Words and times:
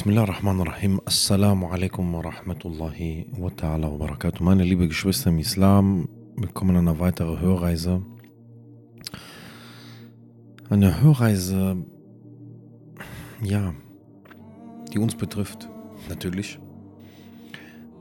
Bismillah 0.00 0.22
ar-Rahman 0.22 0.60
ar-Rahim. 0.60 0.98
Assalamu 1.04 1.66
alaikum 1.68 2.10
wa 2.14 2.22
rahmatullahi 2.22 3.26
wa 3.38 3.50
ta'ala 3.50 3.86
wa 3.92 4.06
barakatuh. 4.06 4.42
Meine 4.42 4.64
liebe 4.64 4.88
Geschwister 4.88 5.28
im 5.28 5.38
Islam, 5.38 6.08
willkommen 6.36 6.74
an 6.76 6.88
einer 6.88 6.98
weiteren 6.98 7.38
Hörreise. 7.38 8.00
Eine 10.70 11.02
Hörreise, 11.02 11.84
ja, 13.42 13.74
die 14.90 14.98
uns 14.98 15.16
betrifft, 15.16 15.68
natürlich. 16.08 16.58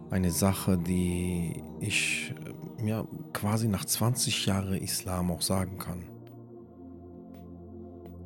Eine 0.10 0.32
Sache, 0.32 0.78
die 0.78 1.62
ich 1.82 2.34
ja, 2.82 3.04
quasi 3.34 3.68
nach 3.68 3.84
20 3.84 4.46
Jahren 4.46 4.76
Islam 4.76 5.32
auch 5.32 5.42
sagen 5.42 5.78
kann. 5.78 6.06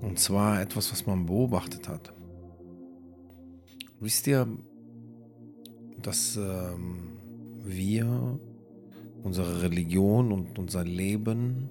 Und 0.02 0.20
zwar 0.20 0.62
etwas, 0.62 0.92
was 0.92 1.08
man 1.08 1.26
beobachtet 1.26 1.90
hat. 1.90 2.14
Wisst 4.00 4.28
ihr, 4.28 4.48
dass 6.02 6.36
ähm, 6.36 7.18
wir, 7.64 8.40
unsere 9.24 9.62
Religion 9.62 10.32
und 10.32 10.60
unser 10.60 10.84
Leben, 10.84 11.70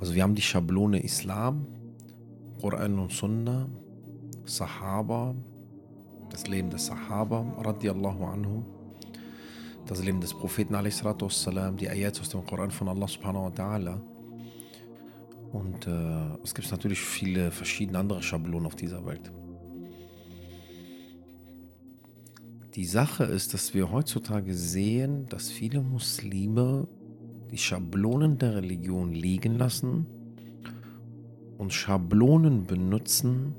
also 0.00 0.14
wir 0.14 0.22
haben 0.22 0.34
die 0.34 0.42
Schablone 0.42 1.02
Islam, 1.02 1.66
Quran 2.60 2.98
und 2.98 3.12
Sunnah, 3.12 3.68
Sahaba, 4.44 5.34
das 6.30 6.46
Leben 6.48 6.70
des 6.70 6.86
Sahaba, 6.86 7.44
radiallahu 7.58 8.24
anhu, 8.24 8.64
das 9.86 10.02
Leben 10.02 10.20
des 10.20 10.34
Propheten, 10.34 10.74
wassalam, 10.74 11.76
die 11.76 11.88
Ayats 11.88 12.20
aus 12.20 12.30
dem 12.30 12.44
Koran 12.44 12.70
von 12.70 12.88
Allah 12.88 13.08
subhanahu 13.08 13.44
wa 13.44 13.48
ta'ala. 13.48 14.00
Und 15.52 15.86
äh, 15.86 16.42
es 16.44 16.54
gibt 16.54 16.70
natürlich 16.70 17.00
viele 17.00 17.50
verschiedene 17.50 17.98
andere 17.98 18.22
Schablonen 18.22 18.66
auf 18.66 18.76
dieser 18.76 19.04
Welt. 19.06 19.32
Die 22.78 22.84
Sache 22.84 23.24
ist, 23.24 23.54
dass 23.54 23.74
wir 23.74 23.90
heutzutage 23.90 24.54
sehen, 24.54 25.26
dass 25.30 25.50
viele 25.50 25.80
Muslime 25.80 26.86
die 27.50 27.58
Schablonen 27.58 28.38
der 28.38 28.54
Religion 28.54 29.12
liegen 29.12 29.58
lassen 29.58 30.06
und 31.58 31.72
Schablonen 31.72 32.68
benutzen, 32.68 33.56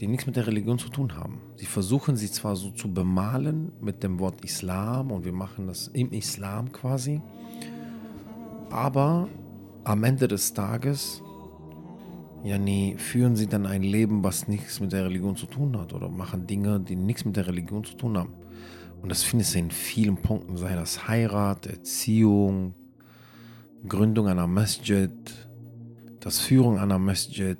die 0.00 0.06
nichts 0.06 0.24
mit 0.24 0.36
der 0.36 0.46
Religion 0.46 0.78
zu 0.78 0.88
tun 0.88 1.16
haben. 1.16 1.42
Sie 1.56 1.66
versuchen 1.66 2.16
sie 2.16 2.30
zwar 2.30 2.56
so 2.56 2.70
zu 2.70 2.90
bemalen 2.90 3.72
mit 3.82 4.02
dem 4.02 4.18
Wort 4.20 4.42
Islam 4.42 5.10
und 5.10 5.26
wir 5.26 5.34
machen 5.34 5.66
das 5.66 5.88
im 5.88 6.12
Islam 6.12 6.72
quasi, 6.72 7.20
aber 8.70 9.28
am 9.84 10.02
Ende 10.04 10.28
des 10.28 10.54
Tages 10.54 11.22
ja, 12.44 12.58
nee, 12.58 12.96
führen 12.98 13.36
sie 13.36 13.46
dann 13.46 13.66
ein 13.66 13.82
Leben, 13.82 14.24
was 14.24 14.48
nichts 14.48 14.80
mit 14.80 14.92
der 14.92 15.04
Religion 15.04 15.36
zu 15.36 15.46
tun 15.46 15.78
hat 15.78 15.92
oder 15.92 16.08
machen 16.08 16.46
Dinge, 16.46 16.80
die 16.80 16.96
nichts 16.96 17.24
mit 17.24 17.36
der 17.36 17.46
Religion 17.46 17.84
zu 17.84 17.94
tun 17.94 18.18
haben. 18.18 18.34
Und 19.00 19.10
das 19.10 19.22
findest 19.22 19.54
du 19.54 19.60
in 19.60 19.70
vielen 19.70 20.16
Punkten, 20.16 20.56
sei 20.56 20.74
das 20.74 21.06
Heirat, 21.08 21.66
Erziehung, 21.66 22.74
Gründung 23.86 24.28
einer 24.28 24.46
Masjid, 24.46 25.10
das 26.20 26.38
Führung 26.40 26.78
einer 26.78 26.98
Masjid, 26.98 27.58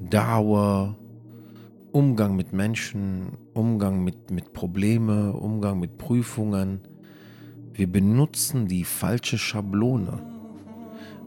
Dauer, 0.00 0.96
Umgang 1.92 2.36
mit 2.36 2.52
Menschen, 2.52 3.36
Umgang 3.54 4.02
mit, 4.02 4.30
mit 4.30 4.52
Problemen, 4.52 5.32
Umgang 5.32 5.78
mit 5.78 5.98
Prüfungen. 5.98 6.80
Wir 7.72 7.86
benutzen 7.86 8.66
die 8.66 8.84
falsche 8.84 9.38
Schablone. 9.38 10.31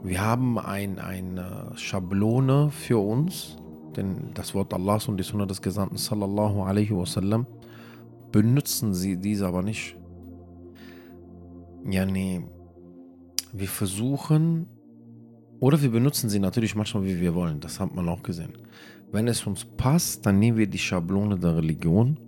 Wir 0.06 0.22
haben 0.22 0.59
ein, 0.59 1.00
eine 1.00 1.72
Schablone 1.78 2.70
für 2.70 3.00
uns, 3.00 3.58
denn 3.98 4.36
das 4.36 4.53
Wort 4.53 4.72
Allahs 4.72 5.08
und 5.08 5.17
die 5.17 5.23
Sunna 5.23 5.48
des 5.48 5.64
Gesandten 5.64 5.98
sallallahu 5.98 6.61
alaihi 6.61 6.95
wasallam 6.95 7.48
benutzen 8.31 8.94
sie 8.94 9.17
diese 9.17 9.48
aber 9.48 9.64
nicht. 9.64 9.98
Ja, 11.89 12.06
nee. 12.06 12.44
Wir 13.52 13.67
versuchen, 13.67 14.67
oder 15.60 15.82
wir 15.82 15.89
benutzen 15.89 16.30
sie 16.30 16.37
natürlich 16.37 16.76
manchmal, 16.76 17.05
wie 17.05 17.20
wir 17.20 17.33
wollen. 17.33 17.60
Das 17.60 17.80
hat 17.80 17.95
man 17.95 18.08
auch 18.08 18.22
gesehen. 18.22 18.54
Wenn 19.11 19.27
es 19.27 19.48
uns 19.48 19.66
passt, 19.66 20.23
dann 20.27 20.37
nehmen 20.37 20.60
wir 20.60 20.67
die 20.67 20.77
Schablone 20.77 21.39
der 21.39 21.58
Religion. 21.58 22.20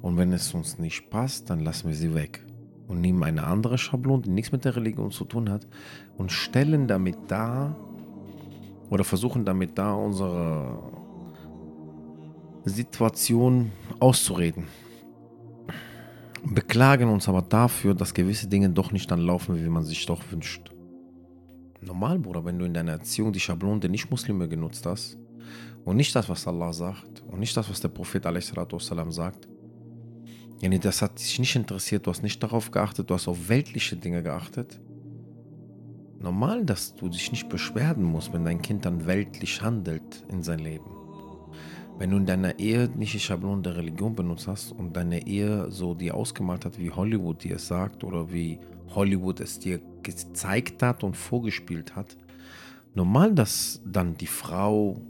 Und 0.00 0.16
wenn 0.16 0.32
es 0.32 0.54
uns 0.54 0.78
nicht 0.78 1.10
passt, 1.10 1.50
dann 1.50 1.60
lassen 1.60 1.88
wir 1.88 1.94
sie 1.94 2.14
weg 2.14 2.46
und 2.90 3.00
nehmen 3.00 3.22
eine 3.22 3.44
andere 3.44 3.78
Schablone, 3.78 4.22
die 4.22 4.30
nichts 4.30 4.50
mit 4.50 4.64
der 4.64 4.74
Religion 4.74 5.12
zu 5.12 5.24
tun 5.24 5.48
hat, 5.48 5.66
und 6.18 6.32
stellen 6.32 6.88
damit 6.88 7.16
dar 7.28 7.76
oder 8.90 9.04
versuchen 9.04 9.44
damit 9.44 9.78
da 9.78 9.94
unsere 9.94 10.76
Situation 12.64 13.70
auszureden. 14.00 14.64
Beklagen 16.44 17.08
uns 17.10 17.28
aber 17.28 17.42
dafür, 17.42 17.94
dass 17.94 18.12
gewisse 18.12 18.48
Dinge 18.48 18.68
doch 18.70 18.90
nicht 18.90 19.08
dann 19.08 19.20
laufen, 19.20 19.54
wie 19.54 19.68
man 19.68 19.84
sich 19.84 20.04
doch 20.06 20.22
wünscht. 20.32 20.72
Normal, 21.80 22.18
Bruder, 22.18 22.44
wenn 22.44 22.58
du 22.58 22.64
in 22.64 22.74
deiner 22.74 22.92
Erziehung 22.92 23.32
die 23.32 23.40
Schablone 23.40 23.78
der 23.78 23.90
Nicht-Muslime 23.90 24.48
genutzt 24.48 24.84
hast 24.84 25.16
und 25.84 25.96
nicht 25.96 26.14
das, 26.16 26.28
was 26.28 26.48
Allah 26.48 26.72
sagt 26.72 27.22
und 27.28 27.38
nicht 27.38 27.56
das, 27.56 27.70
was 27.70 27.80
der 27.80 27.88
Prophet 27.88 28.26
a.s. 28.26 28.52
sagt, 29.10 29.48
ja, 30.60 30.68
nee, 30.68 30.78
das 30.78 31.00
hat 31.00 31.18
dich 31.18 31.38
nicht 31.38 31.56
interessiert, 31.56 32.06
du 32.06 32.10
hast 32.10 32.22
nicht 32.22 32.42
darauf 32.42 32.70
geachtet, 32.70 33.08
du 33.08 33.14
hast 33.14 33.28
auf 33.28 33.48
weltliche 33.48 33.96
Dinge 33.96 34.22
geachtet. 34.22 34.78
Normal, 36.18 36.66
dass 36.66 36.94
du 36.94 37.08
dich 37.08 37.32
nicht 37.32 37.48
beschweren 37.48 38.02
musst, 38.02 38.32
wenn 38.34 38.44
dein 38.44 38.60
Kind 38.60 38.84
dann 38.84 39.06
weltlich 39.06 39.62
handelt 39.62 40.24
in 40.28 40.42
sein 40.42 40.58
Leben. 40.58 40.84
Wenn 41.98 42.10
du 42.10 42.18
in 42.18 42.26
deiner 42.26 42.58
Ehe 42.58 42.90
nicht 42.94 43.14
die 43.14 43.20
Schablone 43.20 43.62
der 43.62 43.76
Religion 43.76 44.14
benutzt 44.14 44.48
hast 44.48 44.72
und 44.72 44.94
deine 44.94 45.26
Ehe 45.26 45.70
so 45.70 45.94
dir 45.94 46.14
ausgemalt 46.14 46.66
hat, 46.66 46.78
wie 46.78 46.90
Hollywood 46.90 47.42
dir 47.42 47.56
es 47.56 47.66
sagt 47.66 48.04
oder 48.04 48.30
wie 48.30 48.58
Hollywood 48.94 49.40
es 49.40 49.58
dir 49.58 49.80
gezeigt 50.02 50.82
hat 50.82 51.04
und 51.04 51.16
vorgespielt 51.16 51.96
hat, 51.96 52.18
normal, 52.94 53.34
dass 53.34 53.80
dann 53.86 54.14
die 54.14 54.26
Frau 54.26 55.00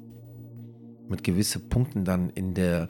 mit 1.08 1.24
gewissen 1.24 1.68
Punkten 1.68 2.04
dann 2.04 2.30
in 2.30 2.54
der 2.54 2.88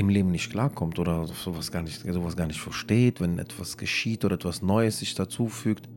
im 0.00 0.08
Leben 0.08 0.30
nicht 0.30 0.50
klarkommt 0.50 0.98
oder 0.98 1.26
sowas 1.26 1.70
gar 1.70 1.82
nicht, 1.82 2.00
sowas 2.00 2.36
gar 2.36 2.46
nicht 2.46 2.60
versteht, 2.60 3.20
wenn 3.20 3.38
etwas 3.38 3.76
geschieht 3.76 4.24
oder 4.24 4.34
etwas 4.34 4.62
Neues 4.62 4.98
sich 4.98 5.14
dazufügt. 5.14 5.88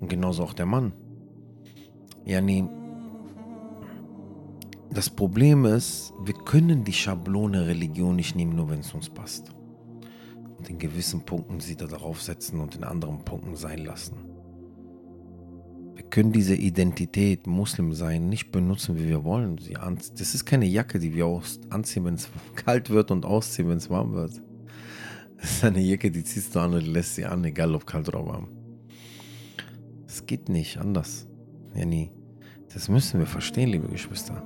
Und 0.00 0.08
genauso 0.08 0.44
auch 0.44 0.54
der 0.54 0.66
Mann. 0.66 0.92
Ja, 2.24 2.40
nee. 2.40 2.64
Das 4.90 5.10
Problem 5.10 5.64
ist, 5.64 6.12
wir 6.24 6.34
können 6.34 6.84
die 6.84 6.92
Schablone 6.92 7.66
Religion 7.66 8.14
nicht 8.16 8.36
nehmen, 8.36 8.54
nur 8.54 8.70
wenn 8.70 8.80
es 8.80 8.94
uns 8.94 9.10
passt. 9.10 9.52
Und 10.58 10.70
in 10.70 10.78
gewissen 10.78 11.22
Punkten 11.22 11.60
sie 11.60 11.76
da 11.76 11.86
drauf 11.86 12.22
setzen 12.22 12.60
und 12.60 12.76
in 12.76 12.84
anderen 12.84 13.24
Punkten 13.24 13.56
sein 13.56 13.84
lassen. 13.84 14.31
Wir 16.02 16.10
können 16.10 16.32
diese 16.32 16.54
Identität 16.54 17.46
Muslim 17.46 17.94
sein 17.94 18.28
nicht 18.28 18.52
benutzen, 18.52 18.98
wie 18.98 19.08
wir 19.08 19.24
wollen. 19.24 19.58
Das 20.18 20.34
ist 20.34 20.44
keine 20.44 20.66
Jacke, 20.66 20.98
die 20.98 21.14
wir 21.14 21.40
anziehen, 21.70 22.04
wenn 22.04 22.14
es 22.14 22.28
kalt 22.56 22.90
wird 22.90 23.10
und 23.10 23.24
ausziehen, 23.24 23.68
wenn 23.68 23.78
es 23.78 23.88
warm 23.88 24.12
wird. 24.12 24.42
Das 25.40 25.52
ist 25.52 25.64
eine 25.64 25.80
Jacke, 25.80 26.10
die 26.10 26.22
ziehst 26.22 26.54
du 26.54 26.60
an 26.60 26.74
und 26.74 26.86
lässt 26.86 27.14
sie 27.14 27.24
an, 27.24 27.44
egal 27.44 27.74
ob 27.74 27.86
kalt 27.86 28.08
oder 28.08 28.26
warm. 28.26 28.48
Es 30.06 30.26
geht 30.26 30.48
nicht 30.48 30.76
anders. 30.76 31.26
Ja, 31.74 31.86
nie. 31.86 32.10
Das 32.74 32.88
müssen 32.88 33.18
wir 33.18 33.26
verstehen, 33.26 33.70
liebe 33.70 33.88
Geschwister. 33.88 34.42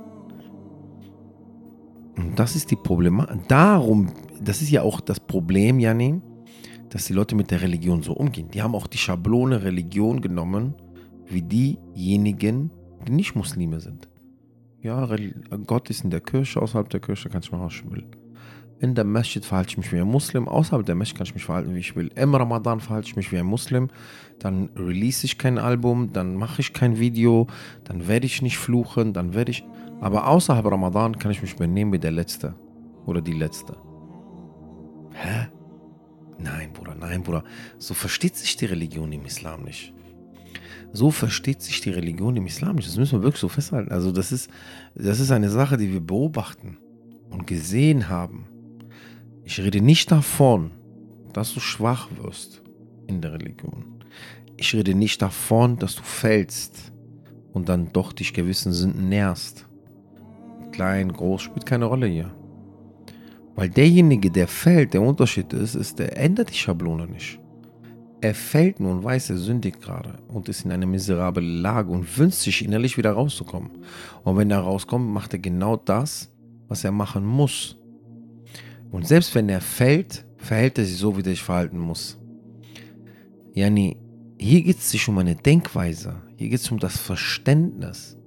Und 2.15 2.37
das 2.39 2.55
ist 2.55 2.71
die 2.71 2.75
Problematik. 2.75 3.47
Darum, 3.47 4.11
das 4.41 4.61
ist 4.61 4.69
ja 4.69 4.83
auch 4.83 5.01
das 5.01 5.19
Problem, 5.19 5.79
Janni, 5.79 6.21
dass 6.89 7.05
die 7.05 7.13
Leute 7.13 7.35
mit 7.35 7.51
der 7.51 7.61
Religion 7.61 8.01
so 8.03 8.13
umgehen. 8.13 8.49
Die 8.51 8.61
haben 8.61 8.75
auch 8.75 8.87
die 8.87 8.97
Schablone 8.97 9.63
Religion 9.63 10.21
genommen 10.21 10.75
wie 11.29 11.41
diejenigen, 11.41 12.71
die 13.07 13.11
nicht 13.11 13.35
Muslime 13.35 13.79
sind. 13.79 14.09
Ja, 14.81 15.07
Gott 15.65 15.89
ist 15.89 16.03
in 16.03 16.09
der 16.09 16.21
Kirche, 16.21 16.61
außerhalb 16.61 16.89
der 16.89 16.99
Kirche 16.99 17.29
kann 17.29 17.41
ich 17.41 17.51
machen, 17.51 17.65
was 17.65 17.73
ich 17.73 17.91
will. 17.91 18.05
In 18.79 18.93
der 18.93 19.05
Masjid 19.05 19.43
verhalte 19.43 19.71
ich 19.71 19.77
mich 19.77 19.91
wie 19.91 19.99
ein 19.99 20.07
Muslim, 20.07 20.47
außerhalb 20.47 20.85
der 20.85 20.93
Masjid 20.93 21.17
kann 21.17 21.25
ich 21.25 21.33
mich 21.33 21.45
verhalten, 21.45 21.73
wie 21.73 21.79
ich 21.79 21.95
will. 21.95 22.11
Im 22.15 22.35
Ramadan 22.35 22.79
verhalte 22.79 23.07
ich 23.07 23.15
mich 23.15 23.31
wie 23.31 23.39
ein 23.39 23.45
Muslim, 23.45 23.89
dann 24.37 24.69
release 24.75 25.25
ich 25.25 25.39
kein 25.39 25.57
Album, 25.57 26.13
dann 26.13 26.35
mache 26.35 26.61
ich 26.61 26.73
kein 26.73 26.99
Video, 26.99 27.47
dann 27.85 28.07
werde 28.07 28.27
ich 28.27 28.43
nicht 28.43 28.59
fluchen, 28.59 29.13
dann 29.13 29.33
werde 29.33 29.51
ich. 29.51 29.65
Aber 29.99 30.27
außerhalb 30.27 30.65
Ramadan 30.65 31.17
kann 31.17 31.31
ich 31.31 31.41
mich 31.41 31.55
benehmen 31.55 31.91
wie 31.91 31.99
der 31.99 32.11
Letzte 32.11 32.53
oder 33.07 33.19
die 33.19 33.33
Letzte. 33.33 33.75
Hä? 35.13 35.47
Nein, 36.37 36.71
Bruder, 36.71 36.93
nein, 36.93 37.23
Bruder. 37.23 37.43
So 37.79 37.95
versteht 37.95 38.35
sich 38.35 38.57
die 38.57 38.65
Religion 38.65 39.11
im 39.11 39.25
Islam 39.25 39.63
nicht. 39.63 39.91
So 40.97 41.11
versteht 41.11 41.61
sich 41.61 41.79
die 41.81 41.91
Religion 41.91 42.35
im 42.37 42.47
Islam. 42.47 42.77
Das 42.77 42.97
müssen 42.97 43.19
wir 43.19 43.23
wirklich 43.23 43.39
so 43.39 43.49
festhalten. 43.49 43.91
Also 43.91 44.11
das 44.11 44.31
ist, 44.31 44.49
das 44.95 45.19
ist 45.19 45.29
eine 45.29 45.51
Sache, 45.51 45.77
die 45.77 45.93
wir 45.93 45.99
beobachten 45.99 46.79
und 47.29 47.45
gesehen 47.45 48.09
haben. 48.09 48.47
Ich 49.43 49.59
rede 49.59 49.79
nicht 49.79 50.09
davon, 50.11 50.71
dass 51.33 51.53
du 51.53 51.59
schwach 51.59 52.07
wirst 52.19 52.63
in 53.05 53.21
der 53.21 53.33
Religion. 53.33 53.85
Ich 54.57 54.73
rede 54.73 54.95
nicht 54.95 55.21
davon, 55.21 55.77
dass 55.77 55.93
du 55.93 56.01
fällst 56.01 56.91
und 57.53 57.69
dann 57.69 57.93
doch 57.93 58.11
dich 58.11 58.33
gewissen 58.33 58.73
Sünden 58.73 59.07
nährst. 59.07 59.67
Klein, 60.71 61.13
groß, 61.13 61.43
spielt 61.43 61.67
keine 61.67 61.85
Rolle 61.85 62.07
hier. 62.07 62.33
Weil 63.53 63.69
derjenige, 63.69 64.31
der 64.31 64.47
fällt, 64.47 64.95
der 64.95 65.03
Unterschied 65.03 65.53
ist, 65.53 65.75
ist, 65.75 65.99
der 65.99 66.17
ändert 66.17 66.49
die 66.49 66.55
Schablone 66.57 67.05
nicht. 67.05 67.39
Er 68.27 68.35
fällt 68.35 68.81
nun, 68.81 69.05
weiß, 69.05 69.29
er 69.29 69.37
sündigt 69.37 69.81
gerade 69.81 70.17
und 70.27 70.49
ist 70.49 70.65
in 70.65 70.71
einer 70.73 70.85
miserablen 70.85 71.61
Lage 71.61 71.89
und 71.89 72.17
wünscht 72.17 72.39
sich 72.39 72.65
innerlich 72.65 72.97
wieder 72.97 73.13
rauszukommen. 73.13 73.71
Und 74.25 74.35
wenn 74.35 74.51
er 74.51 74.59
rauskommt, 74.59 75.09
macht 75.09 75.31
er 75.31 75.39
genau 75.39 75.77
das, 75.77 76.29
was 76.67 76.83
er 76.83 76.91
machen 76.91 77.25
muss. 77.25 77.77
Und 78.91 79.07
selbst 79.07 79.33
wenn 79.33 79.47
er 79.47 79.61
fällt, 79.61 80.25
verhält 80.35 80.77
er 80.77 80.83
sich 80.83 80.97
so, 80.97 81.15
wie 81.15 81.21
er 81.21 81.29
sich 81.29 81.41
verhalten 81.41 81.79
muss. 81.79 82.19
Yani, 83.53 83.95
hier 84.37 84.61
geht 84.61 84.79
es 84.79 84.91
sich 84.91 85.07
um 85.07 85.17
eine 85.19 85.37
Denkweise. 85.37 86.21
Hier 86.35 86.49
geht 86.49 86.59
es 86.59 86.69
um 86.69 86.79
das 86.79 86.97
Verständnis. 86.97 88.17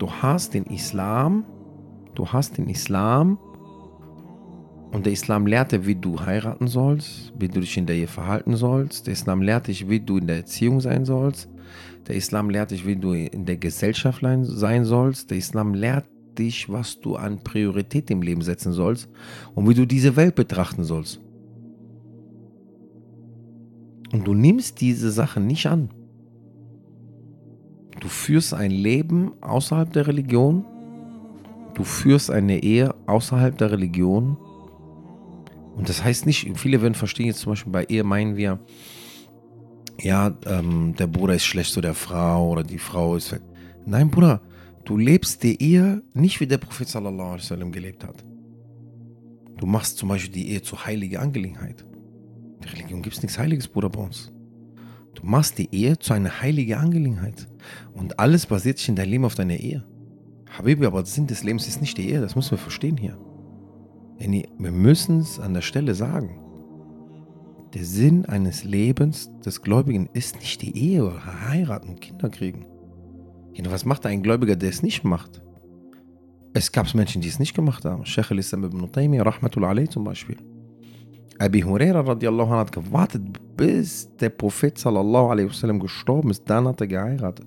Du 0.00 0.10
hast 0.10 0.52
den 0.52 0.64
Islam, 0.64 1.44
du 2.16 2.26
hast 2.26 2.58
den 2.58 2.68
Islam 2.68 3.38
und 4.92 5.06
der 5.06 5.12
Islam 5.14 5.46
lehrt 5.46 5.72
dir, 5.72 5.86
wie 5.86 5.94
du 5.94 6.20
heiraten 6.20 6.68
sollst, 6.68 7.32
wie 7.38 7.48
du 7.48 7.60
dich 7.60 7.78
in 7.78 7.86
der 7.86 7.96
Ehe 7.96 8.06
verhalten 8.06 8.56
sollst. 8.56 9.06
Der 9.06 9.14
Islam 9.14 9.40
lehrt 9.40 9.66
dich, 9.66 9.88
wie 9.88 10.00
du 10.00 10.18
in 10.18 10.26
der 10.26 10.36
Erziehung 10.36 10.80
sein 10.80 11.06
sollst. 11.06 11.48
Der 12.06 12.14
Islam 12.14 12.50
lehrt 12.50 12.72
dich, 12.72 12.86
wie 12.86 12.96
du 12.96 13.14
in 13.14 13.46
der 13.46 13.56
Gesellschaft 13.56 14.22
sein 14.44 14.84
sollst. 14.84 15.30
Der 15.30 15.38
Islam 15.38 15.72
lehrt 15.72 16.04
dich, 16.38 16.70
was 16.70 17.00
du 17.00 17.16
an 17.16 17.42
Priorität 17.42 18.10
im 18.10 18.20
Leben 18.20 18.42
setzen 18.42 18.72
sollst 18.72 19.08
und 19.54 19.66
wie 19.66 19.74
du 19.74 19.86
diese 19.86 20.14
Welt 20.16 20.34
betrachten 20.34 20.84
sollst. 20.84 21.20
Und 24.12 24.26
du 24.26 24.34
nimmst 24.34 24.82
diese 24.82 25.10
Sachen 25.10 25.46
nicht 25.46 25.66
an. 25.66 25.88
Du 27.98 28.08
führst 28.08 28.52
ein 28.52 28.70
Leben 28.70 29.32
außerhalb 29.40 29.90
der 29.90 30.06
Religion. 30.06 30.66
Du 31.72 31.82
führst 31.82 32.30
eine 32.30 32.62
Ehe 32.62 32.94
außerhalb 33.06 33.56
der 33.56 33.70
Religion. 33.70 34.36
Und 35.74 35.88
das 35.88 36.04
heißt 36.04 36.26
nicht, 36.26 36.50
viele 36.58 36.82
werden 36.82 36.94
verstehen 36.94 37.26
jetzt 37.26 37.40
zum 37.40 37.52
Beispiel 37.52 37.72
bei 37.72 37.84
Ehe 37.84 38.04
meinen 38.04 38.36
wir, 38.36 38.60
ja, 40.00 40.36
ähm, 40.46 40.94
der 40.98 41.06
Bruder 41.06 41.34
ist 41.34 41.44
schlecht 41.44 41.72
zu 41.72 41.80
der 41.80 41.94
Frau 41.94 42.50
oder 42.50 42.62
die 42.62 42.78
Frau 42.78 43.16
ist. 43.16 43.38
Nein, 43.86 44.10
Bruder, 44.10 44.40
du 44.84 44.96
lebst 44.96 45.42
die 45.42 45.62
Ehe 45.62 46.02
nicht 46.14 46.40
wie 46.40 46.46
der 46.46 46.58
Prophet 46.58 46.88
sallallahu 46.88 47.28
alaihi 47.28 47.42
wasallam 47.42 47.72
gelebt 47.72 48.04
hat. 48.04 48.24
Du 49.56 49.66
machst 49.66 49.98
zum 49.98 50.08
Beispiel 50.08 50.32
die 50.32 50.50
Ehe 50.50 50.62
zur 50.62 50.84
heiligen 50.84 51.18
Angelegenheit. 51.18 51.84
In 52.56 52.60
der 52.62 52.72
Religion 52.72 53.02
gibt 53.02 53.16
es 53.16 53.22
nichts 53.22 53.38
Heiliges, 53.38 53.68
Bruder, 53.68 53.88
bei 53.88 54.00
uns. 54.00 54.32
Du 55.14 55.24
machst 55.24 55.58
die 55.58 55.68
Ehe 55.72 55.98
zu 55.98 56.14
einer 56.14 56.40
heiligen 56.40 56.74
Angelegenheit. 56.74 57.46
Und 57.92 58.18
alles 58.18 58.46
basiert 58.46 58.78
sich 58.78 58.88
in 58.88 58.96
deinem 58.96 59.10
Leben 59.10 59.24
auf 59.24 59.34
deiner 59.34 59.56
Ehe. 59.56 59.84
Habibi, 60.50 60.86
aber 60.86 61.02
der 61.02 61.06
Sinn 61.06 61.26
des 61.26 61.44
Lebens 61.44 61.68
ist 61.68 61.80
nicht 61.80 61.96
die 61.96 62.10
Ehe, 62.10 62.20
das 62.20 62.34
müssen 62.34 62.52
wir 62.52 62.58
verstehen 62.58 62.96
hier. 62.96 63.18
Wir 64.18 64.70
müssen 64.70 65.20
es 65.20 65.40
an 65.40 65.54
der 65.54 65.62
Stelle 65.62 65.94
sagen. 65.94 66.38
Der 67.74 67.84
Sinn 67.84 68.26
eines 68.26 68.64
Lebens 68.64 69.30
des 69.44 69.62
Gläubigen 69.62 70.08
ist 70.12 70.36
nicht 70.40 70.60
die 70.62 70.76
Ehe 70.76 71.04
oder 71.04 71.48
heiraten 71.48 71.88
und 71.90 72.00
Kinder 72.00 72.28
kriegen. 72.28 72.66
Was 73.64 73.84
macht 73.84 74.04
ein 74.06 74.22
Gläubiger, 74.22 74.56
der 74.56 74.70
es 74.70 74.82
nicht 74.82 75.04
macht? 75.04 75.42
Es 76.54 76.70
gab 76.70 76.94
Menschen, 76.94 77.22
die 77.22 77.28
es 77.28 77.38
nicht 77.38 77.54
gemacht 77.54 77.84
haben. 77.86 78.04
Sheikh 78.04 78.30
al-Islam 78.30 78.64
ibn 78.64 78.92
Taymiyyah, 78.92 79.24
Rahmatul 79.24 79.64
alayh 79.64 79.88
zum 79.88 80.04
Beispiel. 80.04 80.36
Abi 81.38 81.62
Huraira 81.62 82.00
radiallahu 82.00 82.50
anhu 82.50 82.60
hat 82.60 82.72
gewartet, 82.72 83.22
bis 83.56 84.14
der 84.20 84.28
Prophet 84.28 84.76
sallallahu 84.76 85.30
alaihi 85.30 85.48
wasallam 85.48 85.80
gestorben 85.80 86.30
ist. 86.30 86.48
Dann 86.48 86.68
hat 86.68 86.80
er 86.82 86.86
geheiratet. 86.88 87.46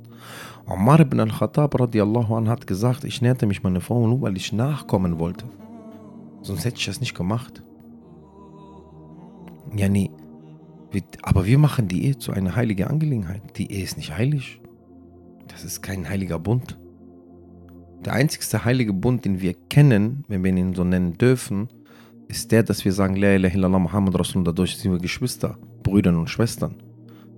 Omar 0.66 1.02
ibn 1.02 1.20
al-Khattab 1.20 1.80
radiallahu 1.80 2.36
anhu 2.36 2.50
hat 2.50 2.66
gesagt, 2.66 3.04
ich 3.04 3.22
näherte 3.22 3.46
mich 3.46 3.62
meiner 3.62 3.80
Frau 3.80 4.08
nur, 4.08 4.22
weil 4.22 4.36
ich 4.38 4.52
nachkommen 4.52 5.20
wollte. 5.20 5.46
Sonst 6.46 6.64
hätte 6.64 6.78
ich 6.78 6.86
das 6.86 7.00
nicht 7.00 7.16
gemacht. 7.16 7.64
Ja, 9.76 9.90
nee. 9.90 10.12
Aber 11.24 11.46
wir 11.46 11.58
machen 11.58 11.88
die 11.88 12.06
Ehe 12.06 12.20
zu 12.20 12.32
einer 12.32 12.56
heiligen 12.56 12.88
Angelegenheit. 12.88 13.58
Die 13.58 13.72
Ehe 13.72 13.84
ist 13.84 13.98
nicht 13.98 14.16
heilig. 14.16 14.62
Das 15.48 15.64
ist 15.66 15.82
kein 15.82 16.08
heiliger 16.08 16.38
Bund. 16.38 16.78
Der 18.06 18.14
einzigste 18.14 18.64
heilige 18.64 18.94
Bund, 18.94 19.26
den 19.26 19.42
wir 19.42 19.56
kennen, 19.70 20.24
wenn 20.28 20.44
wir 20.44 20.56
ihn 20.56 20.76
so 20.76 20.84
nennen 20.84 21.18
dürfen, 21.18 21.68
ist 22.28 22.52
der, 22.52 22.62
dass 22.62 22.86
wir 22.86 22.94
sagen, 22.94 23.16
La 23.16 23.34
ilaha 23.34 23.56
illallah 23.56 23.80
Muhammad 23.80 24.20
Rasul, 24.20 24.44
dadurch 24.44 24.78
sind 24.78 24.92
wir 24.92 25.00
Geschwister, 25.00 25.58
Brüder 25.82 26.16
und 26.16 26.30
Schwestern 26.30 26.76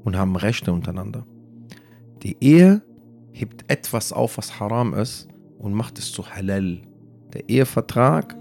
und 0.04 0.18
haben 0.18 0.36
Rechte 0.36 0.74
untereinander. 0.74 1.26
Die 2.24 2.36
Ehe 2.42 2.82
hebt 3.32 3.64
etwas 3.72 4.12
auf, 4.12 4.38
was 4.38 4.60
haram 4.60 4.94
ist 4.94 5.30
und 5.60 5.74
macht 5.74 5.98
es 5.98 6.12
zu 6.12 6.30
halal. 6.30 6.82
Der 7.34 7.48
Ehevertrag 7.48 8.36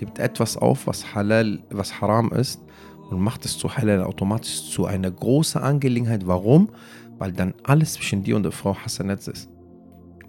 hebt 0.00 0.18
etwas 0.18 0.56
auf, 0.56 0.86
was 0.86 1.14
halal, 1.14 1.60
was 1.70 2.00
haram 2.00 2.32
ist 2.32 2.62
und 3.10 3.20
macht 3.20 3.44
es 3.44 3.58
zu 3.58 3.76
halal 3.76 4.02
automatisch 4.02 4.70
zu 4.70 4.86
einer 4.86 5.10
großen 5.10 5.60
Angelegenheit. 5.60 6.26
Warum? 6.26 6.70
Weil 7.18 7.32
dann 7.32 7.54
alles 7.64 7.94
zwischen 7.94 8.22
dir 8.22 8.36
und 8.36 8.44
der 8.44 8.52
Frau 8.52 8.74
Hassanetz 8.76 9.28
ist. 9.28 9.48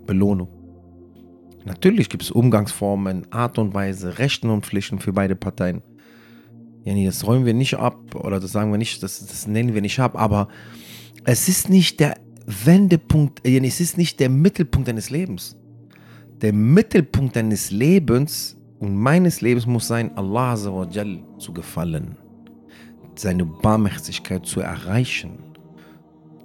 Belohnung. 0.05 0.49
Natürlich 1.63 2.09
gibt 2.09 2.23
es 2.23 2.31
Umgangsformen, 2.31 3.31
Art 3.31 3.59
und 3.59 3.73
Weise, 3.73 4.17
Rechten 4.17 4.49
und 4.49 4.65
Pflichten 4.65 4.99
für 4.99 5.13
beide 5.13 5.35
Parteien. 5.35 5.81
Das 6.83 7.27
räumen 7.27 7.45
wir 7.45 7.53
nicht 7.53 7.75
ab 7.75 8.15
oder 8.15 8.39
das 8.39 8.51
sagen 8.51 8.71
wir 8.71 8.79
nicht, 8.79 9.03
das, 9.03 9.25
das 9.25 9.45
nennen 9.45 9.75
wir 9.75 9.81
nicht 9.81 9.99
ab, 9.99 10.19
aber 10.19 10.47
es 11.23 11.47
ist 11.47 11.69
nicht 11.69 11.99
der 11.99 12.15
Wendepunkt, 12.47 13.45
es 13.45 13.79
ist 13.79 13.97
nicht 13.99 14.19
der 14.19 14.29
Mittelpunkt 14.29 14.87
deines 14.87 15.11
Lebens. 15.11 15.55
Der 16.41 16.53
Mittelpunkt 16.53 17.35
deines 17.35 17.69
Lebens 17.69 18.57
und 18.81 18.97
meines 18.97 19.39
Lebens 19.39 19.65
muss 19.65 19.87
sein, 19.87 20.17
Allah 20.17 20.57
zu 20.57 21.53
gefallen 21.53 22.17
seine 23.15 23.45
Barmherzigkeit 23.45 24.45
zu 24.45 24.61
erreichen. 24.61 25.39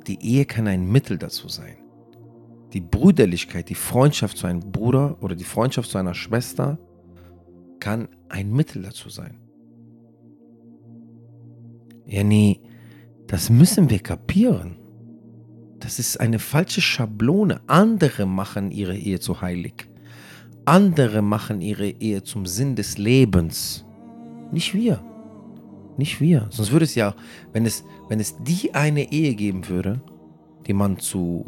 Die 0.06 0.22
Ehe 0.22 0.44
kann 0.44 0.68
ein 0.68 0.90
Mittel 0.90 1.18
dazu 1.18 1.48
sein. 1.48 1.76
Die 2.72 2.80
Brüderlichkeit, 2.80 3.68
die 3.68 3.74
Freundschaft 3.74 4.36
zu 4.36 4.46
einem 4.46 4.60
Bruder 4.60 5.16
oder 5.22 5.34
die 5.34 5.44
Freundschaft 5.44 5.90
zu 5.90 5.98
einer 5.98 6.14
Schwester 6.14 6.78
kann 7.80 8.08
ein 8.28 8.52
Mittel 8.52 8.82
dazu 8.82 9.08
sein. 9.08 9.38
Ja, 12.04 12.22
nee, 12.22 12.60
das 13.26 13.50
müssen 13.50 13.90
wir 13.90 13.98
kapieren. 13.98 14.76
Das 15.78 15.98
ist 15.98 16.20
eine 16.20 16.38
falsche 16.38 16.80
Schablone. 16.80 17.60
Andere 17.66 18.26
machen 18.26 18.70
ihre 18.70 18.96
Ehe 18.96 19.20
zu 19.20 19.40
heilig. 19.40 19.88
Andere 20.66 21.22
machen 21.22 21.60
ihre 21.60 21.88
Ehe 21.88 22.24
zum 22.24 22.44
Sinn 22.44 22.74
des 22.74 22.98
Lebens. 22.98 23.84
Nicht 24.50 24.74
wir. 24.74 25.00
Nicht 25.96 26.20
wir. 26.20 26.48
Sonst 26.50 26.72
würde 26.72 26.84
es 26.84 26.96
ja, 26.96 27.14
wenn 27.52 27.64
es, 27.64 27.84
wenn 28.08 28.18
es 28.18 28.36
die 28.42 28.74
eine 28.74 29.12
Ehe 29.12 29.36
geben 29.36 29.68
würde, 29.68 30.02
die 30.66 30.72
man 30.72 30.98
zu 30.98 31.46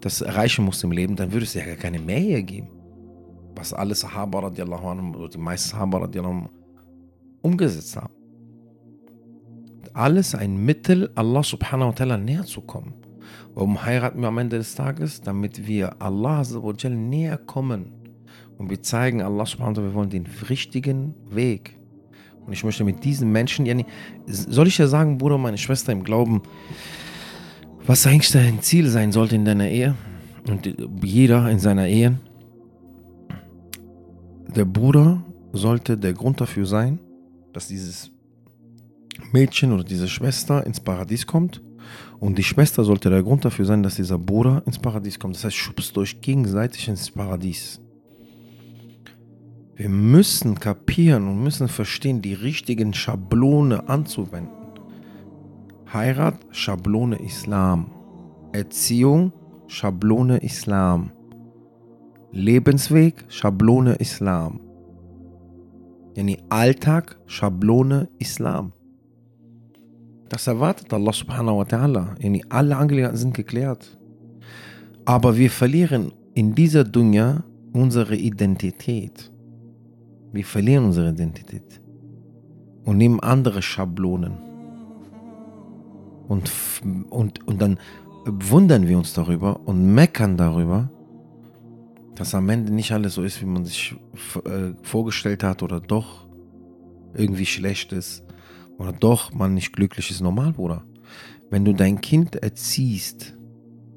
das 0.00 0.22
erreichen 0.22 0.64
muss 0.64 0.82
im 0.82 0.92
Leben, 0.92 1.14
dann 1.14 1.32
würde 1.32 1.44
es 1.44 1.54
ja 1.54 1.64
gar 1.64 1.76
keine 1.76 1.98
mehr 1.98 2.18
Ehe 2.18 2.42
geben. 2.42 2.68
Was 3.54 3.74
alle 3.74 3.94
Sahaba 3.94 4.40
radiallahu 4.40 4.88
anhu, 4.88 5.18
oder 5.18 5.28
die 5.28 5.38
meisten 5.38 5.70
Sahaba 5.70 5.98
radiallahu 5.98 6.32
anhu, 6.32 6.48
umgesetzt 7.42 7.96
haben. 7.96 8.14
Alles 9.92 10.34
ein 10.34 10.64
Mittel, 10.64 11.10
Allah 11.16 11.42
subhanahu 11.42 11.90
wa 11.90 11.94
ta'ala 11.94 12.16
näher 12.16 12.44
zu 12.44 12.60
kommen. 12.60 12.94
Warum 13.54 13.84
heiraten 13.84 14.20
wir 14.20 14.28
am 14.28 14.38
Ende 14.38 14.58
des 14.58 14.74
Tages? 14.74 15.20
Damit 15.20 15.66
wir 15.66 16.00
Allah 16.00 16.44
näher 16.88 17.36
kommen. 17.36 17.92
Und 18.58 18.70
wir 18.70 18.82
zeigen 18.82 19.22
Allah 19.22 19.46
subhanahu 19.46 19.76
wa 19.76 19.80
ta'ala, 19.80 19.84
wir 19.84 19.94
wollen 19.94 20.10
den 20.10 20.26
richtigen 20.50 21.14
Weg. 21.30 21.78
Und 22.44 22.52
ich 22.52 22.64
möchte 22.64 22.82
mit 22.82 23.04
diesen 23.04 23.30
Menschen, 23.30 23.66
ja, 23.66 23.76
soll 24.26 24.66
ich 24.66 24.78
ja 24.78 24.88
sagen, 24.88 25.18
Bruder, 25.18 25.38
meine 25.38 25.58
Schwester 25.58 25.92
im 25.92 26.02
Glauben, 26.02 26.42
was 27.86 28.06
eigentlich 28.06 28.32
dein 28.32 28.60
Ziel 28.60 28.88
sein 28.88 29.12
sollte 29.12 29.36
in 29.36 29.44
deiner 29.44 29.68
Ehe 29.68 29.94
und 30.48 30.74
jeder 31.02 31.50
in 31.50 31.58
seiner 31.58 31.86
Ehe. 31.86 32.18
Der 34.54 34.64
Bruder 34.64 35.22
sollte 35.52 35.96
der 35.96 36.14
Grund 36.14 36.40
dafür 36.40 36.66
sein, 36.66 36.98
dass 37.52 37.68
dieses 37.68 38.10
Mädchen 39.32 39.72
oder 39.72 39.84
diese 39.84 40.08
Schwester 40.08 40.66
ins 40.66 40.80
Paradies 40.80 41.26
kommt. 41.26 41.62
Und 42.18 42.36
die 42.38 42.44
Schwester 42.44 42.82
sollte 42.82 43.08
der 43.10 43.22
Grund 43.22 43.44
dafür 43.44 43.64
sein, 43.64 43.82
dass 43.82 43.96
dieser 43.96 44.18
Bruder 44.18 44.62
ins 44.66 44.78
Paradies 44.78 45.18
kommt. 45.18 45.36
Das 45.36 45.44
heißt, 45.44 45.56
schubst 45.56 45.96
euch 45.96 46.20
gegenseitig 46.20 46.88
ins 46.88 47.10
Paradies. 47.10 47.80
Wir 49.78 49.88
müssen 49.88 50.58
kapieren 50.58 51.28
und 51.28 51.44
müssen 51.44 51.68
verstehen, 51.68 52.20
die 52.20 52.34
richtigen 52.34 52.92
Schablone 52.94 53.88
anzuwenden. 53.88 54.50
Heirat, 55.92 56.34
Schablone 56.50 57.14
Islam. 57.22 57.92
Erziehung, 58.52 59.32
Schablone 59.68 60.38
Islam. 60.38 61.12
Lebensweg, 62.32 63.24
Schablone 63.28 63.94
Islam. 64.00 64.58
Yani 66.16 66.38
Alltag, 66.48 67.16
Schablone 67.26 68.08
Islam. 68.18 68.72
Das 70.28 70.48
erwartet 70.48 70.92
Allah 70.92 71.12
subhanahu 71.12 71.58
wa 71.58 71.64
ta'ala. 71.64 72.16
Yani 72.18 72.42
alle 72.48 72.76
Angelegenheiten 72.76 73.16
sind 73.16 73.34
geklärt. 73.34 73.96
Aber 75.04 75.36
wir 75.36 75.50
verlieren 75.50 76.12
in 76.34 76.56
dieser 76.56 76.82
Dunya 76.82 77.44
unsere 77.72 78.16
Identität. 78.16 79.30
Wir 80.32 80.44
verlieren 80.44 80.84
unsere 80.84 81.10
Identität 81.10 81.80
und 82.84 82.96
nehmen 82.96 83.20
andere 83.20 83.62
Schablonen. 83.62 84.38
Und, 86.28 86.52
und, 87.08 87.46
und 87.46 87.62
dann 87.62 87.78
wundern 88.24 88.86
wir 88.86 88.98
uns 88.98 89.14
darüber 89.14 89.60
und 89.66 89.94
meckern 89.94 90.36
darüber, 90.36 90.90
dass 92.14 92.34
am 92.34 92.48
Ende 92.48 92.72
nicht 92.72 92.92
alles 92.92 93.14
so 93.14 93.22
ist, 93.22 93.40
wie 93.40 93.46
man 93.46 93.64
sich 93.64 93.94
äh, 94.44 94.72
vorgestellt 94.82 95.42
hat 95.42 95.62
oder 95.62 95.80
doch 95.80 96.26
irgendwie 97.14 97.46
schlecht 97.46 97.92
ist 97.92 98.24
oder 98.76 98.92
doch 98.92 99.32
man 99.32 99.54
nicht 99.54 99.72
glücklich 99.72 100.10
ist. 100.10 100.20
Normal, 100.20 100.52
Bruder. 100.52 100.84
Wenn 101.50 101.64
du 101.64 101.72
dein 101.72 102.00
Kind 102.00 102.36
erziehst, 102.36 103.34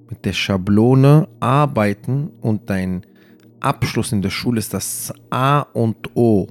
mit 0.10 0.26
der 0.26 0.34
Schablone 0.34 1.28
arbeiten 1.40 2.32
und 2.42 2.70
dein 2.70 3.06
Abschluss 3.62 4.12
in 4.12 4.22
der 4.22 4.30
Schule 4.30 4.60
ist 4.60 4.74
das 4.74 5.14
A 5.30 5.62
und 5.62 6.16
O, 6.16 6.48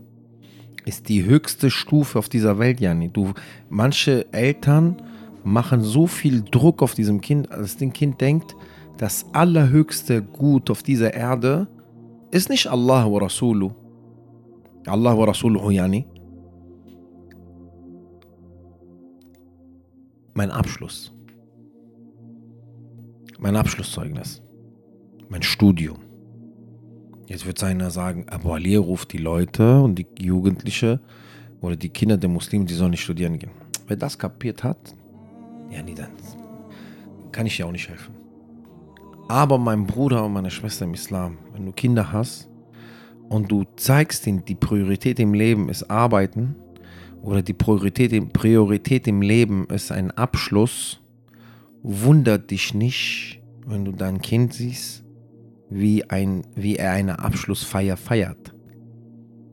ist 0.85 1.09
die 1.09 1.25
höchste 1.25 1.71
Stufe 1.71 2.19
auf 2.19 2.29
dieser 2.29 2.59
Welt, 2.59 2.81
Jani. 2.81 3.11
Du, 3.11 3.33
manche 3.69 4.33
Eltern 4.33 5.03
machen 5.45 5.83
so 5.83 6.07
viel 6.07 6.43
Druck 6.43 6.83
auf 6.83 6.95
diesem 6.95 7.21
Kind, 7.21 7.51
dass 7.51 7.77
das 7.77 7.93
Kind 7.93 8.21
denkt, 8.21 8.57
das 8.97 9.27
allerhöchste 9.33 10.23
Gut 10.23 10.71
auf 10.71 10.83
dieser 10.83 11.15
Erde 11.15 11.69
ist 12.31 12.49
nicht 12.49 12.67
Allah 12.67 13.11
wa 13.11 13.19
Rasulu. 13.19 13.73
Allah 14.87 15.17
wa 15.17 15.25
Rasuluhu, 15.25 15.71
yani. 15.71 16.07
Mein 20.35 20.51
Abschluss. 20.51 21.13
Mein 23.39 23.57
Abschlusszeugnis. 23.57 24.43
Mein 25.29 25.43
Studium. 25.43 26.10
Jetzt 27.31 27.47
wird 27.47 27.63
einer 27.63 27.93
sagen, 27.93 28.27
Abu 28.29 28.51
Ali 28.51 28.75
ruft 28.75 29.13
die 29.13 29.19
Leute 29.19 29.81
und 29.83 29.95
die 29.95 30.07
Jugendliche 30.19 30.99
oder 31.61 31.77
die 31.77 31.89
Kinder 31.89 32.17
der 32.17 32.29
Muslime, 32.29 32.65
die 32.65 32.75
sollen 32.75 32.91
nicht 32.91 33.05
studieren 33.05 33.39
gehen. 33.39 33.53
Wer 33.87 33.97
das 33.97 34.19
kapiert 34.19 34.65
hat, 34.65 34.97
ja, 35.71 35.81
nie 35.81 35.95
dann 35.95 36.11
kann 37.31 37.47
ich 37.47 37.57
dir 37.57 37.69
auch 37.69 37.71
nicht 37.71 37.89
helfen. 37.89 38.17
Aber 39.29 39.59
mein 39.59 39.87
Bruder 39.87 40.25
und 40.25 40.33
meine 40.33 40.51
Schwester 40.51 40.87
im 40.87 40.95
Islam, 40.95 41.39
wenn 41.53 41.67
du 41.67 41.71
Kinder 41.71 42.13
hast 42.13 42.49
und 43.29 43.49
du 43.53 43.65
zeigst 43.77 44.27
ihnen, 44.27 44.45
die 44.45 44.57
Priorität 44.57 45.21
im 45.21 45.33
Leben 45.33 45.69
ist 45.69 45.89
Arbeiten 45.89 46.57
oder 47.23 47.43
die 47.43 47.53
Priorität, 47.53 48.33
Priorität 48.33 49.07
im 49.07 49.23
Leben 49.23 49.69
ist 49.69 49.93
ein 49.93 50.11
Abschluss, 50.11 51.01
wundert 51.85 52.51
dich 52.51 52.75
nicht, 52.75 53.41
wenn 53.65 53.85
du 53.85 53.93
dein 53.93 54.21
Kind 54.21 54.53
siehst, 54.53 55.00
wie, 55.71 56.09
ein, 56.11 56.43
wie 56.55 56.77
er 56.77 56.93
eine 56.93 57.21
Abschlussfeier 57.21 57.97
feiert. 57.97 58.55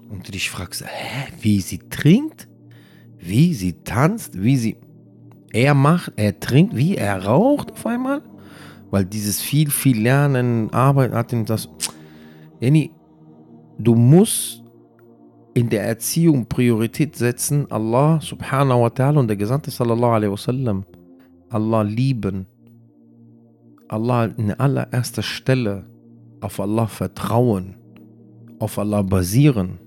Und 0.10 0.28
du 0.28 0.32
dich 0.32 0.50
fragst, 0.50 0.84
hä, 0.86 1.32
wie 1.42 1.62
sie 1.62 1.80
trinkt, 1.90 2.48
wie 3.18 3.54
sie 3.54 3.74
tanzt, 3.84 4.42
wie 4.42 4.58
sie... 4.58 4.78
Er 5.54 5.74
macht, 5.74 6.14
er 6.18 6.40
trinkt, 6.40 6.76
wie 6.76 6.98
er 6.98 7.24
raucht 7.26 7.72
auf 7.72 7.86
einmal 7.86 8.22
weil 8.92 9.06
dieses 9.06 9.42
viel, 9.42 9.70
viel 9.70 10.02
Lernen, 10.02 10.72
Arbeit 10.72 11.12
hat 11.14 11.34
ihm 11.34 11.46
das. 11.46 11.70
Jenny, 12.60 12.92
du 13.78 13.96
musst 13.96 14.64
in 15.54 15.70
der 15.70 15.84
Erziehung 15.84 16.48
Priorität 16.48 17.16
setzen, 17.16 17.70
Allah 17.72 18.22
subhanahu 18.22 18.82
wa 18.82 18.88
ta'ala 18.88 19.20
und 19.20 19.28
der 19.28 19.38
Gesandte 19.38 19.72
sallallahu 19.72 20.12
alaihi 20.12 20.32
wasallam, 20.32 20.86
Allah 21.50 21.82
lieben, 21.82 22.46
Allah 23.88 24.26
in 24.26 24.52
allererster 24.52 25.24
Stelle 25.24 25.86
auf 26.42 26.60
Allah 26.60 26.88
vertrauen, 26.88 27.76
auf 28.60 28.78
Allah 28.78 29.02
basieren. 29.02 29.80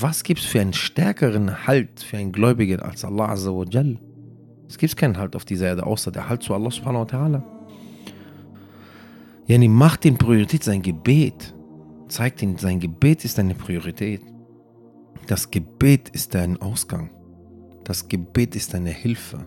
Was 0.00 0.22
gibt 0.22 0.40
es 0.40 0.46
für 0.46 0.60
einen 0.60 0.72
stärkeren 0.72 1.66
Halt 1.66 2.00
für 2.00 2.16
einen 2.16 2.30
Gläubigen 2.30 2.80
als 2.80 3.04
Allah 3.04 3.30
Azza 3.30 3.50
wa 3.50 3.64
Jal? 3.68 3.98
Es 4.68 4.78
gibt 4.78 4.96
keinen 4.96 5.18
Halt 5.18 5.34
auf 5.34 5.44
dieser 5.44 5.66
Erde, 5.66 5.84
außer 5.84 6.12
der 6.12 6.28
Halt 6.28 6.42
zu 6.42 6.54
Allah 6.54 6.70
subhanahu 6.70 7.02
wa 7.02 7.16
ta'ala. 7.16 7.42
Yani 9.46 9.68
macht 9.68 10.04
den 10.04 10.16
Priorität 10.16 10.62
sein 10.62 10.82
Gebet. 10.82 11.54
Zeigt 12.08 12.42
ihn, 12.42 12.56
sein 12.58 12.78
Gebet 12.78 13.24
ist 13.24 13.38
eine 13.38 13.54
Priorität. 13.54 14.22
Das 15.26 15.50
Gebet 15.50 16.10
ist 16.10 16.34
dein 16.34 16.60
Ausgang. 16.60 17.10
Das 17.84 18.08
Gebet 18.08 18.54
ist 18.54 18.74
deine 18.74 18.90
Hilfe. 18.90 19.46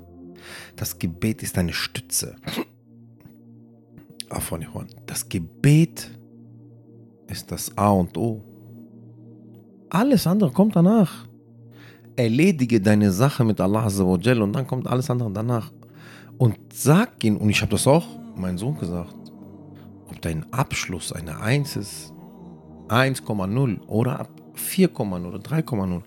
Das 0.75 0.99
Gebet 0.99 1.43
ist 1.43 1.57
deine 1.57 1.73
Stütze. 1.73 2.35
Das 5.05 5.27
Gebet 5.29 6.09
ist 7.27 7.51
das 7.51 7.77
A 7.77 7.89
und 7.89 8.17
O. 8.17 8.41
Alles 9.89 10.27
andere 10.27 10.51
kommt 10.51 10.75
danach. 10.75 11.27
Erledige 12.15 12.79
deine 12.81 13.11
Sache 13.11 13.43
mit 13.43 13.59
Allah 13.59 13.85
und 13.85 14.53
dann 14.53 14.67
kommt 14.67 14.87
alles 14.87 15.09
andere 15.09 15.31
danach. 15.31 15.71
Und 16.37 16.57
sag 16.73 17.23
ihn, 17.23 17.37
und 17.37 17.49
ich 17.49 17.61
habe 17.61 17.71
das 17.71 17.87
auch 17.87 18.05
meinem 18.35 18.57
Sohn 18.57 18.77
gesagt, 18.77 19.15
ob 20.07 20.21
dein 20.21 20.51
Abschluss 20.51 21.13
eine 21.13 21.39
1 21.39 21.75
ist, 21.77 22.13
1,0 22.87 23.81
oder 23.87 24.19
ab 24.19 24.29
4,0 24.55 25.25
oder 25.27 25.39
3,0. 25.39 26.01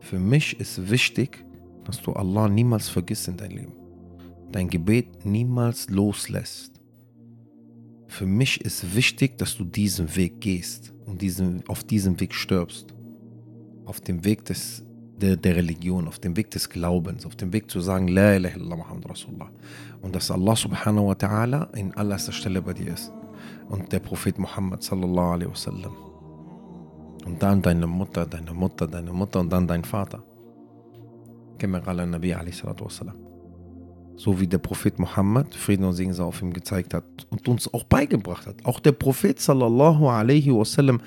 Für 0.00 0.18
mich 0.18 0.58
ist 0.58 0.90
wichtig, 0.90 1.44
dass 1.84 2.00
du 2.02 2.12
Allah 2.12 2.48
niemals 2.48 2.88
vergisst 2.88 3.28
in 3.28 3.36
dein 3.36 3.50
Leben. 3.50 3.72
Dein 4.52 4.68
Gebet 4.68 5.24
niemals 5.24 5.88
loslässt. 5.90 6.73
Für 8.14 8.26
mich 8.26 8.60
ist 8.60 8.94
wichtig, 8.94 9.38
dass 9.38 9.56
du 9.56 9.64
diesen 9.64 10.14
Weg 10.14 10.40
gehst 10.40 10.92
und 11.04 11.20
diesen, 11.20 11.66
auf 11.66 11.82
diesem 11.82 12.20
Weg 12.20 12.32
stirbst. 12.32 12.94
Auf 13.86 14.00
dem 14.00 14.24
Weg 14.24 14.44
des, 14.44 14.84
der, 15.20 15.36
der 15.36 15.56
Religion, 15.56 16.06
auf 16.06 16.20
dem 16.20 16.36
Weg 16.36 16.48
des 16.52 16.70
Glaubens, 16.70 17.26
auf 17.26 17.34
dem 17.34 17.52
Weg 17.52 17.68
zu 17.68 17.80
sagen, 17.80 18.06
La 18.06 18.36
ilaha 18.36 18.54
illallah 18.54 18.76
Muhammad 18.76 19.10
Rasulullah. 19.10 19.50
Und 20.00 20.14
dass 20.14 20.30
Allah 20.30 20.54
subhanahu 20.54 21.08
wa 21.08 21.14
ta'ala 21.14 21.74
in 21.74 21.92
allererster 21.94 22.30
Stelle 22.30 22.62
bei 22.62 22.72
dir 22.72 22.94
ist 22.94 23.10
und 23.68 23.90
der 23.90 23.98
Prophet 23.98 24.38
Muhammad 24.38 24.84
sallallahu 24.84 25.32
alaihi 25.34 25.50
wasallam. 25.50 25.96
Und 27.26 27.42
dann 27.42 27.62
deine 27.62 27.88
Mutter, 27.88 28.26
deine 28.26 28.54
Mutter, 28.54 28.86
deine 28.86 29.12
Mutter 29.12 29.40
und 29.40 29.52
dann 29.52 29.66
dein 29.66 29.82
Vater. 29.82 30.22
Nabi 31.60 32.32
So 34.16 34.40
wie 34.40 34.46
der 34.46 34.58
Prophet 34.58 34.98
Muhammad, 34.98 35.54
Frieden 35.54 35.84
und 35.84 35.94
Segen 35.94 36.14
sei 36.14 36.22
auf 36.22 36.40
ihm 36.40 36.52
gezeigt 36.52 36.94
hat 36.94 37.04
und 37.30 37.48
uns 37.48 37.72
auch 37.72 37.84
beigebracht 37.84 38.46
hat. 38.46 38.64
Auch 38.64 38.80
der 38.80 38.92
Prophet 38.92 39.40
sallallahu 39.40 40.08
alaihi 40.08 40.54
wasallam 40.54 41.00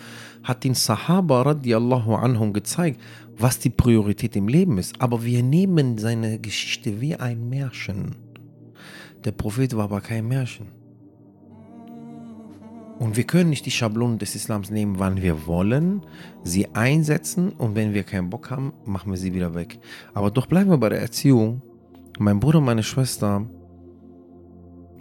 hat 0.44 0.64
den 0.64 0.74
Sahaba 0.74 1.42
radiallahu 1.44 2.16
anhum 2.16 2.54
gezeigt, 2.54 3.00
was 3.38 3.60
die 3.60 3.70
Priorität 3.70 4.36
im 4.36 4.48
Leben 4.48 4.78
ist. 4.78 5.00
Aber 5.02 5.24
wir 5.24 5.42
nehmen 5.42 5.98
seine 5.98 6.40
Geschichte 6.40 7.00
wie 7.00 7.16
ein 7.16 7.50
Märchen. 7.50 8.16
Der 9.24 9.32
Prophet 9.32 9.76
war 9.76 9.86
aber 9.86 10.02
kein 10.02 10.28
Märchen. 10.28 10.68
Und 13.00 13.16
wir 13.16 13.26
können 13.26 13.52
nicht 13.52 13.66
die 13.66 13.72
Schablonen 13.72 14.18
des 14.18 14.36
Islams 14.36 14.72
nehmen, 14.72 14.98
wann 14.98 15.22
wir 15.22 15.46
wollen, 15.46 16.02
sie 16.44 16.68
einsetzen 16.74 17.50
und 17.50 17.76
wenn 17.76 17.94
wir 17.94 18.04
keinen 18.04 18.30
Bock 18.30 18.50
haben, 18.50 18.74
machen 18.86 19.12
wir 19.12 19.18
sie 19.18 19.34
wieder 19.34 19.54
weg. 19.54 19.80
Aber 20.16 20.32
doch 20.32 20.48
bleiben 20.48 20.72
wir 20.72 20.78
bei 20.78 20.90
der 20.90 21.02
Erziehung. 21.02 21.62
Mein 22.20 22.40
Bruder 22.40 22.58
und 22.58 22.66
meine 22.66 22.84
Schwester, 22.84 23.46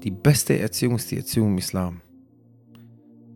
die 0.02 0.10
beste 0.10 0.58
Erziehung 0.58 0.96
ist 0.96 1.10
die 1.10 1.16
Erziehung 1.16 1.52
im 1.52 1.58
Islam. 1.58 2.00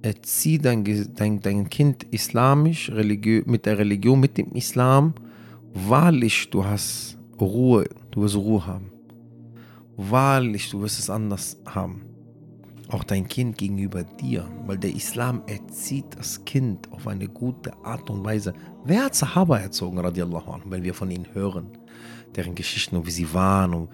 Erzieh 0.02 0.58
dein, 0.58 0.84
dein, 1.14 1.40
dein 1.40 1.70
Kind 1.70 2.04
islamisch, 2.04 2.90
mit 2.90 3.66
der 3.66 3.78
Religion, 3.78 4.20
mit 4.20 4.36
dem 4.36 4.52
Islam. 4.52 5.14
Wahrlich, 5.72 6.50
du 6.50 6.64
hast 6.64 7.18
Ruhe, 7.40 7.88
du 8.10 8.22
wirst 8.22 8.36
Ruhe 8.36 8.66
haben. 8.66 8.92
Wahrlich, 9.96 10.70
du 10.70 10.82
wirst 10.82 10.98
es 10.98 11.08
anders 11.08 11.58
haben 11.66 12.02
auch 12.94 13.04
dein 13.04 13.26
Kind 13.26 13.58
gegenüber 13.58 14.02
dir, 14.04 14.46
weil 14.66 14.78
der 14.78 14.94
Islam 14.94 15.42
erzieht 15.46 16.06
das 16.16 16.44
Kind 16.44 16.90
auf 16.92 17.06
eine 17.06 17.28
gute 17.28 17.72
Art 17.84 18.10
und 18.10 18.24
Weise. 18.24 18.52
Wer 18.84 19.04
hat 19.04 19.14
Sahaba 19.14 19.58
erzogen, 19.58 19.98
radiallahu 19.98 20.50
anhu, 20.50 20.70
wenn 20.70 20.82
wir 20.82 20.94
von 20.94 21.10
ihnen 21.10 21.26
hören, 21.32 21.68
deren 22.36 22.54
Geschichten 22.54 22.96
und 22.96 23.06
wie 23.06 23.10
sie 23.10 23.32
waren 23.32 23.74
und 23.74 23.88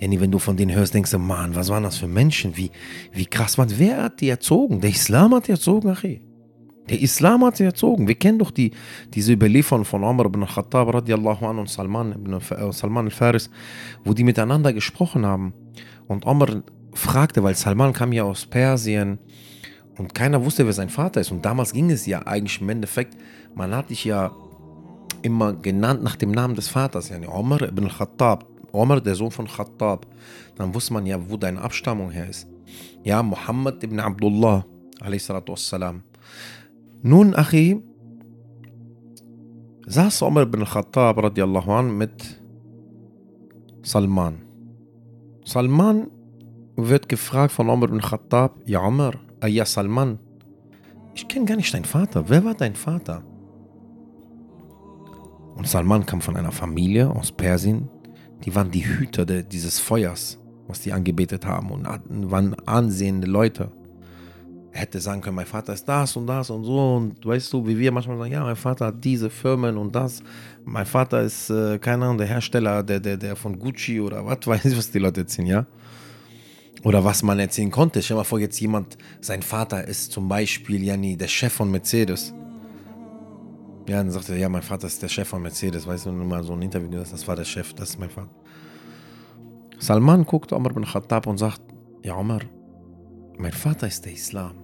wenn 0.00 0.32
du 0.32 0.40
von 0.40 0.56
denen 0.56 0.74
hörst, 0.74 0.94
denkst 0.94 1.12
du, 1.12 1.18
Mann, 1.18 1.54
was 1.54 1.68
waren 1.68 1.84
das 1.84 1.96
für 1.96 2.08
Menschen? 2.08 2.56
Wie, 2.56 2.72
wie 3.12 3.24
krass 3.24 3.56
man, 3.56 3.68
wer 3.78 4.02
hat 4.02 4.20
die 4.20 4.30
erzogen? 4.30 4.80
Der 4.80 4.90
Islam 4.90 5.32
hat 5.32 5.46
die 5.46 5.52
erzogen, 5.52 5.90
Achi. 5.90 6.20
Der 6.88 7.00
Islam 7.00 7.44
hat 7.44 7.56
sie 7.56 7.64
erzogen. 7.64 8.08
Wir 8.08 8.16
kennen 8.16 8.40
doch 8.40 8.50
die, 8.50 8.72
diese 9.14 9.32
Überlieferung 9.32 9.84
von 9.84 10.02
Umar 10.02 10.26
ibn 10.26 10.44
Khattab 10.44 10.92
radiallahu 10.92 11.46
anhu 11.46 11.60
und 11.60 11.70
Salman, 11.70 12.12
ibn, 12.12 12.32
äh, 12.32 12.72
Salman 12.72 13.04
al-Faris, 13.04 13.48
wo 14.04 14.12
die 14.12 14.24
miteinander 14.24 14.72
gesprochen 14.72 15.24
haben. 15.24 15.54
Und 16.08 16.26
Omar 16.26 16.62
fragte, 16.92 17.42
weil 17.44 17.54
Salman 17.54 17.92
kam 17.92 18.12
ja 18.12 18.24
aus 18.24 18.44
Persien 18.44 19.20
und 19.96 20.12
keiner 20.14 20.44
wusste, 20.44 20.66
wer 20.66 20.72
sein 20.72 20.88
Vater 20.88 21.20
ist. 21.20 21.30
Und 21.30 21.44
damals 21.44 21.72
ging 21.72 21.90
es 21.90 22.06
ja 22.06 22.26
eigentlich 22.26 22.60
im 22.60 22.68
Endeffekt, 22.68 23.16
man 23.54 23.72
hat 23.74 23.90
dich 23.90 24.04
ja 24.04 24.32
immer 25.22 25.52
genannt 25.54 26.02
nach 26.02 26.16
dem 26.16 26.32
Namen 26.32 26.54
des 26.54 26.68
Vaters, 26.68 27.08
yani 27.08 27.26
Omar 27.26 27.62
ibn 27.62 27.88
Khattab. 27.88 28.46
Omar, 28.72 29.00
der 29.00 29.14
Sohn 29.14 29.30
von 29.30 29.46
Khattab. 29.46 30.06
Dann 30.56 30.74
wusste 30.74 30.94
man 30.94 31.06
ja, 31.06 31.18
wo 31.28 31.36
deine 31.36 31.60
Abstammung 31.60 32.10
her 32.10 32.28
ist. 32.28 32.46
Ja, 33.04 33.22
Muhammad 33.22 33.82
ibn 33.84 34.00
Abdullah, 34.00 34.64
wassalam. 35.00 36.02
Nun, 37.02 37.34
Achi, 37.34 37.82
saß 39.86 40.22
Umar 40.22 40.44
ibn 40.44 40.64
Khattab 40.64 41.22
radiallahu 41.22 41.72
an 41.72 41.96
mit 41.98 42.40
Salman. 43.82 44.42
Salman 45.44 46.08
wird 46.76 47.08
gefragt 47.08 47.52
von 47.52 47.68
Umar 47.68 47.88
ibn 47.88 48.00
Khattab, 48.00 48.60
ja 48.64 48.80
Umar, 48.86 49.14
ah, 49.40 49.48
ja 49.48 49.66
Salman, 49.66 50.18
ich 51.14 51.28
kenne 51.28 51.44
gar 51.44 51.56
nicht 51.56 51.74
deinen 51.74 51.84
Vater. 51.84 52.24
Wer 52.28 52.44
war 52.44 52.54
dein 52.54 52.74
Vater? 52.74 53.22
Und 55.62 55.68
Salman 55.68 56.04
kam 56.04 56.20
von 56.20 56.36
einer 56.36 56.50
Familie 56.50 57.08
aus 57.08 57.30
Persien, 57.30 57.88
die 58.44 58.52
waren 58.52 58.72
die 58.72 58.84
Hüter 58.84 59.24
de, 59.24 59.44
dieses 59.44 59.78
Feuers, 59.78 60.40
was 60.66 60.80
die 60.80 60.92
angebetet 60.92 61.46
haben 61.46 61.70
und 61.70 61.86
waren 62.32 62.56
ansehende 62.66 63.28
Leute. 63.28 63.70
Er 64.72 64.80
hätte 64.80 64.98
sagen 64.98 65.20
können, 65.20 65.36
mein 65.36 65.46
Vater 65.46 65.72
ist 65.72 65.84
das 65.84 66.16
und 66.16 66.26
das 66.26 66.50
und 66.50 66.64
so 66.64 66.96
und 66.96 67.24
weißt 67.24 67.52
du, 67.52 67.64
wie 67.64 67.78
wir 67.78 67.92
manchmal 67.92 68.18
sagen, 68.18 68.32
ja, 68.32 68.42
mein 68.42 68.56
Vater 68.56 68.86
hat 68.86 69.04
diese 69.04 69.30
Firmen 69.30 69.76
und 69.76 69.94
das. 69.94 70.24
Mein 70.64 70.84
Vater 70.84 71.22
ist, 71.22 71.48
äh, 71.48 71.78
keine 71.78 72.06
Ahnung, 72.06 72.18
der 72.18 72.26
Hersteller, 72.26 72.82
der, 72.82 72.98
der, 72.98 73.16
der 73.16 73.36
von 73.36 73.56
Gucci 73.56 74.00
oder 74.00 74.26
was, 74.26 74.38
weiß 74.44 74.64
ich, 74.64 74.76
was 74.76 74.90
die 74.90 74.98
Leute 74.98 75.20
erzählen, 75.20 75.46
ja. 75.46 75.66
Oder 76.82 77.04
was 77.04 77.22
man 77.22 77.38
erzählen 77.38 77.70
konnte. 77.70 78.02
Stell 78.02 78.16
dir 78.16 78.22
mal 78.22 78.24
vor, 78.24 78.40
jetzt 78.40 78.60
jemand, 78.60 78.98
sein 79.20 79.42
Vater 79.42 79.86
ist 79.86 80.10
zum 80.10 80.26
Beispiel, 80.26 80.82
Janni, 80.82 81.16
der 81.16 81.28
Chef 81.28 81.52
von 81.52 81.70
Mercedes. 81.70 82.34
Ja, 83.88 83.96
dann 83.96 84.10
sagt 84.10 84.28
er, 84.28 84.36
ja, 84.36 84.48
mein 84.48 84.62
Vater 84.62 84.86
ist 84.86 85.02
der 85.02 85.08
Chef 85.08 85.28
von 85.28 85.42
Mercedes. 85.42 85.86
Weißt 85.86 86.06
du, 86.06 86.10
du 86.10 86.16
mal 86.16 86.44
so 86.44 86.52
ein 86.52 86.62
Interview 86.62 87.00
hast, 87.00 87.12
das 87.12 87.26
war 87.26 87.34
der 87.34 87.44
Chef, 87.44 87.74
das 87.74 87.90
ist 87.90 87.98
mein 87.98 88.10
Vater. 88.10 88.30
Salman 89.78 90.24
guckt 90.24 90.52
Omar 90.52 90.72
bin 90.72 90.84
Khattab 90.84 91.26
und 91.26 91.38
sagt, 91.38 91.60
ja 92.04 92.16
Omar, 92.16 92.42
mein 93.38 93.52
Vater 93.52 93.88
ist 93.88 94.04
der 94.04 94.12
Islam. 94.12 94.54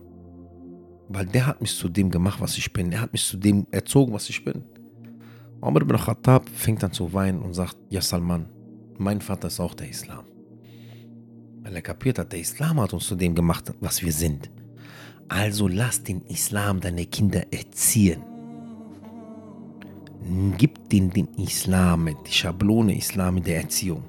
Weil 1.08 1.26
der 1.26 1.46
hat 1.46 1.60
mich 1.60 1.74
zu 1.74 1.88
dem 1.88 2.10
gemacht, 2.10 2.40
was 2.40 2.56
ich 2.56 2.72
bin. 2.72 2.92
Er 2.92 3.00
hat 3.00 3.12
mich 3.12 3.24
zu 3.24 3.36
dem 3.36 3.66
erzogen, 3.72 4.12
was 4.12 4.28
ich 4.28 4.44
bin. 4.44 4.62
Omar 5.60 5.84
bin 5.84 5.96
Khattab 5.96 6.48
fängt 6.48 6.84
an 6.84 6.92
zu 6.92 7.12
weinen 7.12 7.42
und 7.42 7.54
sagt, 7.54 7.76
ja 7.90 8.00
Salman, 8.00 8.46
mein 8.98 9.20
Vater 9.20 9.48
ist 9.48 9.58
auch 9.58 9.74
der 9.74 9.88
Islam. 9.88 10.24
Weil 11.62 11.74
er 11.74 11.82
kapiert 11.82 12.20
hat, 12.20 12.32
der 12.32 12.40
Islam 12.40 12.80
hat 12.80 12.92
uns 12.92 13.06
zu 13.06 13.16
dem 13.16 13.34
gemacht, 13.34 13.72
was 13.80 14.02
wir 14.02 14.12
sind. 14.12 14.48
Also 15.26 15.66
lass 15.66 16.04
den 16.04 16.22
Islam 16.26 16.80
deine 16.80 17.06
Kinder 17.06 17.42
erziehen. 17.52 18.22
Gib 20.58 20.88
denen 20.90 21.10
den 21.10 21.28
Islam, 21.36 22.08
die 22.26 22.32
Schablone 22.32 22.96
Islam 22.96 23.38
in 23.38 23.44
der 23.44 23.62
Erziehung. 23.62 24.04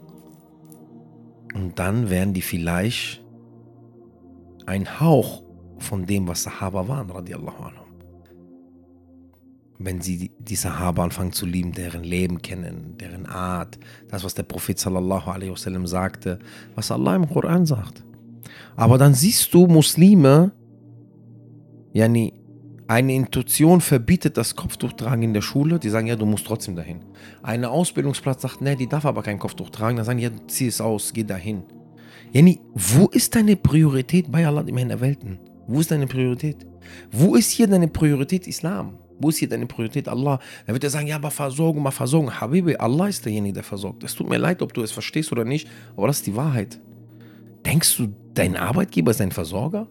Und 1.53 1.79
dann 1.79 2.09
werden 2.09 2.33
die 2.33 2.41
vielleicht 2.41 3.23
ein 4.65 4.99
Hauch 4.99 5.43
von 5.79 6.05
dem, 6.05 6.27
was 6.27 6.43
Sahaba 6.43 6.87
waren, 6.87 7.09
radiallahu 7.09 7.63
anhu. 7.63 7.83
Wenn 9.79 10.01
sie 10.01 10.31
die 10.37 10.55
Sahaba 10.55 11.05
anfangen 11.05 11.31
zu 11.31 11.45
lieben, 11.45 11.71
deren 11.71 12.03
Leben 12.03 12.41
kennen, 12.41 12.97
deren 12.99 13.25
Art, 13.25 13.79
das, 14.09 14.25
was 14.25 14.33
der 14.33 14.43
Prophet 14.43 14.77
sallallahu 14.77 15.29
alaihi 15.31 15.51
wasallam 15.51 15.87
sagte, 15.87 16.39
was 16.75 16.91
Allah 16.91 17.15
im 17.15 17.29
Koran 17.29 17.65
sagt. 17.65 18.03
Aber 18.75 18.97
dann 18.97 19.13
siehst 19.13 19.53
du 19.53 19.67
Muslime, 19.67 20.51
yani, 21.93 22.38
eine 22.89 23.13
Intuition 23.13 23.81
verbietet 23.81 24.35
das 24.35 24.55
Kopftuch 24.55 24.93
tragen 24.93 25.21
in 25.21 25.35
der 25.35 25.43
Schule, 25.43 25.77
die 25.77 25.89
sagen, 25.89 26.07
ja, 26.07 26.15
du 26.15 26.25
musst 26.25 26.47
trotzdem 26.47 26.75
dahin. 26.75 27.01
Ein 27.43 27.63
Ausbildungsplatz 27.63 28.41
sagt, 28.41 28.61
ne, 28.61 28.75
die 28.75 28.89
darf 28.89 29.05
aber 29.05 29.21
kein 29.21 29.37
Kopftuch 29.37 29.69
tragen, 29.69 29.97
dann 29.97 30.05
sagen, 30.05 30.17
ja, 30.17 30.31
zieh 30.47 30.65
es 30.65 30.81
aus, 30.81 31.13
geh 31.13 31.23
dahin. 31.23 31.61
Yani, 32.33 32.59
wo 32.73 33.05
ist 33.05 33.35
deine 33.35 33.55
Priorität 33.55 34.31
bei 34.31 34.47
Allah 34.47 34.63
im 34.65 34.75
Herrn 34.75 34.89
der 34.89 35.01
Welten? 35.01 35.37
Wo 35.67 35.79
ist 35.79 35.91
deine 35.91 36.07
Priorität? 36.07 36.65
Wo 37.11 37.35
ist 37.35 37.51
hier 37.51 37.67
deine 37.67 37.87
Priorität 37.87 38.47
Islam? 38.47 38.97
Wo 39.19 39.29
ist 39.29 39.37
hier 39.37 39.49
deine 39.49 39.67
Priorität 39.67 40.07
Allah? 40.07 40.39
Dann 40.65 40.73
wird 40.73 40.83
er 40.83 40.89
sagen, 40.89 41.05
ja, 41.05 41.17
aber 41.17 41.29
Versorgung, 41.29 41.83
mal 41.83 41.91
Versorgung. 41.91 42.41
Habibi, 42.41 42.75
Allah 42.77 43.07
ist 43.07 43.23
derjenige, 43.23 43.53
der 43.53 43.63
versorgt. 43.63 44.03
Es 44.03 44.15
tut 44.15 44.27
mir 44.27 44.39
leid, 44.39 44.63
ob 44.63 44.73
du 44.73 44.81
es 44.81 44.91
verstehst 44.91 45.31
oder 45.31 45.45
nicht, 45.45 45.67
aber 45.95 46.07
das 46.07 46.17
ist 46.17 46.25
die 46.25 46.35
Wahrheit. 46.35 46.79
Denkst 47.67 47.97
du, 47.97 48.15
dein 48.33 48.57
Arbeitgeber 48.57 49.11
ist 49.11 49.21
ein 49.21 49.31
Versorger? 49.31 49.87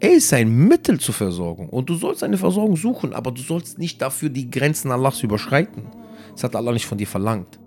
Er 0.00 0.12
ist 0.14 0.32
ein 0.32 0.50
Mittel 0.50 0.98
zur 0.98 1.14
Versorgung 1.14 1.68
und 1.68 1.90
du 1.90 1.94
sollst 1.94 2.22
eine 2.22 2.38
Versorgung 2.38 2.74
suchen, 2.76 3.12
aber 3.12 3.30
du 3.32 3.42
sollst 3.42 3.78
nicht 3.78 4.00
dafür 4.00 4.30
die 4.30 4.50
Grenzen 4.50 4.90
Allahs 4.90 5.22
überschreiten. 5.22 5.84
Das 6.32 6.44
hat 6.44 6.56
Allah 6.56 6.72
nicht 6.72 6.86
von 6.86 6.96
dir 6.96 7.06
verlangt. 7.06 7.60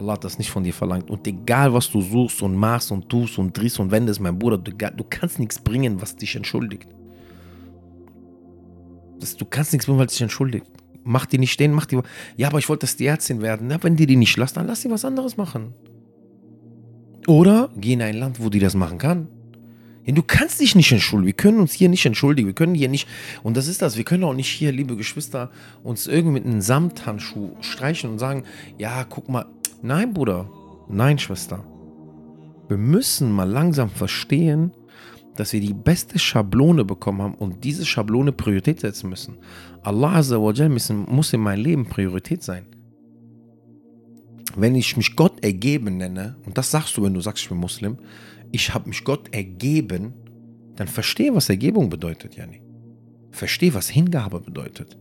Allah 0.00 0.14
hat 0.14 0.24
das 0.24 0.38
nicht 0.38 0.50
von 0.50 0.64
dir 0.64 0.74
verlangt. 0.74 1.08
Und 1.08 1.24
egal, 1.28 1.72
was 1.72 1.88
du 1.90 2.00
suchst 2.00 2.42
und 2.42 2.56
machst 2.56 2.90
und 2.90 3.08
tust 3.08 3.38
und 3.38 3.56
drehst 3.56 3.78
und 3.78 3.92
wendest, 3.92 4.18
mein 4.20 4.36
Bruder, 4.36 4.58
du, 4.58 4.72
du 4.72 5.04
kannst 5.08 5.38
nichts 5.38 5.60
bringen, 5.60 6.02
was 6.02 6.16
dich 6.16 6.34
entschuldigt. 6.34 6.88
Das, 9.20 9.36
du 9.36 9.44
kannst 9.44 9.72
nichts 9.72 9.86
bringen, 9.86 10.00
was 10.00 10.12
dich 10.12 10.22
entschuldigt. 10.22 10.66
Mach 11.04 11.26
die 11.26 11.38
nicht 11.38 11.52
stehen, 11.52 11.72
mach 11.72 11.86
die. 11.86 12.00
Ja, 12.36 12.48
aber 12.48 12.58
ich 12.58 12.68
wollte, 12.68 12.80
dass 12.86 12.96
die 12.96 13.06
Ärztin 13.06 13.42
werden. 13.42 13.68
Na, 13.68 13.80
wenn 13.82 13.94
die 13.94 14.06
die 14.06 14.16
nicht 14.16 14.36
lässt, 14.36 14.56
dann 14.56 14.66
lass 14.66 14.82
sie 14.82 14.90
was 14.90 15.04
anderes 15.04 15.36
machen. 15.36 15.72
Oder 17.28 17.70
geh 17.76 17.92
in 17.92 18.02
ein 18.02 18.16
Land, 18.16 18.42
wo 18.42 18.48
die 18.48 18.58
das 18.58 18.74
machen 18.74 18.98
kann. 18.98 19.28
Ja, 20.04 20.14
du 20.14 20.22
kannst 20.22 20.60
dich 20.60 20.74
nicht 20.74 20.90
entschuldigen. 20.92 21.26
Wir 21.26 21.34
können 21.34 21.60
uns 21.60 21.72
hier 21.72 21.88
nicht 21.88 22.06
entschuldigen. 22.06 22.48
Wir 22.48 22.54
können 22.54 22.74
hier 22.74 22.88
nicht, 22.88 23.06
und 23.42 23.56
das 23.56 23.68
ist 23.68 23.82
das, 23.82 23.96
wir 23.96 24.04
können 24.04 24.24
auch 24.24 24.34
nicht 24.34 24.48
hier, 24.48 24.72
liebe 24.72 24.96
Geschwister, 24.96 25.50
uns 25.82 26.06
irgendwie 26.06 26.34
mit 26.34 26.46
einem 26.46 26.60
Samthandschuh 26.60 27.56
streichen 27.60 28.10
und 28.10 28.18
sagen, 28.18 28.44
ja, 28.78 29.04
guck 29.04 29.28
mal, 29.28 29.46
nein, 29.82 30.14
Bruder, 30.14 30.50
nein, 30.88 31.18
Schwester. 31.18 31.64
Wir 32.68 32.78
müssen 32.78 33.30
mal 33.32 33.48
langsam 33.48 33.90
verstehen, 33.90 34.72
dass 35.36 35.52
wir 35.52 35.60
die 35.60 35.74
beste 35.74 36.18
Schablone 36.18 36.84
bekommen 36.84 37.22
haben 37.22 37.34
und 37.34 37.64
diese 37.64 37.86
Schablone 37.86 38.32
Priorität 38.32 38.80
setzen 38.80 39.10
müssen. 39.10 39.38
Allah 39.82 40.16
Azza 40.16 40.40
wa 40.40 40.52
Jal 40.52 40.68
muss 40.68 41.32
in 41.32 41.40
meinem 41.40 41.62
Leben 41.62 41.86
Priorität 41.86 42.42
sein. 42.42 42.66
Wenn 44.56 44.74
ich 44.74 44.96
mich 44.96 45.14
Gott 45.14 45.44
ergeben 45.44 45.96
nenne, 45.96 46.36
und 46.44 46.58
das 46.58 46.70
sagst 46.70 46.96
du, 46.96 47.04
wenn 47.04 47.14
du 47.14 47.20
sagst, 47.20 47.44
ich 47.44 47.48
bin 47.48 47.58
Muslim, 47.58 47.98
ich 48.52 48.74
habe 48.74 48.88
mich 48.88 49.04
Gott 49.04 49.32
ergeben, 49.34 50.14
dann 50.76 50.88
verstehe, 50.88 51.34
was 51.34 51.48
Ergebung 51.48 51.90
bedeutet, 51.90 52.36
Jani. 52.36 52.62
Verstehe, 53.30 53.74
was 53.74 53.88
Hingabe 53.88 54.40
bedeutet. 54.40 54.98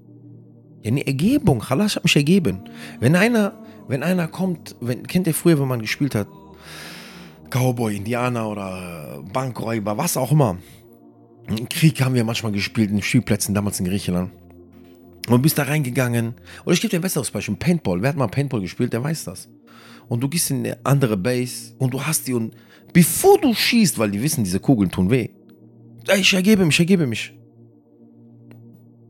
Jani, 0.84 1.02
Ergebung, 1.02 1.64
Allah, 1.64 1.86
ich 1.86 1.96
habe 1.96 2.04
mich 2.04 2.16
ergeben. 2.16 2.62
Wenn 3.00 3.16
einer, 3.16 3.54
wenn 3.88 4.04
einer 4.04 4.28
kommt, 4.28 4.76
wenn, 4.82 5.06
kennt 5.08 5.28
ihr 5.28 5.34
früher, 5.34 5.60
wenn 5.60 5.68
man 5.68 5.82
gespielt 5.82 6.16
hat, 6.16 6.28
Cowboy, 7.50 7.96
Indianer 7.96 8.48
oder 8.48 9.24
Bankräuber, 9.34 9.98
was 9.98 10.18
auch 10.18 10.32
immer. 10.32 10.58
Krieg 11.70 12.00
haben 12.02 12.14
wir 12.14 12.24
manchmal 12.24 12.52
gespielt 12.52 12.92
in 12.92 13.02
Spielplätzen, 13.02 13.56
damals 13.56 13.80
in 13.80 13.88
Griechenland. 13.88 14.32
Und 15.28 15.42
bist 15.42 15.58
da 15.58 15.64
reingegangen. 15.64 16.36
Oder 16.66 16.74
ich 16.74 16.82
gebe 16.82 16.92
dir 16.92 17.00
ein 17.00 17.02
besseres 17.02 17.32
Beispiel. 17.32 17.56
Paintball. 17.56 18.02
Wer 18.02 18.10
hat 18.10 18.18
mal 18.18 18.28
Paintball 18.28 18.62
gespielt, 18.62 18.94
der 18.94 19.04
weiß 19.04 19.26
das. 19.26 19.50
Und 20.08 20.22
du 20.22 20.30
gehst 20.30 20.52
in 20.52 20.66
eine 20.66 20.78
andere 20.84 21.18
Base 21.18 21.74
und 21.78 21.94
du 21.94 22.04
hast 22.04 22.28
die 22.28 22.34
und 22.34 22.56
bevor 22.94 23.40
du 23.40 23.54
schießt, 23.54 23.98
weil 23.98 24.12
die 24.12 24.22
wissen, 24.22 24.44
diese 24.44 24.60
Kugeln 24.60 24.92
tun 24.92 25.10
weh. 25.10 25.30
Ich 26.18 26.34
ergebe 26.34 26.66
mich, 26.66 26.76
ich 26.76 26.80
ergebe 26.80 27.06
mich. 27.06 27.34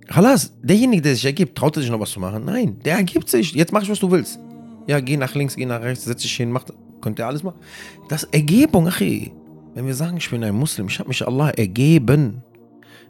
Halas, 0.09 0.53
derjenige, 0.61 1.03
der 1.03 1.13
sich 1.13 1.25
ergibt, 1.25 1.57
traut 1.57 1.77
er 1.77 1.81
sich 1.81 1.91
noch 1.91 1.99
was 1.99 2.11
zu 2.11 2.19
machen? 2.19 2.43
Nein, 2.45 2.79
der 2.83 2.97
ergibt 2.97 3.29
sich. 3.29 3.53
Jetzt 3.53 3.71
mach 3.71 3.83
ich, 3.83 3.89
was 3.89 3.99
du 3.99 4.09
willst. 4.09 4.39
Ja, 4.87 4.99
geh 4.99 5.17
nach 5.17 5.35
links, 5.35 5.55
geh 5.55 5.65
nach 5.65 5.81
rechts, 5.81 6.05
setz 6.05 6.23
dich 6.23 6.35
hin, 6.35 6.51
mach, 6.51 6.65
könnt 6.99 7.19
ihr 7.19 7.27
alles 7.27 7.43
machen. 7.43 7.59
Das 8.07 8.23
Ergebung, 8.23 8.87
Achi. 8.87 9.31
Wenn 9.75 9.85
wir 9.85 9.93
sagen, 9.93 10.17
ich 10.17 10.29
bin 10.29 10.43
ein 10.43 10.55
Muslim, 10.55 10.87
ich 10.87 10.97
habe 10.97 11.09
mich 11.09 11.25
Allah 11.25 11.51
ergeben. 11.51 12.43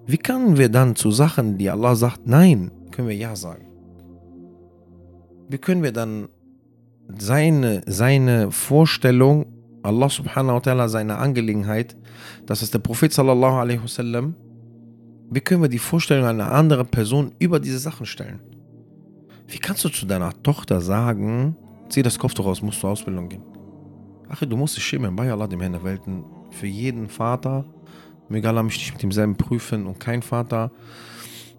Wie 0.05 0.17
können 0.17 0.57
wir 0.57 0.69
dann 0.69 0.95
zu 0.95 1.09
Sachen, 1.09 1.57
die 1.57 1.69
Allah 1.69 1.95
sagt, 1.95 2.27
nein, 2.27 2.71
können 2.91 3.07
wir 3.07 3.15
ja 3.15 3.35
sagen? 3.35 3.65
Wie 5.47 5.57
können 5.57 5.83
wir 5.83 5.93
dann 5.93 6.27
seine, 7.17 7.81
seine 7.85 8.51
Vorstellung 8.51 9.45
Allah 9.81 10.09
subhanahu 10.09 10.55
wa 10.55 10.59
ta'ala 10.59 10.89
seine 10.89 11.17
Angelegenheit, 11.17 11.95
das 12.45 12.61
ist 12.61 12.73
der 12.73 12.79
Prophet 12.79 13.13
sallallahu 13.13 13.55
alaihi 13.55 13.81
wasallam, 13.81 14.35
wie 15.31 15.39
können 15.39 15.61
wir 15.61 15.69
die 15.69 15.79
Vorstellung 15.79 16.25
einer 16.25 16.51
anderen 16.51 16.87
Person 16.87 17.33
über 17.39 17.59
diese 17.59 17.79
Sachen 17.79 18.05
stellen? 18.05 18.39
Wie 19.47 19.57
kannst 19.57 19.85
du 19.85 19.89
zu 19.89 20.05
deiner 20.05 20.31
Tochter 20.43 20.81
sagen, 20.81 21.55
zieh 21.89 22.01
das 22.01 22.19
Kopftuch 22.19 22.45
aus, 22.45 22.61
musst 22.61 22.83
du 22.83 22.87
Ausbildung 22.87 23.29
gehen? 23.29 23.43
Ach, 24.27 24.39
du 24.39 24.57
musst 24.57 24.75
dich 24.77 24.83
schämen 24.83 25.15
bei 25.15 25.31
Allah, 25.31 25.47
dem 25.47 25.59
Herrn 25.61 25.73
der 25.73 25.83
Welten. 25.83 26.23
Für 26.51 26.67
jeden 26.67 27.07
Vater, 27.09 27.65
egal, 28.29 28.51
Allah 28.51 28.63
möchte 28.63 28.81
ich 28.81 28.91
mit 28.91 29.01
demselben 29.01 29.35
prüfen 29.35 29.87
und 29.87 29.99
kein 29.99 30.21
Vater 30.21 30.71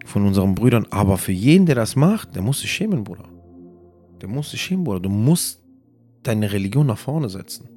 von 0.05 0.25
unseren 0.25 0.55
Brüdern, 0.55 0.87
aber 0.89 1.17
für 1.17 1.31
jeden, 1.31 1.65
der 1.65 1.75
das 1.75 1.95
macht, 1.95 2.35
der 2.35 2.41
muss 2.41 2.59
sich 2.61 2.71
schämen, 2.71 3.03
Bruder. 3.03 3.25
Der 4.21 4.29
muss 4.29 4.51
sich 4.51 4.61
schämen, 4.61 4.83
Bruder. 4.83 4.99
Du 4.99 5.09
musst 5.09 5.61
deine 6.23 6.51
Religion 6.51 6.87
nach 6.87 6.97
vorne 6.97 7.29
setzen. 7.29 7.69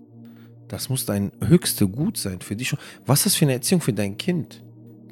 Das 0.69 0.89
muss 0.89 1.05
dein 1.05 1.33
höchste 1.41 1.87
Gut 1.89 2.17
sein 2.17 2.41
für 2.41 2.57
dich. 2.57 2.75
Was 3.07 3.21
ist 3.21 3.27
das 3.27 3.35
für 3.37 3.45
eine 3.45 3.55
Erziehung 3.55 3.81
für 3.81 3.93
dein 3.93 4.17
Kind? 4.17 4.63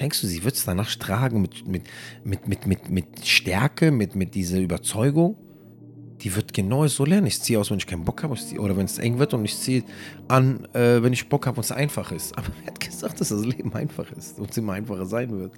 Denkst 0.01 0.21
du, 0.23 0.27
sie 0.27 0.43
wird 0.43 0.55
es 0.55 0.65
danach 0.65 0.95
tragen 0.97 1.43
mit, 1.43 1.67
mit, 1.67 1.85
mit, 2.25 2.49
mit, 2.49 2.67
mit, 2.67 2.91
mit 2.91 3.27
Stärke, 3.27 3.91
mit, 3.91 4.17
mit 4.17 4.35
dieser 4.35 4.59
Überzeugung? 4.59 5.37
Die 6.23 6.35
wird 6.35 6.53
genau 6.55 6.87
so 6.87 7.05
lernen. 7.05 7.27
Ich 7.27 7.41
ziehe 7.41 7.59
aus, 7.59 7.71
wenn 7.71 7.79
ich 7.79 7.87
keinen 7.87 8.05
Bock 8.05 8.23
habe, 8.23 8.35
oder 8.59 8.77
wenn 8.77 8.87
es 8.87 8.99
eng 8.99 9.19
wird 9.19 9.35
und 9.35 9.45
ich 9.45 9.57
ziehe 9.59 9.83
an, 10.29 10.67
äh, 10.73 11.03
wenn 11.03 11.13
ich 11.13 11.29
Bock 11.29 11.47
habe 11.47 11.57
und 11.57 11.65
es 11.65 11.73
einfach 11.73 12.13
ist. 12.13 12.37
Aber 12.39 12.49
wer 12.61 12.69
hat 12.69 12.81
gesagt, 12.81 13.21
dass 13.21 13.29
das 13.29 13.45
Leben 13.45 13.75
einfach 13.75 14.11
ist 14.13 14.39
und 14.39 14.51
es 14.51 14.57
immer 14.57 14.75
einfacher 14.75 15.05
sein 15.05 15.31
wird? 15.31 15.53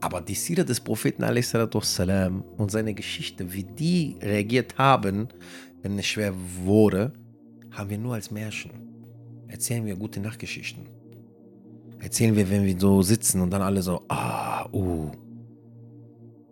Aber 0.00 0.20
die 0.20 0.34
Sira 0.34 0.64
des 0.64 0.80
Propheten 0.80 1.22
wassalam, 1.22 2.42
und 2.56 2.70
seine 2.72 2.92
Geschichte, 2.92 3.52
wie 3.52 3.62
die 3.62 4.16
reagiert 4.20 4.76
haben, 4.76 5.28
wenn 5.82 5.98
es 5.98 6.06
schwer 6.06 6.34
wurde, 6.64 7.12
haben 7.72 7.90
wir 7.90 7.98
nur 7.98 8.14
als 8.14 8.30
Märchen. 8.30 8.70
Erzählen 9.48 9.84
wir 9.84 9.96
gute 9.96 10.20
Nachtgeschichten. 10.20 10.86
Erzählen 12.00 12.36
wir, 12.36 12.50
wenn 12.50 12.64
wir 12.64 12.78
so 12.78 13.02
sitzen 13.02 13.40
und 13.40 13.50
dann 13.50 13.62
alle 13.62 13.82
so, 13.82 14.02
ah, 14.08 14.68
uh. 14.72 15.10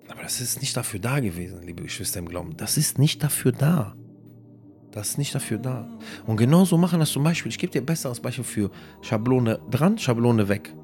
Aber 0.08 0.22
das 0.22 0.40
ist 0.40 0.60
nicht 0.60 0.76
dafür 0.76 1.00
da 1.00 1.20
gewesen, 1.20 1.62
liebe 1.62 1.82
Geschwister 1.82 2.18
im 2.18 2.28
Glauben. 2.28 2.56
Das 2.56 2.76
ist 2.76 2.98
nicht 2.98 3.22
dafür 3.22 3.52
da. 3.52 3.94
Das 4.90 5.10
ist 5.10 5.18
nicht 5.18 5.34
dafür 5.34 5.58
da. 5.58 5.88
Und 6.26 6.36
genauso 6.36 6.76
machen 6.76 7.00
das 7.00 7.10
zum 7.10 7.22
Beispiel, 7.22 7.50
ich 7.50 7.58
gebe 7.58 7.72
dir 7.72 7.80
ein 7.80 7.86
besseres 7.86 8.20
Beispiel 8.20 8.44
für 8.44 8.70
Schablone 9.02 9.60
dran, 9.70 9.98
Schablone 9.98 10.48
weg. 10.48 10.74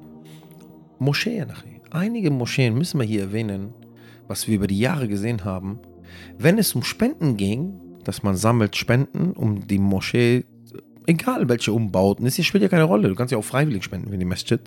Moscheen, 0.99 1.51
einige 1.91 2.31
Moscheen 2.31 2.77
müssen 2.77 2.99
wir 2.99 3.05
hier 3.05 3.21
erwähnen, 3.21 3.73
was 4.27 4.47
wir 4.47 4.55
über 4.55 4.67
die 4.67 4.79
Jahre 4.79 5.07
gesehen 5.07 5.43
haben. 5.45 5.79
Wenn 6.37 6.57
es 6.57 6.73
um 6.73 6.83
Spenden 6.83 7.37
ging, 7.37 7.79
dass 8.07 8.23
man 8.23 8.37
sammelt 8.37 8.77
Spenden, 8.77 9.33
um 9.33 9.67
die 9.67 9.79
Moschee, 9.79 10.45
egal 11.05 11.49
welche 11.49 11.73
Umbauten, 11.73 12.23
das 12.23 12.43
spielt 12.45 12.63
ja 12.63 12.69
keine 12.69 12.85
Rolle. 12.85 13.09
Du 13.09 13.15
kannst 13.15 13.33
ja 13.33 13.37
auch 13.37 13.43
freiwillig 13.43 13.83
spenden 13.83 14.11
wie 14.11 14.17
die 14.17 14.25
Masjid. 14.25 14.61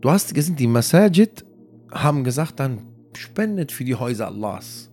Du 0.00 0.10
hast 0.10 0.34
gesehen, 0.34 0.56
die 0.56 0.66
Masajid 0.66 1.44
haben 1.92 2.24
gesagt 2.24 2.58
dann, 2.58 2.82
spendet 3.16 3.70
für 3.70 3.84
die 3.84 3.94
Häuser 3.94 4.26
Allahs 4.26 4.90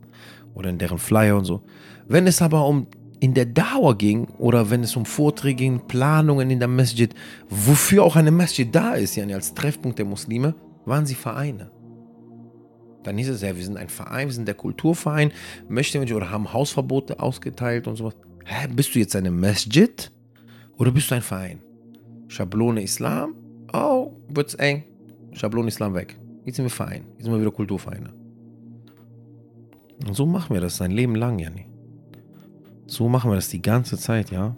oder 0.53 0.69
in 0.69 0.77
deren 0.77 0.99
Flyer 0.99 1.37
und 1.37 1.45
so. 1.45 1.63
Wenn 2.07 2.27
es 2.27 2.41
aber 2.41 2.67
um 2.67 2.87
in 3.19 3.33
der 3.33 3.45
Dauer 3.45 3.97
ging 3.97 4.27
oder 4.37 4.69
wenn 4.69 4.83
es 4.83 4.95
um 4.95 5.05
Vorträge 5.05 5.55
ging, 5.55 5.79
Planungen 5.87 6.51
in 6.51 6.59
der 6.59 6.67
Masjid, 6.67 7.13
wofür 7.49 8.03
auch 8.03 8.15
eine 8.15 8.31
Masjid 8.31 8.73
da 8.73 8.93
ist, 8.93 9.15
ja, 9.15 9.25
als 9.25 9.55
Treffpunkt 9.55 9.97
der 9.97 10.05
Muslime, 10.05 10.53
waren 10.85 11.07
sie 11.07 11.15
Vereine. 11.15 11.71
Dann 13.07 13.17
hieß 13.17 13.29
es 13.29 13.41
ja, 13.41 13.55
wir 13.55 13.63
sind 13.63 13.77
ein 13.77 13.87
Verein, 13.87 14.27
wir 14.27 14.33
sind 14.33 14.49
der 14.49 14.55
Kulturverein, 14.55 15.31
möchten 15.69 16.05
wir 16.05 16.17
oder 16.17 16.29
haben 16.29 16.51
Hausverbote 16.51 17.21
ausgeteilt 17.21 17.87
und 17.87 17.95
sowas. 17.95 18.17
Hä, 18.43 18.67
bist 18.67 18.93
du 18.93 18.99
jetzt 18.99 19.15
eine 19.15 19.31
Masjid 19.31 20.11
oder 20.77 20.91
bist 20.91 21.09
du 21.09 21.15
ein 21.15 21.21
Verein? 21.21 21.61
Schablone 22.27 22.83
Islam, 22.83 23.35
oh, 23.71 24.11
wird's 24.27 24.55
eng. 24.55 24.83
Schablone 25.31 25.69
Islam 25.69 25.93
weg. 25.93 26.19
Jetzt 26.43 26.57
sind 26.57 26.65
wir 26.65 26.69
Verein, 26.69 27.05
jetzt 27.13 27.23
sind 27.23 27.31
wir 27.31 27.39
wieder 27.39 27.51
Kulturvereine. 27.51 28.11
Und 30.05 30.13
so 30.13 30.25
machen 30.25 30.53
wir 30.53 30.59
das 30.59 30.75
sein 30.75 30.91
Leben 30.91 31.15
lang, 31.15 31.39
Janni. 31.39 31.65
So 32.87 33.07
machen 33.07 33.31
wir 33.31 33.35
das 33.35 33.47
die 33.47 33.61
ganze 33.61 33.97
Zeit, 33.97 34.31
ja. 34.31 34.57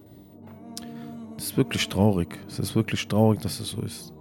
Es 1.38 1.46
ist 1.46 1.58
wirklich 1.58 1.88
traurig. 1.88 2.40
Es 2.48 2.58
ist 2.58 2.76
wirklich 2.76 3.08
traurig, 3.08 3.42
dass 3.42 3.60
es 3.60 3.70
so 3.70 3.82
ist. 3.84 4.12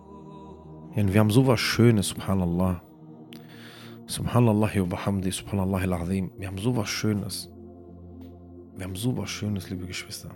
Wir 0.94 1.18
haben 1.18 1.30
sowas 1.30 1.60
Schönes, 1.60 2.08
subhanallah. 2.08 2.82
Subhanallah 4.08 4.74
wa 4.74 4.84
bihamdi, 4.84 5.30
subhanallah 5.30 5.82
al-azim. 5.82 6.30
Wir 6.38 6.48
haben 6.48 6.56
sowas 6.56 6.88
Schönes. 6.88 7.50
Wir 8.74 8.84
haben 8.86 8.96
sowas 8.96 9.28
Schönes, 9.28 9.68
liebe 9.68 9.84
Geschwister. 9.84 10.30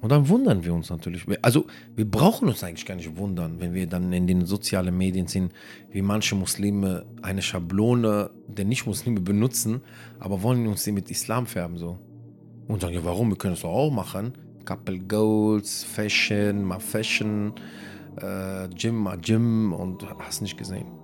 Und 0.00 0.12
dann 0.12 0.26
wundern 0.30 0.64
wir 0.64 0.72
uns 0.72 0.88
natürlich. 0.88 1.26
Also, 1.42 1.66
wir 1.94 2.10
brauchen 2.10 2.48
uns 2.48 2.64
eigentlich 2.64 2.86
gar 2.86 2.94
nicht 2.94 3.14
wundern, 3.18 3.60
wenn 3.60 3.74
wir 3.74 3.86
dann 3.86 4.14
in 4.14 4.26
den 4.26 4.46
sozialen 4.46 4.96
Medien 4.96 5.26
sehen, 5.26 5.50
wie 5.90 6.00
manche 6.00 6.34
Muslime 6.36 7.04
eine 7.20 7.42
Schablone 7.42 8.30
der 8.48 8.64
Nicht-Muslime 8.64 9.20
benutzen, 9.20 9.82
aber 10.18 10.42
wollen 10.42 10.66
uns 10.66 10.82
sie 10.82 10.92
mit 10.92 11.10
Islam 11.10 11.44
färben, 11.44 11.76
so. 11.76 11.98
Und 12.66 12.80
sagen, 12.80 12.94
ja, 12.94 13.04
warum? 13.04 13.28
Wir 13.28 13.36
können 13.36 13.54
es 13.54 13.60
doch 13.60 13.68
auch 13.68 13.90
machen. 13.90 14.32
Couple 14.64 15.00
Goals, 15.00 15.84
Fashion, 15.84 16.64
mal 16.64 16.80
Fashion, 16.80 17.52
äh, 18.16 18.68
Gym, 18.70 18.96
mal 18.96 19.18
Gym 19.18 19.74
und 19.74 20.02
hast 20.18 20.40
nicht 20.40 20.56
gesehen. 20.56 20.95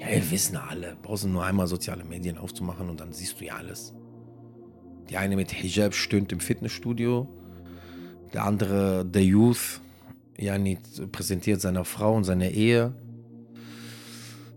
Ja, 0.00 0.08
wir 0.08 0.30
wissen 0.30 0.56
alle. 0.56 0.96
Brauchst 1.02 1.24
du 1.24 1.28
nur 1.28 1.44
einmal 1.44 1.66
soziale 1.66 2.04
Medien 2.04 2.38
aufzumachen 2.38 2.88
und 2.88 3.00
dann 3.00 3.12
siehst 3.12 3.38
du 3.38 3.44
ja 3.44 3.56
alles. 3.56 3.94
Die 5.10 5.18
eine 5.18 5.36
mit 5.36 5.52
Hijab 5.52 5.94
stöhnt 5.94 6.32
im 6.32 6.40
Fitnessstudio. 6.40 7.28
Der 8.32 8.44
andere, 8.44 9.04
der 9.04 9.24
Youth, 9.24 9.80
yani, 10.38 10.78
präsentiert 11.12 11.60
seiner 11.60 11.84
Frau 11.84 12.14
und 12.16 12.24
seine 12.24 12.50
Ehe. 12.50 12.94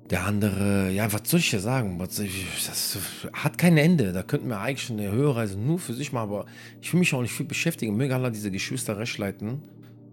Der 0.10 0.26
andere, 0.26 0.92
ja, 0.92 1.12
was 1.12 1.30
soll 1.30 1.42
ich 1.42 1.50
dir 1.50 1.60
sagen? 1.60 1.98
Das 2.00 2.98
hat 3.34 3.58
kein 3.58 3.78
Ende. 3.78 4.14
Da 4.14 4.24
könnten 4.24 4.48
wir 4.48 4.62
eigentlich 4.62 4.92
eine 4.92 5.12
Höherreise 5.12 5.60
nur 5.60 5.80
für 5.80 5.94
sich 5.94 6.14
machen, 6.14 6.30
aber 6.30 6.46
ich 6.82 6.94
will 6.94 7.00
mich 7.00 7.14
auch 7.14 7.22
nicht 7.22 7.34
viel 7.34 7.46
beschäftigen. 7.48 7.98
Möge 7.98 8.16
Allah 8.16 8.30
diese 8.30 8.52
Geschwister 8.52 8.98
recht 8.98 9.18
leiten 9.18 9.62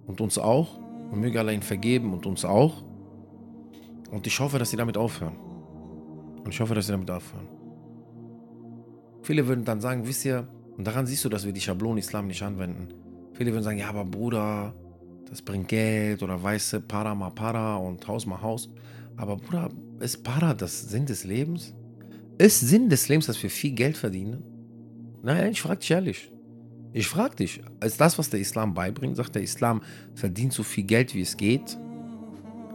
und 0.07 0.21
uns 0.21 0.39
auch. 0.39 0.79
Und 1.13 1.21
möge 1.21 1.39
Allah 1.39 1.53
ihnen 1.53 1.63
vergeben 1.63 2.13
und 2.15 2.27
uns 2.27 2.45
auch. 2.45 2.83
Und 4.11 4.27
ich 4.27 4.39
hoffe, 4.41 4.59
dass 4.59 4.71
sie 4.71 4.77
damit 4.77 4.97
aufhören. 4.97 5.37
Und 6.45 6.49
ich 6.49 6.61
hoffe, 6.61 6.75
dass 6.75 6.87
sie 6.87 6.93
damit 6.93 7.11
aufhören. 7.11 7.49
Viele 9.23 9.47
würden 9.47 9.65
dann 9.65 9.81
sagen, 9.81 10.07
wisst 10.07 10.25
ihr, 10.25 10.49
und 10.77 10.87
daran 10.87 11.07
siehst 11.07 11.25
du, 11.25 11.29
dass 11.29 11.45
wir 11.45 11.53
die 11.53 11.61
Schablone 11.61 12.01
Islam 12.01 12.27
nicht 12.27 12.43
anwenden. 12.43 12.89
Viele 13.35 13.53
würden 13.53 13.63
sagen, 13.63 13.79
ja, 13.79 13.89
aber 13.89 14.05
Bruder, 14.05 14.75
das 15.29 15.43
bringt 15.43 15.69
Geld 15.69 16.23
oder 16.23 16.43
weiße 16.43 16.81
Para 16.81 17.15
ma 17.15 17.31
Para 17.31 17.77
und 17.77 18.07
Haus 18.09 18.27
ma 18.27 18.41
Haus. 18.41 18.71
Aber 19.17 19.37
Bruder, 19.37 19.69
ist 20.01 20.25
Para 20.25 20.55
das 20.55 20.89
Sinn 20.89 21.07
des 21.07 21.25
Lebens? 21.25 21.75
Ist 22.39 22.61
Sinn 22.61 22.89
des 22.89 23.09
Lebens, 23.09 23.27
dass 23.27 23.43
wir 23.43 23.51
viel 23.51 23.73
Geld 23.73 23.97
verdienen? 23.97 24.43
Nein, 25.23 25.53
ich 25.53 25.61
frage 25.61 25.81
dich 25.81 25.91
ehrlich. 25.91 26.33
Ich 26.93 27.07
frage 27.07 27.37
dich, 27.37 27.63
ist 27.85 28.01
das, 28.01 28.19
was 28.19 28.31
der 28.31 28.41
Islam 28.41 28.75
beibringt? 28.75 29.17
Sagt 29.17 29.35
der 29.35 29.43
Islam, 29.43 29.83
verdient 30.15 30.53
so 30.53 30.63
viel 30.63 30.85
Geld, 30.85 31.15
wie 31.15 31.21
es 31.21 31.37
geht? 31.37 31.79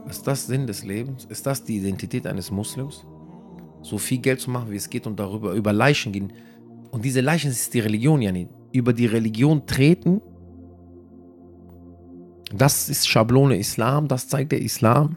Ist 0.08 0.26
das 0.26 0.46
Sinn 0.46 0.66
des 0.66 0.84
Lebens? 0.84 1.24
Ist 1.24 1.46
das 1.46 1.64
die 1.64 1.78
Identität 1.78 2.26
eines 2.26 2.50
Muslims? 2.50 3.04
So 3.82 3.98
viel 3.98 4.18
Geld 4.18 4.40
zu 4.40 4.50
machen, 4.50 4.70
wie 4.70 4.76
es 4.76 4.88
geht 4.88 5.06
und 5.06 5.18
darüber 5.18 5.52
über 5.52 5.72
Leichen 5.72 6.12
gehen. 6.12 6.32
Und 6.90 7.04
diese 7.04 7.20
Leichen 7.20 7.50
ist 7.50 7.74
die 7.74 7.80
Religion, 7.80 8.22
Jani. 8.22 8.48
Über 8.72 8.92
die 8.92 9.06
Religion 9.06 9.66
treten. 9.66 10.20
Das 12.54 12.88
ist 12.88 13.08
Schablone 13.08 13.58
Islam, 13.58 14.06
das 14.06 14.28
zeigt 14.28 14.52
der 14.52 14.62
Islam. 14.62 15.16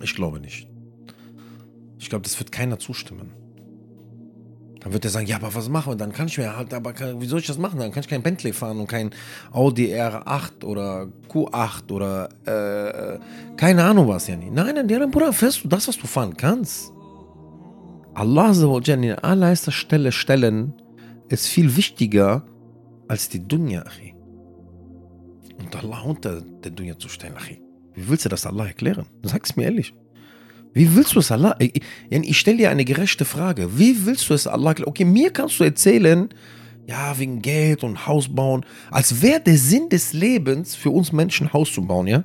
Ich 0.00 0.14
glaube 0.14 0.38
nicht. 0.38 0.68
Ich 1.98 2.08
glaube, 2.08 2.22
das 2.22 2.38
wird 2.38 2.52
keiner 2.52 2.78
zustimmen. 2.78 3.32
Dann 4.88 4.94
wird 4.94 5.04
er 5.04 5.10
sagen, 5.10 5.26
ja, 5.26 5.36
aber 5.36 5.54
was 5.54 5.68
machen 5.68 5.92
wir? 5.92 5.96
Dann 5.96 6.12
kann 6.12 6.28
ich 6.28 6.38
mir 6.38 6.56
halt, 6.56 6.72
aber 6.72 6.94
kann, 6.94 7.20
wie 7.20 7.26
soll 7.26 7.40
ich 7.40 7.46
das 7.46 7.58
machen? 7.58 7.78
Dann 7.78 7.92
kann 7.92 8.00
ich 8.00 8.08
kein 8.08 8.22
Bentley 8.22 8.54
fahren 8.54 8.80
und 8.80 8.86
kein 8.86 9.10
Audi 9.52 9.94
R8 9.94 10.64
oder 10.64 11.08
Q8 11.30 11.92
oder 11.92 12.30
äh, 12.46 13.18
keine 13.58 13.84
Ahnung 13.84 14.08
was, 14.08 14.28
ja 14.28 14.36
nicht. 14.36 14.50
Nein, 14.50 14.76
nein, 14.76 14.88
ja, 14.88 15.04
Bruder, 15.04 15.34
fährst 15.34 15.62
du 15.62 15.68
das, 15.68 15.88
was 15.88 15.98
du 15.98 16.06
fahren 16.06 16.34
kannst. 16.38 16.90
Allah 18.14 18.50
in 18.86 19.12
allererster 19.12 19.72
Stelle 19.72 20.10
stellen 20.10 20.72
ist 21.28 21.48
viel 21.48 21.76
wichtiger 21.76 22.46
als 23.08 23.28
die 23.28 23.46
Dunya, 23.46 23.82
Achi. 23.82 24.14
Und 25.58 25.76
Allah 25.76 26.00
unter 26.00 26.40
der 26.40 26.70
Dunya 26.70 26.98
zu 26.98 27.10
stellen, 27.10 27.36
Achi. 27.36 27.60
Wie 27.92 28.08
willst 28.08 28.24
du 28.24 28.30
das 28.30 28.46
Allah 28.46 28.68
erklären? 28.68 29.04
Sag's 29.22 29.54
mir 29.54 29.64
ehrlich. 29.64 29.92
Wie 30.72 30.94
willst 30.94 31.14
du 31.14 31.20
es 31.20 31.30
Allah? 31.30 31.56
Ich, 31.58 31.80
ich 32.10 32.38
stelle 32.38 32.58
dir 32.58 32.70
eine 32.70 32.84
gerechte 32.84 33.24
Frage. 33.24 33.78
Wie 33.78 34.06
willst 34.06 34.28
du 34.30 34.34
es 34.34 34.46
Allah? 34.46 34.74
Okay, 34.84 35.04
mir 35.04 35.30
kannst 35.30 35.58
du 35.60 35.64
erzählen, 35.64 36.28
ja, 36.86 37.18
wegen 37.18 37.42
Geld 37.42 37.84
und 37.84 38.06
Haus 38.06 38.28
bauen, 38.34 38.64
als 38.90 39.20
wäre 39.20 39.40
der 39.40 39.58
Sinn 39.58 39.88
des 39.88 40.14
Lebens 40.14 40.74
für 40.74 40.90
uns 40.90 41.12
Menschen 41.12 41.52
Haus 41.52 41.72
zu 41.72 41.82
bauen, 41.86 42.06
ja? 42.06 42.24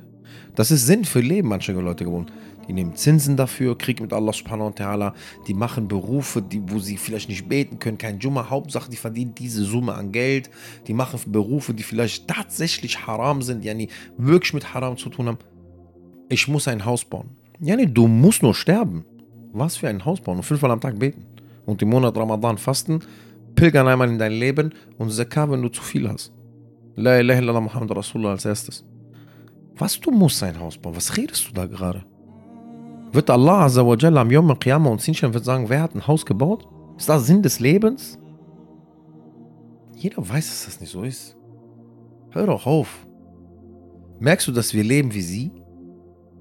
Das 0.54 0.70
ist 0.70 0.86
Sinn 0.86 1.04
für 1.04 1.20
Leben, 1.20 1.48
manche 1.48 1.72
Leute 1.72 2.04
gewohnt. 2.04 2.32
Die 2.66 2.72
nehmen 2.72 2.94
Zinsen 2.96 3.36
dafür, 3.36 3.76
Krieg 3.76 4.00
mit 4.00 4.12
Allah 4.12 4.32
subhanahu 4.32 4.68
wa 4.68 4.72
ta'ala, 4.72 5.12
die 5.46 5.52
machen 5.52 5.86
Berufe, 5.86 6.40
die, 6.40 6.62
wo 6.66 6.78
sie 6.78 6.96
vielleicht 6.96 7.28
nicht 7.28 7.46
beten 7.46 7.78
können, 7.78 7.98
kein 7.98 8.20
Jumma, 8.20 8.48
Hauptsache 8.48 8.90
die 8.90 8.96
verdienen 8.96 9.34
diese 9.34 9.64
Summe 9.64 9.94
an 9.94 10.12
Geld, 10.12 10.48
die 10.86 10.94
machen 10.94 11.20
Berufe, 11.26 11.74
die 11.74 11.82
vielleicht 11.82 12.26
tatsächlich 12.26 13.06
haram 13.06 13.42
sind, 13.42 13.64
ja, 13.64 13.74
die 13.74 13.88
wirklich 14.16 14.54
mit 14.54 14.72
Haram 14.72 14.96
zu 14.96 15.10
tun 15.10 15.28
haben. 15.28 15.38
Ich 16.30 16.48
muss 16.48 16.68
ein 16.68 16.84
Haus 16.84 17.04
bauen. 17.04 17.36
Ja, 17.60 17.76
nee, 17.76 17.86
du 17.86 18.06
musst 18.06 18.42
nur 18.42 18.54
sterben. 18.54 19.04
Was 19.52 19.76
für 19.76 19.88
ein 19.88 20.04
Haus 20.04 20.20
bauen 20.20 20.38
und 20.38 20.42
fünfmal 20.42 20.72
am 20.72 20.80
Tag 20.80 20.98
beten. 20.98 21.24
Und 21.66 21.80
im 21.80 21.90
Monat 21.90 22.16
Ramadan 22.16 22.58
fasten, 22.58 23.00
pilgern 23.54 23.88
einmal 23.88 24.08
in 24.08 24.18
dein 24.18 24.32
Leben 24.32 24.72
und 24.98 25.10
Zakah, 25.10 25.50
wenn 25.50 25.62
du 25.62 25.68
zu 25.68 25.82
viel 25.82 26.08
hast. 26.08 26.32
La 26.96 27.18
ilaha 27.18 27.38
illallah 27.38 27.60
Muhammad 27.60 27.96
Rasulullah 27.96 28.32
als 28.32 28.44
erstes. 28.44 28.84
Was 29.76 29.98
du 29.98 30.10
musst 30.10 30.42
ein 30.42 30.58
Haus 30.58 30.78
bauen? 30.78 30.96
Was 30.96 31.16
redest 31.16 31.48
du 31.48 31.52
da 31.52 31.66
gerade? 31.66 32.04
Wird 33.12 33.30
Allah 33.30 33.64
Azza 33.64 33.86
wa 33.86 33.96
Jalla 33.96 34.20
am 34.20 34.30
Yom 34.30 34.50
al-Qiyamah 34.50 34.90
uns 34.90 35.04
hinstellen 35.04 35.30
und 35.30 35.34
wird 35.34 35.44
sagen, 35.44 35.68
wer 35.68 35.82
hat 35.82 35.94
ein 35.94 36.06
Haus 36.06 36.26
gebaut? 36.26 36.68
Ist 36.96 37.08
das 37.08 37.26
Sinn 37.26 37.42
des 37.42 37.60
Lebens? 37.60 38.18
Jeder 39.94 40.28
weiß, 40.28 40.48
dass 40.48 40.64
das 40.66 40.80
nicht 40.80 40.90
so 40.90 41.02
ist. 41.02 41.36
Hör 42.30 42.46
doch 42.46 42.66
auf. 42.66 43.06
Merkst 44.18 44.48
du, 44.48 44.52
dass 44.52 44.74
wir 44.74 44.82
leben 44.82 45.14
wie 45.14 45.22
sie? 45.22 45.52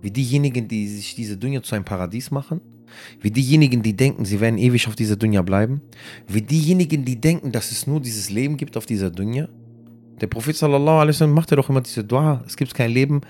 Wie 0.03 0.11
diejenigen, 0.11 0.67
die 0.67 0.87
sich 0.89 1.15
diese 1.15 1.37
Dunja 1.37 1.63
zu 1.63 1.75
einem 1.75 1.85
Paradies 1.85 2.29
machen. 2.29 2.59
Wie 3.21 3.31
diejenigen, 3.31 3.81
die 3.81 3.95
denken, 3.95 4.25
sie 4.25 4.41
werden 4.41 4.57
ewig 4.57 4.85
auf 4.89 4.95
dieser 4.95 5.15
Dunja 5.15 5.41
bleiben. 5.41 5.81
Wie 6.27 6.41
diejenigen, 6.41 7.05
die 7.05 7.19
denken, 7.19 7.53
dass 7.53 7.71
es 7.71 7.87
nur 7.87 8.01
dieses 8.01 8.29
Leben 8.29 8.57
gibt 8.57 8.75
auf 8.75 8.85
dieser 8.85 9.09
Dunja. 9.09 9.47
Der 10.19 10.27
Prophet 10.27 10.57
sallallahu 10.57 10.97
alaihi 10.97 11.15
wasallam 11.15 11.33
machte 11.33 11.55
doch 11.55 11.69
immer 11.69 11.79
diese 11.79 12.03
Dua. 12.03 12.43
Es 12.45 12.57
gibt 12.57 12.73
kein 12.75 12.91
Leben, 12.91 13.21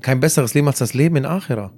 kein 0.00 0.20
besseres 0.20 0.54
Leben 0.54 0.68
als 0.68 0.78
das 0.78 0.94
Leben 0.94 1.16
in 1.16 1.26
Akhira. 1.26 1.72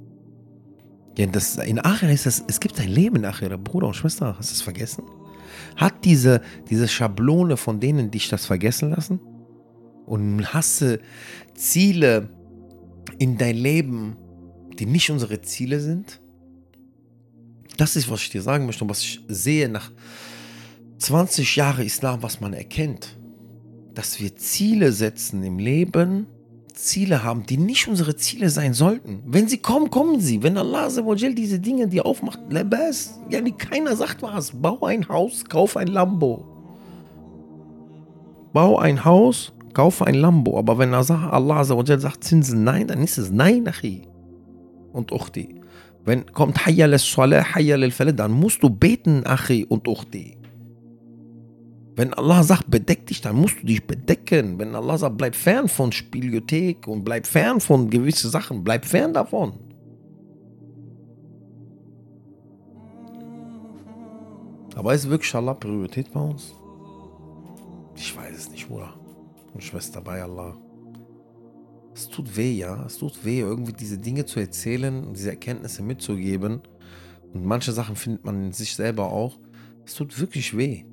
Ja, 1.16 1.26
das, 1.26 1.56
in 1.56 1.82
Achira 1.82 2.12
ist 2.12 2.26
das, 2.26 2.44
es 2.46 2.60
gibt 2.60 2.78
ein 2.78 2.88
Leben 2.88 3.16
in 3.16 3.24
Achira, 3.24 3.56
Bruder 3.56 3.86
und 3.86 3.94
Schwester, 3.94 4.36
hast 4.38 4.50
du 4.50 4.54
es 4.54 4.62
vergessen? 4.62 5.04
Hat 5.76 6.04
diese, 6.04 6.42
diese 6.68 6.88
Schablone 6.88 7.56
von 7.56 7.80
denen 7.80 8.10
dich 8.10 8.28
das 8.28 8.44
vergessen 8.44 8.90
lassen? 8.90 9.18
Und 10.04 10.52
hast 10.52 10.82
du 10.82 11.00
Ziele 11.54 12.28
in 13.18 13.38
dein 13.38 13.56
Leben, 13.56 14.16
die 14.78 14.86
nicht 14.86 15.10
unsere 15.10 15.40
Ziele 15.42 15.80
sind? 15.80 16.20
Das 17.76 17.96
ist, 17.96 18.10
was 18.10 18.22
ich 18.22 18.30
dir 18.30 18.42
sagen 18.42 18.66
möchte 18.66 18.84
und 18.84 18.90
was 18.90 19.02
ich 19.02 19.20
sehe 19.28 19.68
nach 19.68 19.90
20 20.98 21.56
Jahren 21.56 21.84
Islam, 21.84 22.22
was 22.22 22.40
man 22.40 22.52
erkennt. 22.52 23.16
Dass 23.94 24.20
wir 24.20 24.36
Ziele 24.36 24.92
setzen 24.92 25.42
im 25.42 25.58
Leben, 25.58 26.26
Ziele 26.74 27.22
haben, 27.22 27.44
die 27.44 27.58
nicht 27.58 27.88
unsere 27.88 28.16
Ziele 28.16 28.50
sein 28.50 28.74
sollten. 28.74 29.22
Wenn 29.26 29.48
sie 29.48 29.58
kommen, 29.58 29.90
kommen 29.90 30.20
sie. 30.20 30.42
Wenn 30.42 30.56
Allah 30.56 30.88
diese 30.88 31.58
Dinge 31.58 31.88
dir 31.88 32.06
aufmacht, 32.06 32.40
lebes, 32.50 33.18
ja, 33.30 33.40
keiner 33.58 33.96
sagt 33.96 34.22
was. 34.22 34.52
Bau 34.52 34.84
ein 34.84 35.08
Haus, 35.08 35.44
kauf 35.44 35.76
ein 35.76 35.88
Lambo. 35.88 36.44
Bau 38.52 38.78
ein 38.78 39.04
Haus, 39.04 39.52
kauf 39.74 40.02
ein 40.02 40.14
Lambo. 40.14 40.58
Aber 40.58 40.78
wenn 40.78 40.94
Allah 40.94 41.64
sagt 41.64 42.24
Zinsen 42.24 42.64
nein, 42.64 42.86
dann 42.86 43.02
ist 43.02 43.18
es 43.18 43.30
nein, 43.30 43.68
Achi. 43.68 44.02
Und 44.92 45.12
Uchti. 45.12 45.60
Wenn 46.04 46.26
kommt 46.26 46.66
Hayya 46.66 46.86
al-Salah, 46.86 47.54
Hayya 47.54 47.76
al 47.76 48.12
dann 48.12 48.32
musst 48.32 48.62
du 48.62 48.70
beten, 48.70 49.24
Achi 49.26 49.64
und 49.64 49.86
Uchti. 49.88 50.36
Wenn 51.94 52.14
Allah 52.14 52.42
sagt, 52.42 52.70
bedeck 52.70 53.06
dich, 53.06 53.20
dann 53.20 53.36
musst 53.36 53.60
du 53.60 53.66
dich 53.66 53.86
bedecken. 53.86 54.58
Wenn 54.58 54.74
Allah 54.74 54.96
sagt, 54.96 55.18
bleib 55.18 55.34
fern 55.34 55.68
von 55.68 55.92
Spielothek 55.92 56.88
und 56.88 57.04
bleib 57.04 57.26
fern 57.26 57.60
von 57.60 57.90
gewissen 57.90 58.30
Sachen, 58.30 58.64
bleib 58.64 58.84
fern 58.86 59.12
davon. 59.12 59.52
Aber 64.74 64.94
ist 64.94 65.08
wirklich 65.08 65.34
Allah 65.34 65.54
Priorität 65.54 66.10
bei 66.12 66.20
uns? 66.20 66.54
Ich 67.94 68.16
weiß 68.16 68.36
es 68.36 68.50
nicht, 68.50 68.68
Bruder. 68.68 68.94
Und 69.52 69.62
Schwester 69.62 70.00
bei 70.00 70.22
Allah. 70.22 70.56
Es 71.94 72.08
tut 72.08 72.36
weh, 72.36 72.52
ja. 72.52 72.84
Es 72.86 72.98
tut 72.98 73.24
weh, 73.24 73.40
irgendwie 73.40 73.72
diese 73.72 73.98
Dinge 73.98 74.24
zu 74.24 74.40
erzählen 74.40 75.04
und 75.04 75.16
diese 75.16 75.30
Erkenntnisse 75.30 75.82
mitzugeben. 75.82 76.60
Und 77.32 77.44
manche 77.44 77.72
Sachen 77.72 77.96
findet 77.96 78.24
man 78.24 78.46
in 78.46 78.52
sich 78.52 78.74
selber 78.74 79.10
auch. 79.10 79.38
Es 79.84 79.94
tut 79.94 80.18
wirklich 80.20 80.56
weh. 80.56 80.84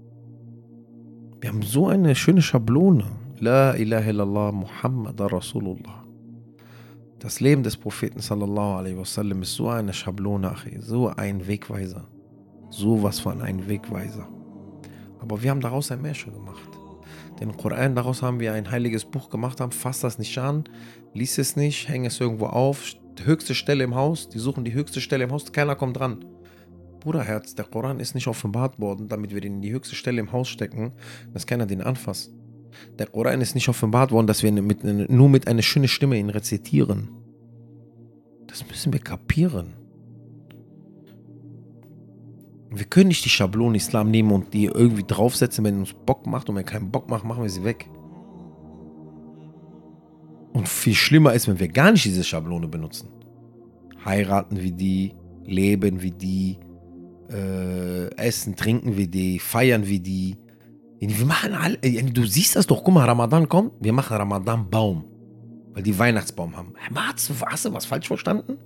Wir 1.42 1.50
haben 1.50 1.62
so 1.62 1.88
eine 1.88 2.16
schöne 2.16 2.42
Schablone. 2.42 3.06
La 3.40 3.74
ilaha 3.76 4.10
illallah 4.10 4.52
Muhammad 4.52 5.20
Rasulullah. 5.22 6.04
Das 7.20 7.40
Leben 7.40 7.64
des 7.64 7.78
Propheten 7.78 8.20
sallallahu 8.20 8.78
alaihi 8.80 8.98
wasallam 8.98 9.42
ist 9.42 9.56
so 9.56 9.70
eine 9.70 9.94
Schablone, 9.94 10.54
so 10.80 11.08
ein 11.08 11.48
Wegweiser. 11.48 12.08
So 12.70 13.02
was 13.04 13.20
von 13.20 13.42
ein 13.42 13.68
Wegweiser. 13.68 14.28
Aber 15.20 15.42
wir 15.42 15.52
haben 15.52 15.62
daraus 15.62 15.92
ein 15.92 16.02
Märchen 16.02 16.34
gemacht. 16.34 16.69
Den 17.40 17.56
Koran, 17.56 17.96
daraus 17.96 18.22
haben 18.22 18.40
wir 18.40 18.54
ein 18.54 18.70
heiliges 18.70 19.06
Buch 19.06 19.30
gemacht, 19.30 19.62
haben 19.62 19.72
fasst 19.72 20.04
das 20.04 20.20
nicht 20.20 20.38
an, 20.38 20.66
lies 21.14 21.38
es 21.38 21.56
nicht, 21.56 21.88
häng 21.88 22.06
es 22.06 22.20
irgendwo 22.20 22.48
auf, 22.48 22.96
höchste 23.24 23.56
Stelle 23.56 23.84
im 23.84 23.96
Haus, 23.96 24.30
die 24.30 24.40
suchen 24.40 24.64
die 24.64 24.74
höchste 24.74 25.02
Stelle 25.02 25.26
im 25.26 25.32
Haus, 25.32 25.52
keiner 25.52 25.76
kommt 25.76 25.98
dran. 25.98 26.26
Bruderherz, 27.00 27.56
der 27.56 27.66
Koran 27.66 28.00
ist 28.00 28.14
nicht 28.14 28.28
offenbart 28.28 28.80
worden, 28.80 29.08
damit 29.08 29.34
wir 29.34 29.42
den 29.42 29.56
in 29.56 29.62
die 29.62 29.72
höchste 29.72 29.96
Stelle 29.96 30.20
im 30.20 30.32
Haus 30.32 30.50
stecken, 30.50 30.92
dass 31.34 31.48
keiner 31.48 31.66
den 31.66 31.82
anfasst. 31.82 32.34
Der 32.98 33.08
Koran 33.08 33.42
ist 33.42 33.56
nicht 33.56 33.70
offenbart 33.70 34.12
worden, 34.12 34.28
dass 34.28 34.44
wir 34.44 34.52
mit, 34.52 34.84
nur 34.84 35.30
mit 35.30 35.48
einer 35.48 35.62
schönen 35.62 35.88
Stimme 35.88 36.18
ihn 36.18 36.30
rezitieren. 36.30 37.10
Das 38.48 38.68
müssen 38.68 38.92
wir 38.92 39.00
kapieren. 39.00 39.79
Wir 42.72 42.86
können 42.86 43.08
nicht 43.08 43.26
die 43.26 43.30
Schablone 43.30 43.78
Islam 43.78 44.12
nehmen 44.12 44.32
und 44.32 44.54
die 44.54 44.66
irgendwie 44.66 45.04
draufsetzen, 45.06 45.64
wenn 45.66 45.80
uns 45.80 45.94
Bock 45.94 46.28
macht 46.28 46.50
und 46.50 46.56
wenn 46.56 46.66
keinen 46.66 46.92
Bock 46.92 47.10
macht, 47.10 47.24
machen 47.24 47.42
wir 47.42 47.50
sie 47.50 47.64
weg. 47.64 47.90
Und 50.54 50.68
viel 50.68 50.94
schlimmer 50.94 51.34
ist, 51.34 51.48
wenn 51.48 51.60
wir 51.60 51.68
gar 51.68 51.92
nicht 51.92 52.06
diese 52.06 52.24
Schablone 52.24 52.68
benutzen. 52.68 53.10
Heiraten 54.06 54.62
wie 54.62 54.72
die, 54.72 55.14
leben 55.46 56.02
wie 56.02 56.12
die, 56.12 56.58
äh, 57.32 58.14
essen, 58.16 58.56
trinken 58.56 58.98
wie 58.98 59.08
die, 59.08 59.40
feiern 59.40 59.88
wie 59.88 60.00
die. 60.00 60.38
Wir 61.00 61.26
machen 61.26 61.54
alle, 61.54 61.78
du 61.78 62.26
siehst 62.26 62.56
das 62.56 62.68
doch, 62.68 62.84
guck 62.84 62.94
mal, 62.94 63.06
Ramadan 63.06 63.48
kommt, 63.48 63.74
wir 63.80 63.94
machen 63.94 64.18
Ramadan-Baum. 64.18 65.06
Weil 65.74 65.84
die 65.84 65.98
Weihnachtsbaum 65.98 66.58
haben. 66.58 66.74
Hast 66.96 67.66
du 67.66 67.74
was 67.74 67.86
falsch 67.86 68.08
verstanden? 68.08 68.58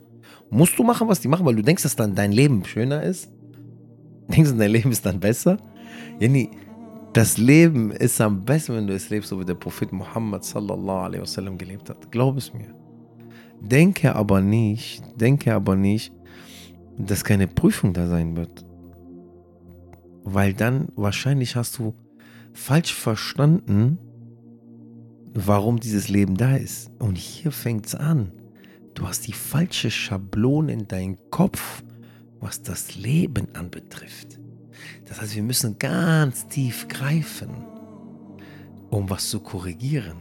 Musst 0.50 0.78
du 0.80 0.84
machen, 0.84 1.08
was 1.08 1.20
die 1.20 1.28
machen, 1.28 1.46
weil 1.46 1.56
du 1.56 1.62
denkst, 1.62 1.84
dass 1.84 1.96
dann 1.96 2.16
dein 2.16 2.32
Leben 2.32 2.64
schöner 2.66 3.04
ist? 3.04 3.30
Denkst 4.28 4.52
du, 4.52 4.58
dein 4.58 4.72
Leben 4.72 4.92
ist 4.92 5.06
dann 5.06 5.20
besser? 5.20 5.58
Jenny, 6.20 6.50
das 7.14 7.38
Leben 7.38 7.92
ist 7.92 8.20
am 8.22 8.44
besten, 8.44 8.76
wenn 8.76 8.88
du 8.88 8.94
es 8.94 9.10
lebst, 9.10 9.30
so 9.30 9.40
wie 9.40 9.46
der 9.46 9.54
Prophet 9.54 9.92
Muhammad 9.92 10.44
sallallahu 10.44 11.06
alaihi 11.06 11.22
wasallam 11.22 11.58
gelebt 11.58 11.90
hat. 11.90 12.12
Glaub 12.12 12.38
es 12.38 12.54
mir. 12.54 12.74
Denke 13.62 14.16
aber 14.16 14.42
nicht, 14.42 15.04
denke 15.20 15.54
aber 15.54 15.76
nicht, 15.76 16.12
dass 16.98 17.24
keine 17.24 17.48
Prüfung 17.48 17.94
da 17.94 18.08
sein 18.08 18.36
wird. 18.36 18.66
Weil 20.24 20.54
dann 20.54 20.88
wahrscheinlich 20.96 21.56
hast 21.56 21.78
du 21.78 21.94
falsch 22.54 22.94
verstanden, 22.94 23.98
warum 25.34 25.80
dieses 25.80 26.10
Leben 26.10 26.36
da 26.36 26.56
ist. 26.56 26.92
Und 27.00 27.18
hier 27.18 27.52
fängt 27.52 27.86
es 27.86 27.96
an. 27.96 28.32
Du 28.94 29.08
hast 29.08 29.28
die 29.28 29.34
falsche 29.34 29.90
Schablone 29.92 30.72
in 30.72 30.88
deinem 30.88 31.18
Kopf, 31.32 31.84
was 32.44 32.62
das 32.62 32.96
Leben 32.96 33.48
anbetrifft. 33.54 34.40
Das 35.06 35.22
heißt, 35.22 35.36
wir 35.36 35.44
müssen 35.44 35.80
ganz 35.80 36.48
tief 36.48 36.88
greifen, 36.88 37.50
um 38.90 39.10
was 39.10 39.30
zu 39.30 39.40
korrigieren. 39.40 40.18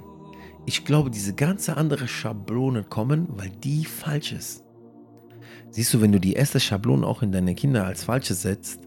Ich 0.64 0.84
glaube, 0.84 1.10
diese 1.10 1.34
ganze 1.34 1.76
andere 1.76 2.06
Schablone 2.06 2.84
kommen, 2.84 3.26
weil 3.30 3.50
die 3.50 3.84
falsch 3.84 4.32
ist. 4.32 4.62
Siehst 5.70 5.92
du, 5.92 6.00
wenn 6.00 6.12
du 6.12 6.20
die 6.20 6.34
erste 6.34 6.60
Schablone 6.60 7.06
auch 7.06 7.22
in 7.22 7.32
deine 7.32 7.54
Kinder 7.54 7.86
als 7.86 8.04
falsche 8.04 8.34
setzt 8.34 8.80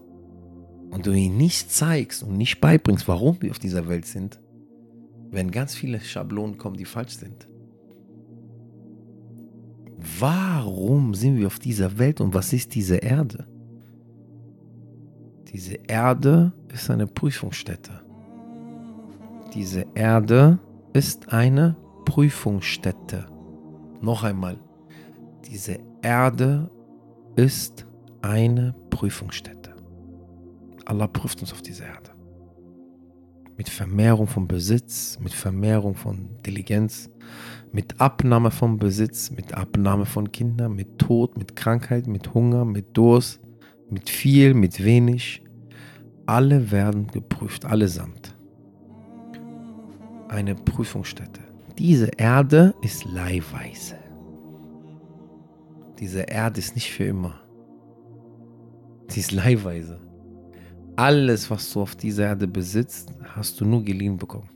und 0.90 1.04
du 1.04 1.12
ihnen 1.12 1.36
nicht 1.36 1.70
zeigst 1.70 2.22
und 2.22 2.36
nicht 2.36 2.60
beibringst, 2.60 3.06
warum 3.06 3.42
wir 3.42 3.50
auf 3.50 3.58
dieser 3.58 3.88
Welt 3.88 4.06
sind, 4.06 4.40
werden 5.30 5.50
ganz 5.50 5.74
viele 5.74 6.00
Schablonen 6.00 6.56
kommen, 6.56 6.76
die 6.76 6.84
falsch 6.84 7.18
sind. 7.18 7.48
Warum 10.18 11.14
sind 11.14 11.36
wir 11.36 11.46
auf 11.46 11.58
dieser 11.58 11.98
Welt 11.98 12.20
und 12.20 12.32
was 12.32 12.52
ist 12.52 12.74
diese 12.74 12.96
Erde? 12.96 13.46
Diese 15.52 15.74
Erde 15.86 16.52
ist 16.72 16.90
eine 16.90 17.06
Prüfungsstätte. 17.06 18.02
Diese 19.52 19.86
Erde 19.94 20.58
ist 20.92 21.32
eine 21.32 21.76
Prüfungsstätte. 22.04 23.26
Noch 24.00 24.22
einmal, 24.22 24.58
diese 25.50 25.78
Erde 26.02 26.70
ist 27.36 27.86
eine 28.22 28.74
Prüfungsstätte. 28.90 29.74
Allah 30.84 31.06
prüft 31.06 31.40
uns 31.40 31.52
auf 31.52 31.62
dieser 31.62 31.86
Erde. 31.86 32.10
Mit 33.56 33.68
Vermehrung 33.68 34.26
von 34.26 34.46
Besitz, 34.46 35.18
mit 35.20 35.32
Vermehrung 35.32 35.94
von 35.94 36.28
Intelligenz, 36.36 37.10
mit 37.76 38.00
Abnahme 38.00 38.50
von 38.50 38.78
Besitz, 38.78 39.30
mit 39.30 39.52
Abnahme 39.52 40.06
von 40.06 40.32
Kindern, 40.32 40.74
mit 40.74 40.98
Tod, 40.98 41.36
mit 41.36 41.56
Krankheit, 41.56 42.06
mit 42.06 42.32
Hunger, 42.32 42.64
mit 42.64 42.96
Durst, 42.96 43.38
mit 43.90 44.08
viel, 44.08 44.54
mit 44.54 44.82
wenig. 44.82 45.42
Alle 46.24 46.70
werden 46.70 47.08
geprüft, 47.08 47.66
allesamt. 47.66 48.34
Eine 50.28 50.54
Prüfungsstätte. 50.54 51.42
Diese 51.76 52.06
Erde 52.16 52.74
ist 52.80 53.04
leihweise. 53.04 53.98
Diese 55.98 56.22
Erde 56.22 56.58
ist 56.58 56.76
nicht 56.76 56.90
für 56.90 57.04
immer. 57.04 57.42
Sie 59.08 59.20
ist 59.20 59.32
leihweise. 59.32 60.00
Alles, 60.96 61.50
was 61.50 61.70
du 61.74 61.82
auf 61.82 61.94
dieser 61.94 62.24
Erde 62.24 62.48
besitzt, 62.48 63.12
hast 63.34 63.60
du 63.60 63.66
nur 63.66 63.84
geliehen 63.84 64.16
bekommen. 64.16 64.55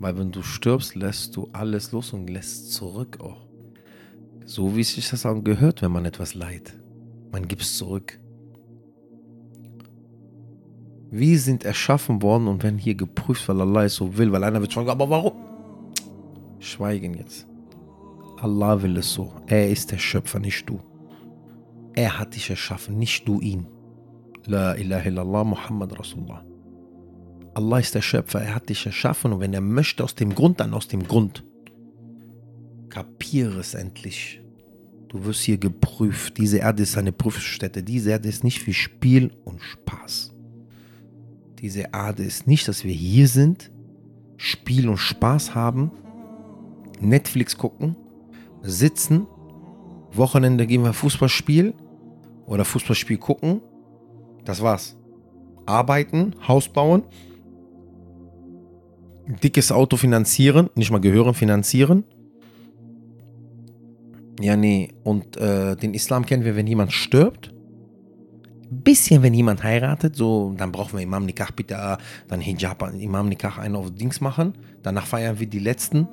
Weil 0.00 0.18
wenn 0.18 0.32
du 0.32 0.42
stirbst, 0.42 0.94
lässt 0.94 1.36
du 1.36 1.48
alles 1.52 1.92
los 1.92 2.14
und 2.14 2.28
lässt 2.28 2.72
zurück 2.72 3.18
auch. 3.20 3.46
So 4.46 4.74
wie 4.74 4.82
sich 4.82 5.10
das 5.10 5.26
auch 5.26 5.44
gehört, 5.44 5.82
wenn 5.82 5.92
man 5.92 6.06
etwas 6.06 6.34
leiht. 6.34 6.74
Man 7.30 7.46
gibt 7.46 7.62
es 7.62 7.76
zurück. 7.76 8.18
Wir 11.10 11.38
sind 11.38 11.64
erschaffen 11.64 12.22
worden 12.22 12.48
und 12.48 12.62
werden 12.62 12.78
hier 12.78 12.94
geprüft, 12.94 13.46
weil 13.48 13.60
Allah 13.60 13.84
es 13.84 13.96
so 13.96 14.16
will, 14.16 14.32
weil 14.32 14.42
einer 14.42 14.60
wird 14.62 14.72
schon, 14.72 14.88
aber 14.88 15.10
warum? 15.10 15.34
Schweigen 16.60 17.14
jetzt. 17.14 17.46
Allah 18.38 18.82
will 18.82 18.96
es 18.96 19.12
so. 19.12 19.34
Er 19.48 19.68
ist 19.68 19.90
der 19.92 19.98
Schöpfer, 19.98 20.38
nicht 20.38 20.66
du. 20.66 20.80
Er 21.94 22.18
hat 22.18 22.34
dich 22.34 22.48
erschaffen, 22.48 22.98
nicht 22.98 23.28
du 23.28 23.40
ihn. 23.40 23.66
La 24.46 24.74
ilaha 24.74 25.08
illallah 25.08 25.44
Muhammad 25.44 25.98
Rasulullah. 25.98 26.42
Allah 27.54 27.78
ist 27.78 27.94
der 27.94 28.02
Schöpfer, 28.02 28.40
er 28.40 28.54
hat 28.54 28.68
dich 28.68 28.86
erschaffen 28.86 29.32
und 29.32 29.40
wenn 29.40 29.52
er 29.52 29.60
möchte 29.60 30.04
aus 30.04 30.14
dem 30.14 30.34
Grund, 30.34 30.60
dann 30.60 30.74
aus 30.74 30.88
dem 30.88 31.06
Grund. 31.06 31.44
Kapiere 32.88 33.60
es 33.60 33.74
endlich. 33.74 34.40
Du 35.08 35.24
wirst 35.24 35.42
hier 35.42 35.58
geprüft. 35.58 36.38
Diese 36.38 36.58
Erde 36.58 36.84
ist 36.84 36.96
eine 36.96 37.12
Prüfstätte. 37.12 37.82
Diese 37.82 38.10
Erde 38.10 38.28
ist 38.28 38.44
nicht 38.44 38.60
für 38.60 38.72
Spiel 38.72 39.32
und 39.44 39.60
Spaß. 39.60 40.32
Diese 41.58 41.88
Erde 41.92 42.22
ist 42.22 42.46
nicht, 42.46 42.68
dass 42.68 42.84
wir 42.84 42.92
hier 42.92 43.28
sind, 43.28 43.70
Spiel 44.36 44.88
und 44.88 44.96
Spaß 44.96 45.54
haben, 45.54 45.90
Netflix 47.00 47.58
gucken, 47.58 47.96
sitzen, 48.62 49.26
Wochenende 50.12 50.66
gehen 50.66 50.82
wir 50.82 50.92
Fußballspiel 50.92 51.74
oder 52.46 52.64
Fußballspiel 52.64 53.18
gucken. 53.18 53.60
Das 54.44 54.62
war's. 54.62 54.96
Arbeiten, 55.66 56.34
Haus 56.48 56.68
bauen, 56.68 57.04
dickes 59.42 59.72
Auto 59.72 59.96
finanzieren, 59.96 60.70
nicht 60.74 60.90
mal 60.90 61.00
gehören, 61.00 61.34
finanzieren. 61.34 62.04
Ja, 64.40 64.56
nee. 64.56 64.88
Und 65.04 65.36
äh, 65.36 65.76
den 65.76 65.94
Islam 65.94 66.24
kennen 66.24 66.44
wir, 66.44 66.56
wenn 66.56 66.66
jemand 66.66 66.92
stirbt. 66.92 67.52
Bisschen, 68.70 69.22
wenn 69.22 69.34
jemand 69.34 69.64
heiratet, 69.64 70.14
so, 70.14 70.54
dann 70.56 70.70
brauchen 70.70 70.96
wir 70.96 71.02
Imam 71.02 71.26
Nikah 71.26 71.48
bitte, 71.54 71.98
dann 72.28 72.40
Hijab, 72.40 72.94
Imam 72.94 73.28
Nikah 73.28 73.58
einen 73.58 73.74
auf 73.74 73.90
Dings 73.90 74.20
machen. 74.20 74.54
Danach 74.82 75.06
feiern 75.06 75.40
wir 75.40 75.48
die 75.48 75.58
letzten. 75.58 76.06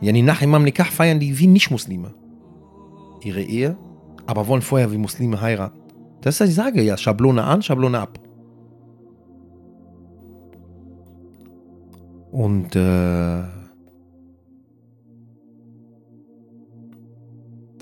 Ja, 0.00 0.10
nee, 0.10 0.22
nach 0.22 0.40
Imam 0.40 0.64
Nikah 0.64 0.84
feiern 0.84 1.20
die 1.20 1.38
wie 1.38 1.46
Nicht-Muslime 1.46 2.14
ihre 3.22 3.42
Ehe, 3.42 3.76
aber 4.26 4.46
wollen 4.46 4.62
vorher 4.62 4.90
wie 4.92 4.98
Muslime 4.98 5.40
heiraten. 5.40 5.78
Das 6.20 6.36
ist, 6.36 6.40
was 6.40 6.48
ich 6.48 6.54
sage, 6.54 6.82
ja, 6.82 6.96
Schablone 6.96 7.44
an, 7.44 7.62
Schablone 7.62 7.98
ab. 7.98 8.18
Und 12.34 12.74
äh, 12.74 13.44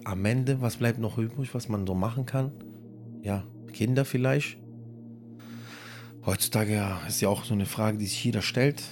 am 0.04 0.24
Ende, 0.26 0.60
was 0.60 0.76
bleibt 0.76 0.98
noch 0.98 1.16
übrig, 1.16 1.54
was 1.54 1.70
man 1.70 1.86
so 1.86 1.94
machen 1.94 2.26
kann? 2.26 2.52
Ja, 3.22 3.44
Kinder 3.72 4.04
vielleicht. 4.04 4.58
Heutzutage 6.26 6.84
ist 7.08 7.22
ja 7.22 7.30
auch 7.30 7.44
so 7.44 7.54
eine 7.54 7.64
Frage, 7.64 7.96
die 7.96 8.04
sich 8.04 8.22
jeder 8.22 8.42
stellt. 8.42 8.82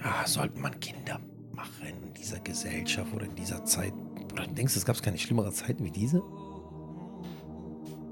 Ja, 0.00 0.24
sollte 0.28 0.60
man 0.60 0.78
Kinder 0.78 1.18
machen 1.50 1.88
in 1.88 2.14
dieser 2.14 2.38
Gesellschaft 2.38 3.12
oder 3.12 3.24
in 3.24 3.34
dieser 3.34 3.64
Zeit? 3.64 3.94
Oder 4.32 4.46
denkst 4.46 4.74
du, 4.74 4.78
es 4.78 4.86
gab 4.86 5.02
keine 5.02 5.18
schlimmere 5.18 5.50
Zeiten 5.50 5.84
wie 5.84 5.90
diese? 5.90 6.22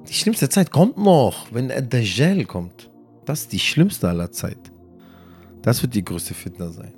Die 0.08 0.14
schlimmste 0.14 0.48
Zeit 0.48 0.72
kommt 0.72 0.98
noch, 0.98 1.46
wenn 1.52 1.68
der 1.68 1.82
Dajjal 1.82 2.44
kommt. 2.44 2.90
Das 3.24 3.42
ist 3.42 3.52
die 3.52 3.60
schlimmste 3.60 4.08
aller 4.08 4.32
Zeit. 4.32 4.72
Das 5.62 5.82
wird 5.82 5.94
die 5.94 6.04
größte 6.04 6.34
Fitner 6.34 6.70
sein. 6.70 6.92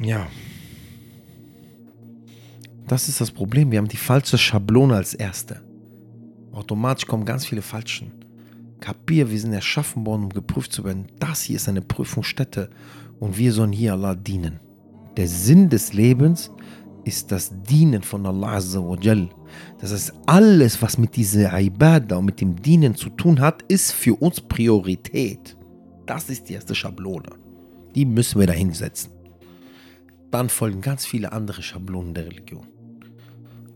Ja. 0.00 0.26
Das 2.88 3.08
ist 3.08 3.20
das 3.20 3.30
Problem. 3.30 3.70
Wir 3.70 3.78
haben 3.78 3.88
die 3.88 3.96
falsche 3.96 4.38
Schablone 4.38 4.96
als 4.96 5.14
erste. 5.14 5.62
Automatisch 6.52 7.06
kommen 7.06 7.24
ganz 7.24 7.46
viele 7.46 7.62
Falschen. 7.62 8.12
Kapier, 8.80 9.30
wir 9.30 9.38
sind 9.38 9.52
erschaffen 9.52 10.06
worden, 10.06 10.24
um 10.24 10.28
geprüft 10.30 10.72
zu 10.72 10.84
werden. 10.84 11.06
Das 11.18 11.42
hier 11.42 11.56
ist 11.56 11.68
eine 11.68 11.82
Prüfungsstätte 11.82 12.70
und 13.20 13.36
wir 13.36 13.52
sollen 13.52 13.72
hier 13.72 13.92
Allah 13.92 14.14
dienen. 14.14 14.58
Der 15.16 15.28
Sinn 15.28 15.68
des 15.68 15.92
Lebens 15.92 16.50
ist 17.04 17.32
das 17.32 17.50
Dienen 17.62 18.02
von 18.02 18.26
Allah 18.26 18.56
Azza 18.56 18.80
wa 18.80 18.96
Jal. 19.00 19.28
Das 19.78 19.92
heißt, 19.92 20.12
alles, 20.26 20.80
was 20.82 20.98
mit 20.98 21.16
dieser 21.16 21.58
Ibadah 21.58 22.18
und 22.18 22.26
mit 22.26 22.40
dem 22.40 22.60
Dienen 22.60 22.94
zu 22.94 23.10
tun 23.10 23.40
hat, 23.40 23.62
ist 23.62 23.92
für 23.92 24.14
uns 24.14 24.40
Priorität. 24.40 25.56
Das 26.06 26.28
ist 26.28 26.48
die 26.48 26.54
erste 26.54 26.74
Schablone. 26.74 27.30
Die 27.94 28.04
müssen 28.04 28.40
wir 28.40 28.46
da 28.46 28.52
hinsetzen. 28.52 29.12
Dann 30.30 30.48
folgen 30.48 30.80
ganz 30.80 31.06
viele 31.06 31.32
andere 31.32 31.62
Schablonen 31.62 32.14
der 32.14 32.26
Religion. 32.26 32.66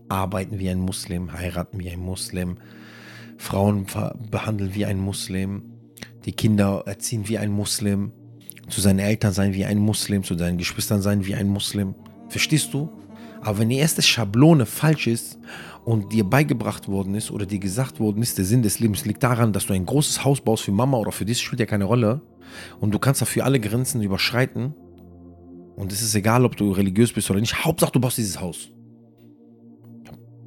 Arbeiten 0.07 0.59
wie 0.59 0.69
ein 0.69 0.79
Muslim, 0.79 1.33
heiraten 1.33 1.79
wie 1.79 1.89
ein 1.89 1.99
Muslim, 1.99 2.57
Frauen 3.37 3.85
behandeln 4.31 4.73
wie 4.73 4.85
ein 4.85 4.99
Muslim, 4.99 5.63
die 6.25 6.31
Kinder 6.31 6.83
erziehen 6.85 7.27
wie 7.27 7.37
ein 7.37 7.51
Muslim, 7.51 8.11
zu 8.69 8.81
seinen 8.81 8.99
Eltern 8.99 9.33
sein 9.33 9.53
wie 9.53 9.65
ein 9.65 9.77
Muslim, 9.77 10.23
zu 10.23 10.37
seinen 10.37 10.57
Geschwistern 10.57 11.01
sein 11.01 11.25
wie 11.25 11.35
ein 11.35 11.47
Muslim. 11.47 11.93
Verstehst 12.29 12.73
du? 12.73 12.89
Aber 13.45 13.59
wenn 13.59 13.69
die 13.69 13.77
erste 13.77 14.01
Schablone 14.01 14.65
falsch 14.65 15.05
ist 15.05 15.37
und 15.83 16.11
dir 16.11 16.23
beigebracht 16.23 16.87
worden 16.87 17.13
ist 17.13 17.29
oder 17.29 17.45
dir 17.45 17.59
gesagt 17.59 17.99
worden 17.99 18.23
ist, 18.23 18.39
der 18.39 18.45
Sinn 18.45 18.63
des 18.63 18.79
Lebens 18.79 19.05
liegt 19.05 19.21
daran, 19.21 19.53
dass 19.53 19.67
du 19.67 19.73
ein 19.73 19.85
großes 19.85 20.25
Haus 20.25 20.41
baust 20.41 20.63
für 20.63 20.71
Mama 20.71 20.97
oder 20.97 21.11
für 21.11 21.25
dich, 21.25 21.43
spielt 21.43 21.59
ja 21.59 21.67
keine 21.67 21.85
Rolle. 21.85 22.21
Und 22.79 22.91
du 22.91 22.97
kannst 22.97 23.21
dafür 23.21 23.45
alle 23.45 23.59
Grenzen 23.59 24.01
überschreiten. 24.01 24.73
Und 25.75 25.91
es 25.91 26.01
ist 26.01 26.15
egal, 26.15 26.43
ob 26.43 26.57
du 26.57 26.71
religiös 26.71 27.13
bist 27.13 27.29
oder 27.29 27.39
nicht. 27.39 27.63
Hauptsache, 27.63 27.91
du 27.91 27.99
baust 27.99 28.17
dieses 28.17 28.41
Haus. 28.41 28.71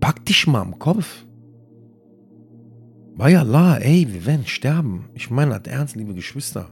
Pack 0.00 0.24
dich 0.26 0.48
mal 0.48 0.62
am 0.62 0.76
Kopf. 0.80 1.24
Bei 3.14 3.38
Allah, 3.38 3.76
ey, 3.76 4.12
wir 4.12 4.26
werden 4.26 4.46
sterben. 4.46 5.08
Ich 5.14 5.30
meine, 5.30 5.54
hat 5.54 5.68
ernst, 5.68 5.94
liebe 5.94 6.14
Geschwister. 6.14 6.70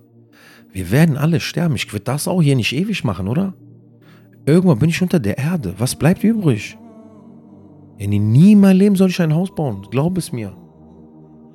Wir 0.72 0.90
werden 0.90 1.16
alle 1.16 1.38
sterben. 1.38 1.76
Ich 1.76 1.92
würde 1.92 2.06
das 2.06 2.26
auch 2.26 2.42
hier 2.42 2.56
nicht 2.56 2.72
ewig 2.72 3.04
machen, 3.04 3.28
oder? 3.28 3.54
Irgendwann 4.46 4.78
bin 4.78 4.90
ich 4.90 5.02
unter 5.02 5.18
der 5.18 5.38
Erde. 5.38 5.74
Was 5.78 5.96
bleibt 5.96 6.22
übrig? 6.22 6.78
Nie 7.98 8.52
in 8.52 8.60
meinem 8.60 8.78
Leben 8.78 8.96
soll 8.96 9.10
ich 9.10 9.20
ein 9.20 9.34
Haus 9.34 9.52
bauen. 9.52 9.86
Glaub 9.90 10.16
es 10.16 10.32
mir. 10.32 10.56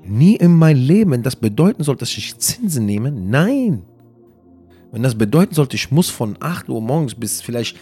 Nie 0.03 0.35
in 0.35 0.55
meinem 0.55 0.81
Leben. 0.81 1.11
Wenn 1.11 1.23
das 1.23 1.37
bedeuten 1.37 1.83
soll, 1.83 1.95
dass 1.95 2.17
ich 2.17 2.37
Zinsen 2.37 2.85
nehme, 2.85 3.11
nein. 3.11 3.83
Wenn 4.91 5.03
das 5.03 5.17
bedeuten 5.17 5.55
sollte, 5.55 5.77
ich 5.77 5.89
muss 5.89 6.09
von 6.09 6.35
8 6.41 6.67
Uhr 6.67 6.81
morgens 6.81 7.15
bis 7.15 7.41
vielleicht 7.41 7.77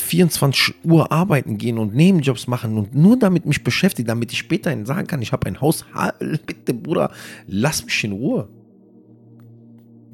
24 0.00 0.74
Uhr 0.84 1.12
arbeiten 1.12 1.58
gehen 1.58 1.76
und 1.76 1.94
Nebenjobs 1.94 2.46
machen 2.46 2.78
und 2.78 2.94
nur 2.94 3.18
damit 3.18 3.44
mich 3.44 3.62
beschäftigen, 3.62 4.08
damit 4.08 4.32
ich 4.32 4.38
später 4.38 4.74
sagen 4.86 5.06
kann, 5.06 5.20
ich 5.20 5.32
habe 5.32 5.46
ein 5.48 5.60
Haus. 5.60 5.84
Bitte, 6.46 6.72
Bruder, 6.72 7.10
lass 7.46 7.84
mich 7.84 8.04
in 8.04 8.12
Ruhe. 8.12 8.48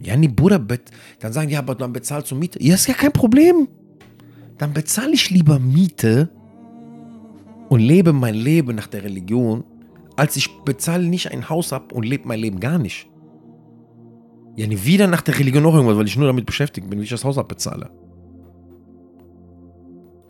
Ja, 0.02 0.16
nee, 0.16 0.26
Bruder, 0.26 0.58
dann 1.20 1.32
sagen 1.32 1.46
die, 1.46 1.54
ja, 1.54 1.60
aber 1.60 1.76
dann 1.76 1.92
bezahlst 1.92 2.32
du 2.32 2.34
Miete. 2.34 2.60
Ja, 2.60 2.74
ist 2.74 2.88
ja 2.88 2.94
kein 2.94 3.12
Problem. 3.12 3.68
Dann 4.58 4.72
bezahle 4.72 5.12
ich 5.12 5.30
lieber 5.30 5.58
Miete 5.58 6.30
und 7.68 7.80
lebe 7.80 8.12
mein 8.12 8.34
Leben 8.34 8.74
nach 8.76 8.86
der 8.86 9.04
Religion, 9.04 9.64
als 10.16 10.36
ich 10.36 10.50
bezahle 10.64 11.04
nicht 11.04 11.30
ein 11.30 11.48
Haus 11.48 11.72
ab 11.72 11.92
und 11.92 12.04
lebe 12.04 12.28
mein 12.28 12.40
Leben 12.40 12.60
gar 12.60 12.78
nicht. 12.78 13.08
Ja, 14.56 14.66
wieder 14.68 15.06
nach 15.06 15.22
der 15.22 15.38
Religion 15.38 15.62
noch 15.62 15.74
irgendwas, 15.74 15.96
weil 15.96 16.06
ich 16.06 16.16
nur 16.16 16.26
damit 16.26 16.44
beschäftigt 16.44 16.88
bin, 16.90 16.98
wie 16.98 17.04
ich 17.04 17.10
das 17.10 17.24
Haus 17.24 17.38
abbezahle. 17.38 17.90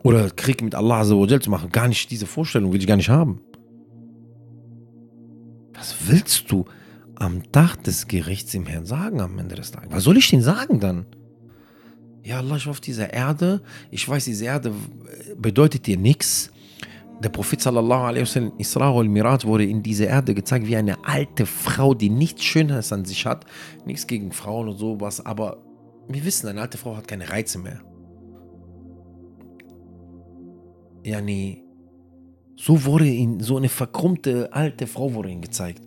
Oder 0.03 0.29
Krieg 0.29 0.61
mit 0.61 0.75
Allah 0.75 1.03
zu 1.03 1.49
machen. 1.49 1.69
Gar 1.71 1.87
nicht 1.87 2.09
diese 2.11 2.25
Vorstellung, 2.25 2.71
will 2.71 2.79
ich 2.79 2.87
gar 2.87 2.97
nicht 2.97 3.09
haben. 3.09 3.41
Was 5.73 5.95
willst 6.07 6.51
du? 6.51 6.65
am 7.15 7.51
Tag 7.51 7.83
des 7.83 8.07
Gerichts 8.07 8.53
im 8.53 8.65
Herrn 8.65 8.85
sagen 8.85 9.21
am 9.21 9.37
Ende 9.39 9.55
des 9.55 9.71
Tages? 9.71 9.91
Was 9.91 10.03
soll 10.03 10.17
ich 10.17 10.29
denn 10.29 10.41
sagen 10.41 10.79
dann? 10.79 11.05
Ja, 12.23 12.37
Allah, 12.37 12.57
war 12.63 12.71
auf 12.71 12.79
dieser 12.79 13.11
Erde. 13.11 13.61
Ich 13.91 14.07
weiß, 14.07 14.25
diese 14.25 14.45
Erde 14.45 14.73
bedeutet 15.37 15.85
dir 15.85 15.97
nichts. 15.97 16.51
Der 17.21 17.29
Prophet 17.29 17.61
sallallahu 17.61 18.03
alaihi 18.03 18.21
wasallam, 18.21 18.53
Isra 18.57 18.91
al 18.91 19.07
Mirat, 19.07 19.45
wurde 19.45 19.65
in 19.65 19.83
dieser 19.83 20.07
Erde 20.07 20.33
gezeigt 20.33 20.65
wie 20.67 20.75
eine 20.75 21.03
alte 21.05 21.45
Frau, 21.45 21.93
die 21.93 22.09
nichts 22.09 22.43
Schönes 22.43 22.91
an 22.93 23.05
sich 23.05 23.25
hat. 23.25 23.45
Nichts 23.85 24.07
gegen 24.07 24.31
Frauen 24.31 24.69
und 24.69 24.77
sowas, 24.77 25.25
aber 25.25 25.63
wir 26.07 26.23
wissen, 26.25 26.47
eine 26.47 26.61
alte 26.61 26.77
Frau 26.77 26.95
hat 26.95 27.07
keine 27.07 27.29
Reize 27.29 27.59
mehr. 27.59 27.81
Ja, 31.03 31.21
nee. 31.21 31.63
So 32.55 32.85
wurde 32.85 33.07
ihn, 33.07 33.41
so 33.41 33.57
eine 33.57 33.69
verkrummte 33.69 34.51
alte 34.53 34.87
Frau 34.87 35.13
wurde 35.13 35.29
ihm 35.29 35.41
gezeigt. 35.41 35.81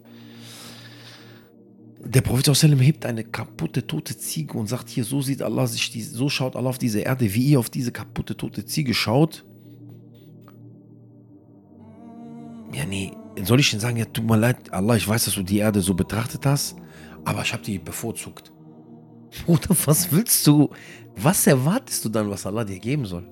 Der 2.08 2.20
Prophet 2.20 2.46
hebt 2.46 3.04
eine 3.04 3.24
kaputte 3.24 3.86
tote 3.86 4.16
Ziege 4.16 4.56
und 4.56 4.68
sagt 4.68 4.88
hier, 4.88 5.04
so 5.04 5.20
sieht 5.22 5.42
Allah 5.42 5.66
sich, 5.66 5.90
die, 5.90 6.02
so 6.02 6.28
schaut 6.28 6.54
Allah 6.54 6.70
auf 6.70 6.78
diese 6.78 7.00
Erde, 7.00 7.32
wie 7.34 7.48
ihr 7.50 7.58
auf 7.58 7.68
diese 7.68 7.90
kaputte 7.90 8.36
tote 8.36 8.64
Ziege 8.64 8.94
schaut. 8.94 9.44
Ja, 12.72 12.84
nee, 12.84 13.12
soll 13.42 13.60
ich 13.60 13.70
denn 13.70 13.80
sagen, 13.80 13.96
ja, 13.96 14.04
tut 14.04 14.24
mir 14.24 14.36
leid, 14.36 14.72
Allah, 14.72 14.96
ich 14.96 15.06
weiß, 15.06 15.24
dass 15.24 15.34
du 15.34 15.42
die 15.42 15.58
Erde 15.58 15.80
so 15.80 15.94
betrachtet 15.94 16.46
hast, 16.46 16.76
aber 17.24 17.42
ich 17.42 17.52
habe 17.52 17.62
die 17.62 17.78
bevorzugt. 17.78 18.52
Bruder, 19.46 19.76
was 19.84 20.12
willst 20.12 20.46
du? 20.46 20.70
Was 21.16 21.46
erwartest 21.46 22.04
du 22.04 22.08
dann, 22.08 22.30
was 22.30 22.46
Allah 22.46 22.64
dir 22.64 22.78
geben 22.78 23.04
soll? 23.06 23.26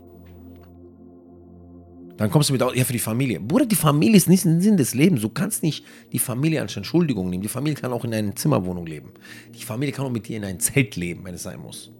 Dann 2.16 2.30
kommst 2.30 2.48
du 2.48 2.52
mit, 2.52 2.62
ja, 2.62 2.84
für 2.84 2.92
die 2.92 2.98
Familie. 2.98 3.40
Bruder, 3.40 3.66
die 3.66 3.74
Familie 3.74 4.16
ist 4.16 4.28
nicht 4.28 4.44
der 4.44 4.60
Sinn 4.60 4.76
des 4.76 4.94
Lebens. 4.94 5.22
Du 5.22 5.28
kannst 5.28 5.62
nicht 5.62 5.84
die 6.12 6.18
Familie 6.18 6.60
als 6.60 6.76
Entschuldigung 6.76 7.28
nehmen. 7.28 7.42
Die 7.42 7.48
Familie 7.48 7.74
kann 7.74 7.92
auch 7.92 8.04
in 8.04 8.14
einer 8.14 8.34
Zimmerwohnung 8.36 8.86
leben. 8.86 9.10
Die 9.52 9.64
Familie 9.64 9.92
kann 9.92 10.06
auch 10.06 10.10
mit 10.10 10.28
dir 10.28 10.36
in 10.36 10.44
ein 10.44 10.60
Zelt 10.60 10.94
leben, 10.94 11.24
wenn 11.24 11.34
es 11.34 11.42
sein 11.42 11.60
muss. 11.60 11.90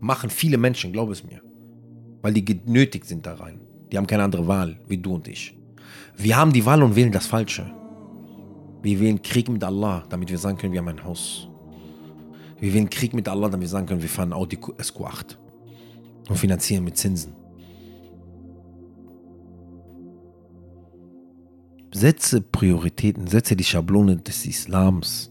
Machen 0.00 0.28
viele 0.28 0.58
Menschen, 0.58 0.92
glaub 0.92 1.10
es 1.10 1.24
mir. 1.24 1.40
Weil 2.20 2.34
die 2.34 2.44
genötigt 2.44 3.06
sind 3.06 3.24
da 3.24 3.34
rein. 3.34 3.60
Die 3.90 3.96
haben 3.96 4.06
keine 4.06 4.22
andere 4.22 4.46
Wahl, 4.46 4.78
wie 4.86 4.98
du 4.98 5.14
und 5.14 5.28
ich. 5.28 5.56
Wir 6.16 6.36
haben 6.36 6.52
die 6.52 6.64
Wahl 6.66 6.82
und 6.82 6.94
wählen 6.94 7.12
das 7.12 7.26
Falsche. 7.26 7.72
Wir 8.82 9.00
wählen 9.00 9.22
Krieg 9.22 9.48
mit 9.48 9.64
Allah, 9.64 10.04
damit 10.10 10.30
wir 10.30 10.38
sagen 10.38 10.58
können, 10.58 10.72
wir 10.72 10.80
haben 10.80 10.88
ein 10.88 11.04
Haus. 11.04 11.48
Wir 12.60 12.74
wählen 12.74 12.90
Krieg 12.90 13.14
mit 13.14 13.28
Allah, 13.28 13.48
damit 13.48 13.62
wir 13.62 13.68
sagen 13.68 13.86
können, 13.86 14.02
wir 14.02 14.08
fahren 14.08 14.32
Audi 14.32 14.56
SQ8 14.56 15.36
und 16.28 16.36
finanzieren 16.36 16.84
mit 16.84 16.96
Zinsen. 16.96 17.41
Setze 21.94 22.40
Prioritäten, 22.40 23.26
setze 23.26 23.54
die 23.54 23.64
Schablone 23.64 24.16
des 24.16 24.46
Islams. 24.46 25.30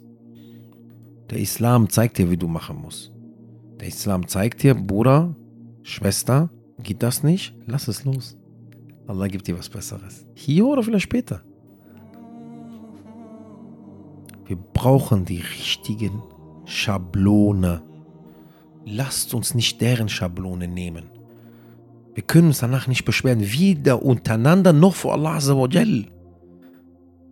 Der 1.32 1.39
Islam 1.39 1.89
zeigt 1.89 2.20
dir, 2.20 2.30
wie 2.30 2.38
du 2.38 2.47
machen 2.47 2.78
musst. 2.78 3.12
Der 3.80 3.88
Islam 3.88 4.28
zeigt 4.28 4.62
dir, 4.62 4.76
Bruder, 4.76 5.36
Schwester, 5.82 6.51
geht 6.84 7.01
das 7.01 7.24
nicht? 7.24 7.55
Lass 7.66 7.88
es 7.88 8.05
los. 8.05 8.38
Allah 9.07 9.28
gibt 9.28 9.47
dir 9.47 9.57
was 9.57 9.70
Besseres. 9.70 10.28
Hier 10.36 10.68
oder 10.68 10.84
vielleicht 10.84 11.05
später. 11.05 11.41
Wir 14.45 14.57
brauchen 14.57 15.26
die 15.26 15.41
richtigen 15.41 16.22
Schablone. 16.66 17.82
Lasst 18.86 19.34
uns 19.34 19.55
nicht 19.55 19.82
deren 19.82 20.09
Schablone 20.09 20.68
nehmen. 20.68 21.05
Wir 22.14 22.24
können 22.24 22.47
uns 22.47 22.59
danach 22.59 22.86
nicht 22.86 23.05
beschweren, 23.05 23.39
weder 23.39 24.03
untereinander 24.03 24.74
noch 24.74 24.93
vor 24.93 25.14
Allah 25.14 25.38
Azzawajal. 25.38 26.05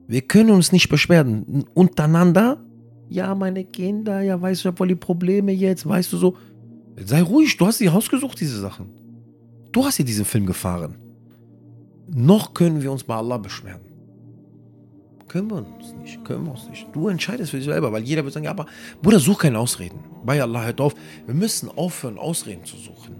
Wir 0.09 0.21
können 0.21 0.49
uns 0.49 0.71
nicht 0.71 0.89
beschweren. 0.89 1.65
Untereinander, 1.75 2.57
ja, 3.09 3.35
meine 3.35 3.63
Kinder, 3.63 4.21
ja, 4.21 4.41
weißt 4.41 4.59
du, 4.59 4.61
ich 4.63 4.65
habe 4.65 4.77
voll 4.77 4.87
die 4.87 4.95
Probleme 4.95 5.51
jetzt, 5.51 5.87
weißt 5.87 6.11
du 6.11 6.17
so. 6.17 6.35
Sei 6.97 7.21
ruhig, 7.21 7.55
du 7.57 7.67
hast 7.67 7.77
sie 7.77 7.89
ausgesucht, 7.89 8.39
diese 8.41 8.59
Sachen. 8.59 8.87
Du 9.71 9.85
hast 9.85 9.97
hier 9.97 10.05
diesen 10.05 10.25
Film 10.25 10.47
gefahren. 10.47 10.95
Noch 12.07 12.55
können 12.55 12.81
wir 12.81 12.91
uns 12.91 13.03
bei 13.03 13.15
Allah 13.15 13.37
beschweren. 13.37 13.81
Können 15.27 15.51
wir 15.51 15.57
uns 15.57 15.93
nicht, 16.01 16.25
können 16.25 16.45
wir 16.45 16.53
uns 16.53 16.67
nicht. 16.67 16.87
Du 16.91 17.07
entscheidest 17.07 17.51
für 17.51 17.57
dich 17.57 17.67
selber, 17.67 17.91
weil 17.91 18.01
jeder 18.01 18.23
wird 18.23 18.33
sagen, 18.33 18.45
ja, 18.45 18.51
aber 18.51 18.65
Bruder, 19.03 19.19
such 19.19 19.37
keine 19.37 19.59
Ausreden. 19.59 19.99
Bei 20.25 20.41
Allah 20.41 20.65
hört 20.65 20.81
auf. 20.81 20.95
Wir 21.27 21.35
müssen 21.35 21.69
aufhören, 21.69 22.17
Ausreden 22.17 22.65
zu 22.65 22.77
suchen. 22.77 23.15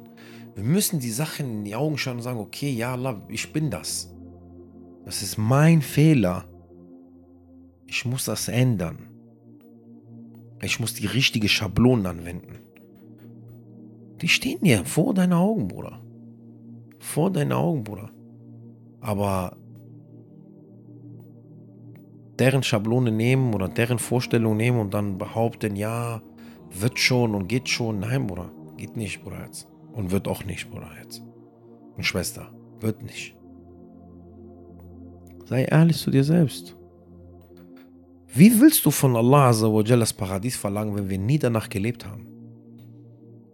Wir 0.56 0.64
müssen 0.64 1.00
die 1.00 1.12
Sachen 1.12 1.60
in 1.60 1.66
die 1.66 1.76
Augen 1.76 2.00
schauen 2.00 2.18
und 2.18 2.24
sagen, 2.24 2.40
okay, 2.40 2.72
ja 2.72 2.94
Allah, 2.94 3.22
ich 3.28 3.54
bin 3.54 3.70
das. 3.70 4.12
Das 5.06 5.22
ist 5.22 5.38
mein 5.38 5.84
Fehler. 5.84 6.49
Ich 7.90 8.06
muss 8.06 8.26
das 8.26 8.48
ändern. 8.48 9.00
Ich 10.62 10.80
muss 10.80 10.94
die 10.94 11.08
richtige 11.08 11.50
Schablone 11.50 12.08
anwenden. 12.08 12.60
Die 14.22 14.28
stehen 14.28 14.62
dir 14.62 14.86
vor 14.86 15.14
deinen 15.16 15.34
Augen, 15.34 15.68
Bruder. 15.68 16.00
Vor 17.00 17.32
deinen 17.32 17.52
Augen, 17.52 17.84
Bruder. 17.84 18.12
Aber 19.02 19.58
deren 22.38 22.62
Schablone 22.62 23.12
nehmen 23.12 23.56
oder 23.56 23.68
deren 23.68 23.98
Vorstellung 23.98 24.56
nehmen 24.56 24.80
und 24.80 24.94
dann 24.94 25.18
behaupten, 25.18 25.76
ja, 25.76 26.22
wird 26.72 27.00
schon 27.00 27.34
und 27.34 27.48
geht 27.48 27.70
schon. 27.70 28.02
Nein, 28.02 28.28
Bruder, 28.28 28.52
geht 28.78 28.98
nicht, 28.98 29.24
Bruder, 29.24 29.46
jetzt. 29.46 29.68
Und 29.94 30.12
wird 30.12 30.28
auch 30.28 30.46
nicht, 30.46 30.70
Bruder, 30.70 30.90
jetzt. 31.02 31.24
Und 31.98 32.04
Schwester, 32.04 32.52
wird 32.82 33.02
nicht. 33.02 33.36
Sei 35.46 35.64
ehrlich 35.64 35.98
zu 35.98 36.12
dir 36.12 36.24
selbst. 36.24 36.79
Wie 38.34 38.60
willst 38.60 38.86
du 38.86 38.92
von 38.92 39.16
Allah 39.16 39.52
das 39.52 40.14
Paradies 40.14 40.56
verlangen, 40.56 40.96
wenn 40.96 41.10
wir 41.10 41.18
nie 41.18 41.40
danach 41.40 41.70
gelebt 41.70 42.06
haben? 42.06 42.28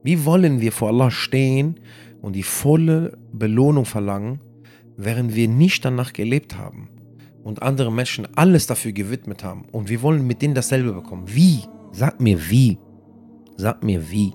Wie 0.03 0.25
wollen 0.25 0.61
wir 0.61 0.71
vor 0.71 0.89
Allah 0.89 1.11
stehen 1.11 1.79
und 2.21 2.33
die 2.33 2.43
volle 2.43 3.17
Belohnung 3.31 3.85
verlangen, 3.85 4.39
während 4.97 5.35
wir 5.35 5.47
nicht 5.47 5.83
danach 5.85 6.13
gelebt 6.13 6.57
haben? 6.57 6.89
und 7.45 7.61
andere 7.61 7.91
Menschen 7.91 8.27
alles 8.35 8.65
dafür 8.65 8.91
gewidmet 8.91 9.43
haben 9.43 9.65
und 9.71 9.87
wir 9.87 10.01
wollen 10.01 10.25
mit 10.25 10.41
denen 10.41 10.55
dasselbe 10.55 10.91
bekommen. 10.91 11.25
Wie? 11.27 11.59
Sag 11.91 12.19
mir 12.19 12.49
wie. 12.49 12.79
Sag 13.55 13.83
mir 13.83 14.09
wie. 14.09 14.33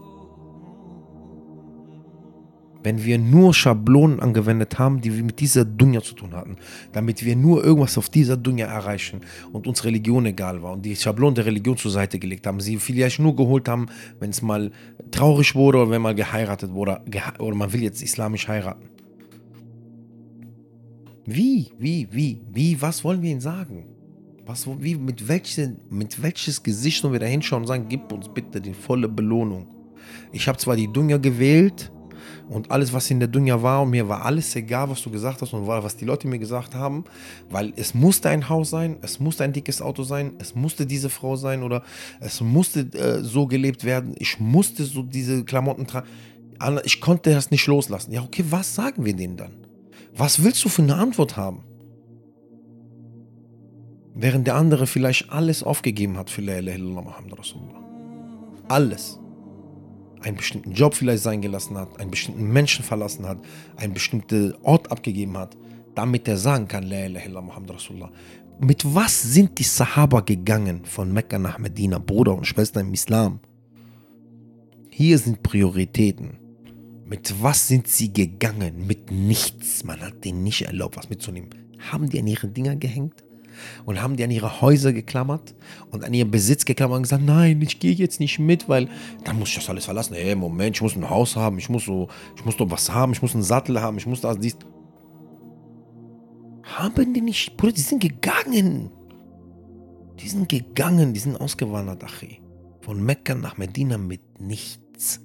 Wenn 2.82 3.04
wir 3.04 3.18
nur 3.18 3.52
Schablonen 3.52 4.20
angewendet 4.20 4.78
haben, 4.78 5.00
die 5.00 5.14
wir 5.14 5.22
mit 5.22 5.40
dieser 5.40 5.64
Dunja 5.64 6.00
zu 6.00 6.14
tun 6.14 6.32
hatten, 6.32 6.56
damit 6.92 7.24
wir 7.24 7.36
nur 7.36 7.62
irgendwas 7.62 7.98
auf 7.98 8.08
dieser 8.08 8.36
Dunja 8.36 8.66
erreichen 8.66 9.20
und 9.52 9.66
uns 9.66 9.84
Religion 9.84 10.24
egal 10.26 10.62
war 10.62 10.72
und 10.72 10.82
die 10.84 10.96
Schablonen 10.96 11.34
der 11.34 11.46
Religion 11.46 11.76
zur 11.76 11.90
Seite 11.90 12.18
gelegt 12.18 12.46
haben, 12.46 12.60
sie 12.60 12.78
vielleicht 12.78 13.18
nur 13.18 13.36
geholt 13.36 13.68
haben, 13.68 13.86
wenn 14.18 14.30
es 14.30 14.40
mal 14.40 14.70
traurig 15.10 15.54
wurde 15.54 15.78
oder 15.78 15.90
wenn 15.90 16.02
mal 16.02 16.14
geheiratet 16.14 16.72
wurde 16.72 17.02
oder 17.38 17.54
man 17.54 17.72
will 17.72 17.82
jetzt 17.82 18.02
islamisch 18.02 18.48
heiraten. 18.48 18.88
Wie, 21.26 21.70
wie, 21.78 22.08
wie, 22.10 22.40
wie, 22.50 22.80
was 22.80 23.04
wollen 23.04 23.22
wir 23.22 23.30
ihnen 23.30 23.40
sagen? 23.40 23.84
Was, 24.46 24.66
wie, 24.66 24.96
mit, 24.96 25.28
welche, 25.28 25.76
mit 25.90 26.20
welches 26.22 26.62
Gesicht 26.62 27.02
sollen 27.02 27.12
wir 27.12 27.20
da 27.20 27.26
hinschauen 27.26 27.62
und 27.62 27.68
sagen, 27.68 27.86
gib 27.88 28.10
uns 28.10 28.28
bitte 28.28 28.60
die 28.60 28.72
volle 28.72 29.08
Belohnung. 29.08 29.68
Ich 30.32 30.48
habe 30.48 30.58
zwar 30.58 30.76
die 30.76 30.90
Dunja 30.90 31.18
gewählt 31.18 31.92
und 32.50 32.72
alles, 32.72 32.92
was 32.92 33.08
in 33.12 33.20
der 33.20 33.28
Dunja 33.28 33.62
war, 33.62 33.82
und 33.82 33.90
mir 33.90 34.08
war 34.08 34.24
alles 34.24 34.56
egal, 34.56 34.90
was 34.90 35.00
du 35.02 35.10
gesagt 35.10 35.40
hast 35.40 35.52
und 35.54 35.68
was 35.68 35.96
die 35.96 36.04
Leute 36.04 36.26
mir 36.26 36.40
gesagt 36.40 36.74
haben, 36.74 37.04
weil 37.48 37.72
es 37.76 37.94
musste 37.94 38.28
ein 38.28 38.48
Haus 38.48 38.70
sein, 38.70 38.96
es 39.02 39.20
musste 39.20 39.44
ein 39.44 39.52
dickes 39.52 39.80
Auto 39.80 40.02
sein, 40.02 40.32
es 40.40 40.56
musste 40.56 40.84
diese 40.84 41.10
Frau 41.10 41.36
sein 41.36 41.62
oder 41.62 41.84
es 42.18 42.40
musste 42.40 42.80
äh, 42.80 43.22
so 43.22 43.46
gelebt 43.46 43.84
werden, 43.84 44.14
ich 44.18 44.40
musste 44.40 44.84
so 44.84 45.02
diese 45.04 45.44
Klamotten 45.44 45.86
tragen. 45.86 46.08
Ich 46.84 47.00
konnte 47.00 47.30
das 47.30 47.52
nicht 47.52 47.66
loslassen. 47.68 48.12
Ja, 48.12 48.22
okay, 48.22 48.44
was 48.50 48.74
sagen 48.74 49.04
wir 49.04 49.14
denen 49.14 49.36
dann? 49.36 49.52
Was 50.14 50.42
willst 50.42 50.64
du 50.64 50.68
für 50.68 50.82
eine 50.82 50.96
Antwort 50.96 51.36
haben? 51.36 51.62
Während 54.14 54.48
der 54.48 54.56
andere 54.56 54.88
vielleicht 54.88 55.30
alles 55.30 55.62
aufgegeben 55.62 56.18
hat 56.18 56.30
für 56.30 56.42
La 56.42 56.58
ilaha 56.58 56.76
illallah 56.76 57.02
Muhammad 57.02 57.38
Rasulullah. 57.38 57.80
Alles. 58.68 59.19
Einen 60.20 60.36
bestimmten 60.36 60.72
Job 60.72 60.94
vielleicht 60.94 61.22
sein 61.22 61.40
gelassen 61.40 61.76
hat, 61.78 61.98
einen 61.98 62.10
bestimmten 62.10 62.52
Menschen 62.52 62.84
verlassen 62.84 63.26
hat, 63.26 63.38
einen 63.76 63.94
bestimmten 63.94 64.54
Ort 64.62 64.90
abgegeben 64.90 65.36
hat, 65.36 65.56
damit 65.94 66.28
er 66.28 66.36
sagen 66.36 66.68
kann, 66.68 66.84
La 66.84 67.06
ilaha 67.06 67.24
illallah 67.24 67.40
Muhammad 67.40 67.70
Rasulullah. 67.74 68.10
Mit 68.60 68.84
was 68.94 69.22
sind 69.22 69.58
die 69.58 69.62
Sahaba 69.64 70.20
gegangen 70.20 70.84
von 70.84 71.12
Mekka 71.12 71.38
nach 71.38 71.58
Medina, 71.58 71.98
Bruder 71.98 72.34
und 72.34 72.46
Schwester 72.46 72.80
im 72.80 72.92
Islam? 72.92 73.40
Hier 74.90 75.16
sind 75.18 75.42
Prioritäten. 75.42 76.38
Mit 77.06 77.42
was 77.42 77.66
sind 77.66 77.88
sie 77.88 78.12
gegangen? 78.12 78.86
Mit 78.86 79.10
nichts. 79.10 79.82
Man 79.82 80.00
hat 80.00 80.24
denen 80.24 80.44
nicht 80.44 80.62
erlaubt, 80.62 80.98
was 80.98 81.08
mitzunehmen. 81.08 81.48
Haben 81.90 82.10
die 82.10 82.20
an 82.20 82.26
ihre 82.26 82.48
Dinger 82.48 82.76
gehängt? 82.76 83.24
Und 83.84 84.02
haben 84.02 84.16
die 84.16 84.24
an 84.24 84.30
ihre 84.30 84.60
Häuser 84.60 84.92
geklammert 84.92 85.54
und 85.90 86.04
an 86.04 86.14
ihren 86.14 86.30
Besitz 86.30 86.64
geklammert 86.64 86.96
und 86.96 87.02
gesagt, 87.02 87.24
nein, 87.24 87.60
ich 87.62 87.78
gehe 87.78 87.92
jetzt 87.92 88.20
nicht 88.20 88.38
mit, 88.38 88.68
weil 88.68 88.88
dann 89.24 89.38
muss 89.38 89.50
ich 89.50 89.56
das 89.56 89.68
alles 89.68 89.84
verlassen. 89.84 90.14
Hey, 90.14 90.34
Moment, 90.34 90.76
ich 90.76 90.82
muss 90.82 90.96
ein 90.96 91.08
Haus 91.08 91.36
haben, 91.36 91.58
ich 91.58 91.68
muss 91.68 91.84
so, 91.84 92.08
ich 92.36 92.44
muss 92.44 92.56
doch 92.56 92.70
was 92.70 92.92
haben, 92.92 93.12
ich 93.12 93.22
muss 93.22 93.34
einen 93.34 93.42
Sattel 93.42 93.80
haben, 93.80 93.98
ich 93.98 94.06
muss 94.06 94.20
das, 94.20 94.38
dies. 94.38 94.56
Haben 96.62 97.14
die 97.14 97.20
nicht, 97.20 97.56
Bruder, 97.56 97.72
die 97.72 97.80
sind 97.80 98.00
gegangen. 98.00 98.90
Die 100.20 100.28
sind 100.28 100.48
gegangen, 100.48 101.14
die 101.14 101.20
sind 101.20 101.40
ausgewandert, 101.40 102.04
Achi. 102.04 102.40
Von 102.82 103.02
Mekka 103.02 103.34
nach 103.34 103.56
Medina 103.56 103.98
mit 103.98 104.40
nichts. 104.40 105.20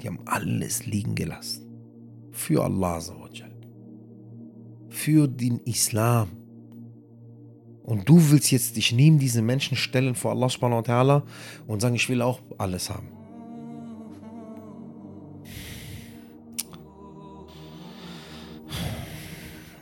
Die 0.00 0.08
haben 0.08 0.20
alles 0.26 0.86
liegen 0.86 1.14
gelassen. 1.14 1.66
Für 2.32 2.64
Allah. 2.64 3.00
Für 4.88 5.28
den 5.28 5.58
Islam. 5.60 6.28
Und 7.88 8.06
du 8.06 8.30
willst 8.30 8.50
jetzt 8.50 8.76
dich 8.76 8.92
neben 8.92 9.18
diese 9.18 9.40
Menschen 9.40 9.74
stellen 9.74 10.14
vor 10.14 10.32
Allah 10.32 10.50
subhanahu 10.50 10.86
wa 10.86 10.92
ta'ala 10.92 11.22
und 11.66 11.80
sagen, 11.80 11.94
ich 11.94 12.06
will 12.10 12.20
auch 12.20 12.38
alles 12.58 12.90
haben. 12.90 13.08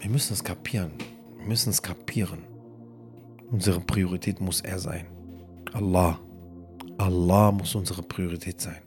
Wir 0.01 0.09
müssen 0.09 0.35
es 0.35 0.45
kapieren. 0.45 0.93
Wir 1.39 1.47
müssen 1.49 1.71
es 1.71 1.83
kapieren. 1.83 2.45
Unsere 3.51 3.81
Priorität 3.81 4.41
muss 4.41 4.61
er 4.61 4.79
sein. 4.79 5.07
Allah. 5.73 6.21
Allah 6.99 7.51
muss 7.51 7.75
unsere 7.75 8.05
Priorität 8.05 8.61
sein. 8.61 8.83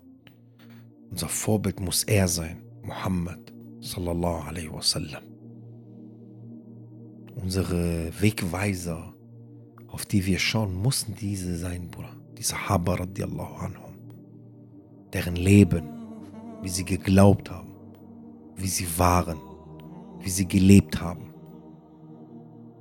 Unser 1.12 1.28
Vorbild 1.28 1.82
muss 1.82 2.06
er 2.06 2.30
sein, 2.30 2.62
Muhammad 2.84 3.52
sallallahu 3.82 4.48
alaihi 4.48 4.72
wasallam. 4.72 5.29
Unsere 7.42 8.12
Wegweiser, 8.20 9.14
auf 9.88 10.06
die 10.06 10.26
wir 10.26 10.40
schauen, 10.40 10.74
mussten 10.74 11.16
diese 11.16 11.58
sein, 11.58 11.90
Bruder. 11.90 12.16
Die 12.38 12.44
Sahaba 12.44 12.96
radiallahu 12.96 13.56
anhum. 13.56 13.94
Deren 15.14 15.36
Leben, 15.36 15.88
wie 16.62 16.70
sie 16.70 16.84
geglaubt 16.84 17.50
haben, 17.50 17.72
wie 18.56 18.68
sie 18.68 18.88
waren, 18.98 19.40
wie 20.20 20.30
sie 20.30 20.48
gelebt 20.48 21.00
haben. 21.00 21.34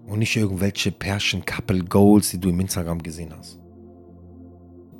Und 0.07 0.19
nicht 0.19 0.37
irgendwelche 0.37 0.91
Persian 0.91 1.45
Couple 1.45 1.85
Goals, 1.85 2.31
die 2.31 2.41
du 2.41 2.49
im 2.49 2.61
Instagram 2.61 3.01
gesehen 3.01 3.33
hast. 3.37 3.61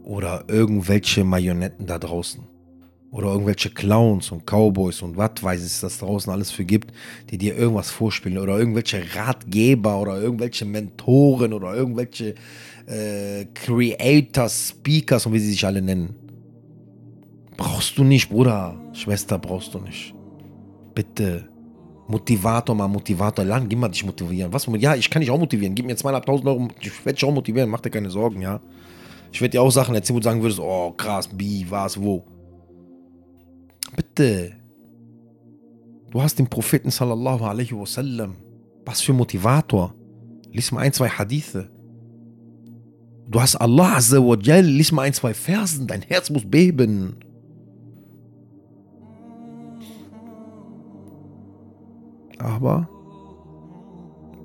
Oder 0.05 0.45
irgendwelche 0.49 1.25
Marionetten 1.25 1.87
da 1.87 1.99
draußen 1.99 2.48
oder 3.11 3.29
irgendwelche 3.29 3.71
Clowns 3.71 4.31
und 4.31 4.45
Cowboys 4.47 5.03
und 5.03 5.17
was 5.17 5.43
weiß 5.43 5.63
es 5.63 5.81
das 5.81 5.99
draußen 5.99 6.33
alles 6.33 6.51
für 6.51 6.65
gibt, 6.65 6.93
die 7.31 7.39
dir 7.39 7.57
irgendwas 7.57 7.91
vorspielen 7.91 8.39
oder 8.39 8.59
irgendwelche 8.59 9.03
Ratgeber 9.15 10.01
oder 10.01 10.21
irgendwelche 10.21 10.65
Mentoren 10.65 11.53
oder 11.53 11.75
irgendwelche 11.75 12.35
äh, 12.87 13.47
Creators, 13.55 14.71
Speakers 14.71 15.27
und 15.27 15.33
wie 15.33 15.39
sie 15.39 15.51
sich 15.51 15.65
alle 15.65 15.81
nennen. 15.81 16.15
Brauchst 17.57 17.97
du 17.99 18.05
nicht, 18.05 18.29
Bruder, 18.29 18.79
Schwester, 18.93 19.39
brauchst 19.39 19.75
du 19.75 19.81
nicht. 19.81 20.15
Bitte, 20.95 21.49
Motivator 22.09 22.75
mal 22.75 22.89
Motivator. 22.89 23.45
Lang, 23.45 23.69
gib 23.69 23.79
mal 23.79 23.89
dich 23.89 24.05
motivieren. 24.05 24.53
Was? 24.53 24.67
Ja, 24.79 24.95
ich 24.95 25.11
kann 25.11 25.21
dich 25.21 25.31
auch 25.31 25.39
motivieren. 25.39 25.75
Gib 25.75 25.87
mir 25.87 25.95
zweieinhalbtausend 25.95 26.49
Euro. 26.49 26.69
Ich 26.81 27.05
werde 27.05 27.17
dich 27.17 27.25
auch 27.25 27.33
motivieren. 27.33 27.69
Mach 27.69 27.81
dir 27.81 27.91
keine 27.91 28.11
Sorgen, 28.11 28.41
ja. 28.41 28.61
Ich 29.31 29.41
werde 29.43 29.53
dir 29.53 29.63
auch 29.63 29.71
Sachen 29.71 29.95
erzählen, 29.95 30.17
wo 30.17 30.21
du 30.21 30.25
sagen 30.25 30.43
würdest, 30.43 30.59
oh 30.59 30.93
krass, 30.93 31.29
wie, 31.37 31.67
was, 31.71 32.01
wo. 32.01 32.25
Bitte. 34.19 34.53
Du 36.11 36.21
hast 36.21 36.39
den 36.39 36.49
Propheten 36.49 36.91
sallallahu 36.91 37.45
alaihi 37.45 37.73
wasallam. 37.73 38.35
Was 38.85 39.01
für 39.01 39.13
Motivator. 39.13 39.95
Lies 40.51 40.73
mal 40.73 40.81
ein, 40.81 40.93
zwei 40.93 41.09
Hadithe. 41.09 41.71
Du 43.29 43.41
hast 43.41 43.55
Allah 43.57 43.97
azza 43.97 44.19
wa 44.19 44.37
jal. 44.37 44.65
Lies 44.65 44.91
mal 44.91 45.03
ein, 45.03 45.13
zwei 45.13 45.35
Versen. 45.35 45.87
Dein 45.87 46.03
Herz 46.03 46.31
muss 46.31 46.51
beben. 46.51 47.17
Aber 52.39 52.89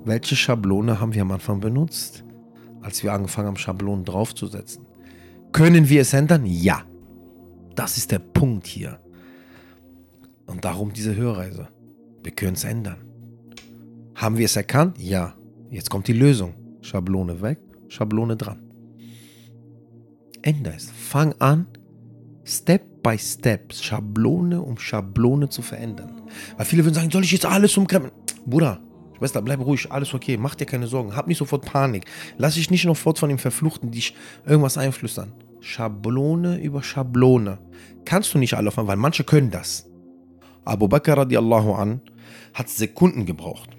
welche 0.04 0.36
Schablone 0.36 1.00
haben 1.00 1.14
wir 1.14 1.22
am 1.22 1.32
Anfang 1.32 1.58
benutzt, 1.58 2.24
als 2.80 3.02
wir 3.02 3.12
angefangen 3.12 3.48
haben, 3.48 3.56
Schablonen 3.56 4.04
draufzusetzen? 4.04 4.86
Können 5.50 5.88
wir 5.88 6.02
es 6.02 6.12
ändern? 6.12 6.46
Ja. 6.46 6.82
Das 7.74 7.96
ist 7.96 8.12
der 8.12 8.20
Punkt 8.20 8.68
hier. 8.68 9.00
Und 10.46 10.64
darum 10.64 10.92
diese 10.92 11.16
Hörreise. 11.16 11.68
Wir 12.22 12.32
können 12.32 12.54
es 12.54 12.64
ändern. 12.64 12.98
Haben 14.14 14.38
wir 14.38 14.44
es 14.44 14.56
erkannt? 14.56 14.98
Ja. 14.98 15.34
Jetzt 15.70 15.90
kommt 15.90 16.08
die 16.08 16.12
Lösung. 16.12 16.54
Schablone 16.82 17.40
weg, 17.40 17.58
Schablone 17.88 18.36
dran. 18.36 18.62
Änder 20.42 20.74
es. 20.74 20.90
Fang 20.90 21.34
an, 21.38 21.66
Step 22.44 23.02
by 23.02 23.18
Step, 23.18 23.72
Schablone 23.72 24.60
um 24.60 24.78
Schablone 24.78 25.48
zu 25.48 25.62
verändern. 25.62 26.22
Weil 26.56 26.66
viele 26.66 26.84
würden 26.84 26.94
sagen, 26.94 27.10
soll 27.10 27.24
ich 27.24 27.32
jetzt 27.32 27.46
alles 27.46 27.76
umkrempeln? 27.76 28.12
Bruder, 28.44 28.80
Schwester, 29.16 29.40
bleib 29.40 29.60
ruhig, 29.60 29.90
alles 29.90 30.12
okay, 30.12 30.36
mach 30.36 30.54
dir 30.54 30.66
keine 30.66 30.86
Sorgen, 30.86 31.16
hab 31.16 31.26
nicht 31.26 31.38
sofort 31.38 31.64
Panik. 31.64 32.04
Lass 32.36 32.54
dich 32.54 32.70
nicht 32.70 32.82
sofort 32.82 33.18
von 33.18 33.30
dem 33.30 33.38
Verfluchten 33.38 33.90
dich 33.90 34.14
irgendwas 34.44 34.76
einflüstern. 34.76 35.32
Schablone 35.60 36.60
über 36.60 36.82
Schablone. 36.82 37.58
Kannst 38.04 38.34
du 38.34 38.38
nicht 38.38 38.54
alle 38.54 38.68
auf 38.68 38.78
einmal, 38.78 38.96
weil 38.96 39.00
manche 39.00 39.24
können 39.24 39.50
das. 39.50 39.86
Abu 40.64 40.88
Bakr 40.88 41.18
radiallahu 41.18 41.72
an 41.74 42.00
hat 42.54 42.68
Sekunden 42.68 43.26
gebraucht. 43.26 43.70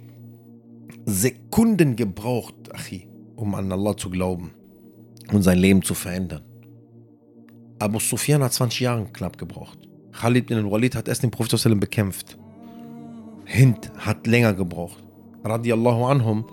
Sekunden 1.06 1.96
gebraucht, 1.96 2.56
Achi, 2.74 3.08
um 3.36 3.56
an 3.56 3.72
Allah 3.72 3.98
zu 3.98 4.10
glauben 4.10 4.52
und 5.32 5.42
sein 5.42 5.58
Leben 5.58 5.82
zu 5.82 5.94
verändern. 5.94 6.44
Abu 7.80 8.00
Sufyan 8.00 8.44
hat 8.44 8.54
20 8.54 8.80
Jahre 8.80 9.06
knapp 9.12 9.38
gebraucht. 9.38 9.80
Khalid 10.12 10.48
bin 10.48 10.58
al-Walid 10.58 10.96
hat 10.96 11.08
erst 11.08 11.24
den 11.24 11.32
Prophet 11.32 11.80
bekämpft. 11.80 12.38
Hind 13.46 13.92
hat 13.98 14.28
länger 14.28 14.54
gebraucht. 14.54 15.04
Radiallahu 15.44 16.06
anhum, 16.06 16.46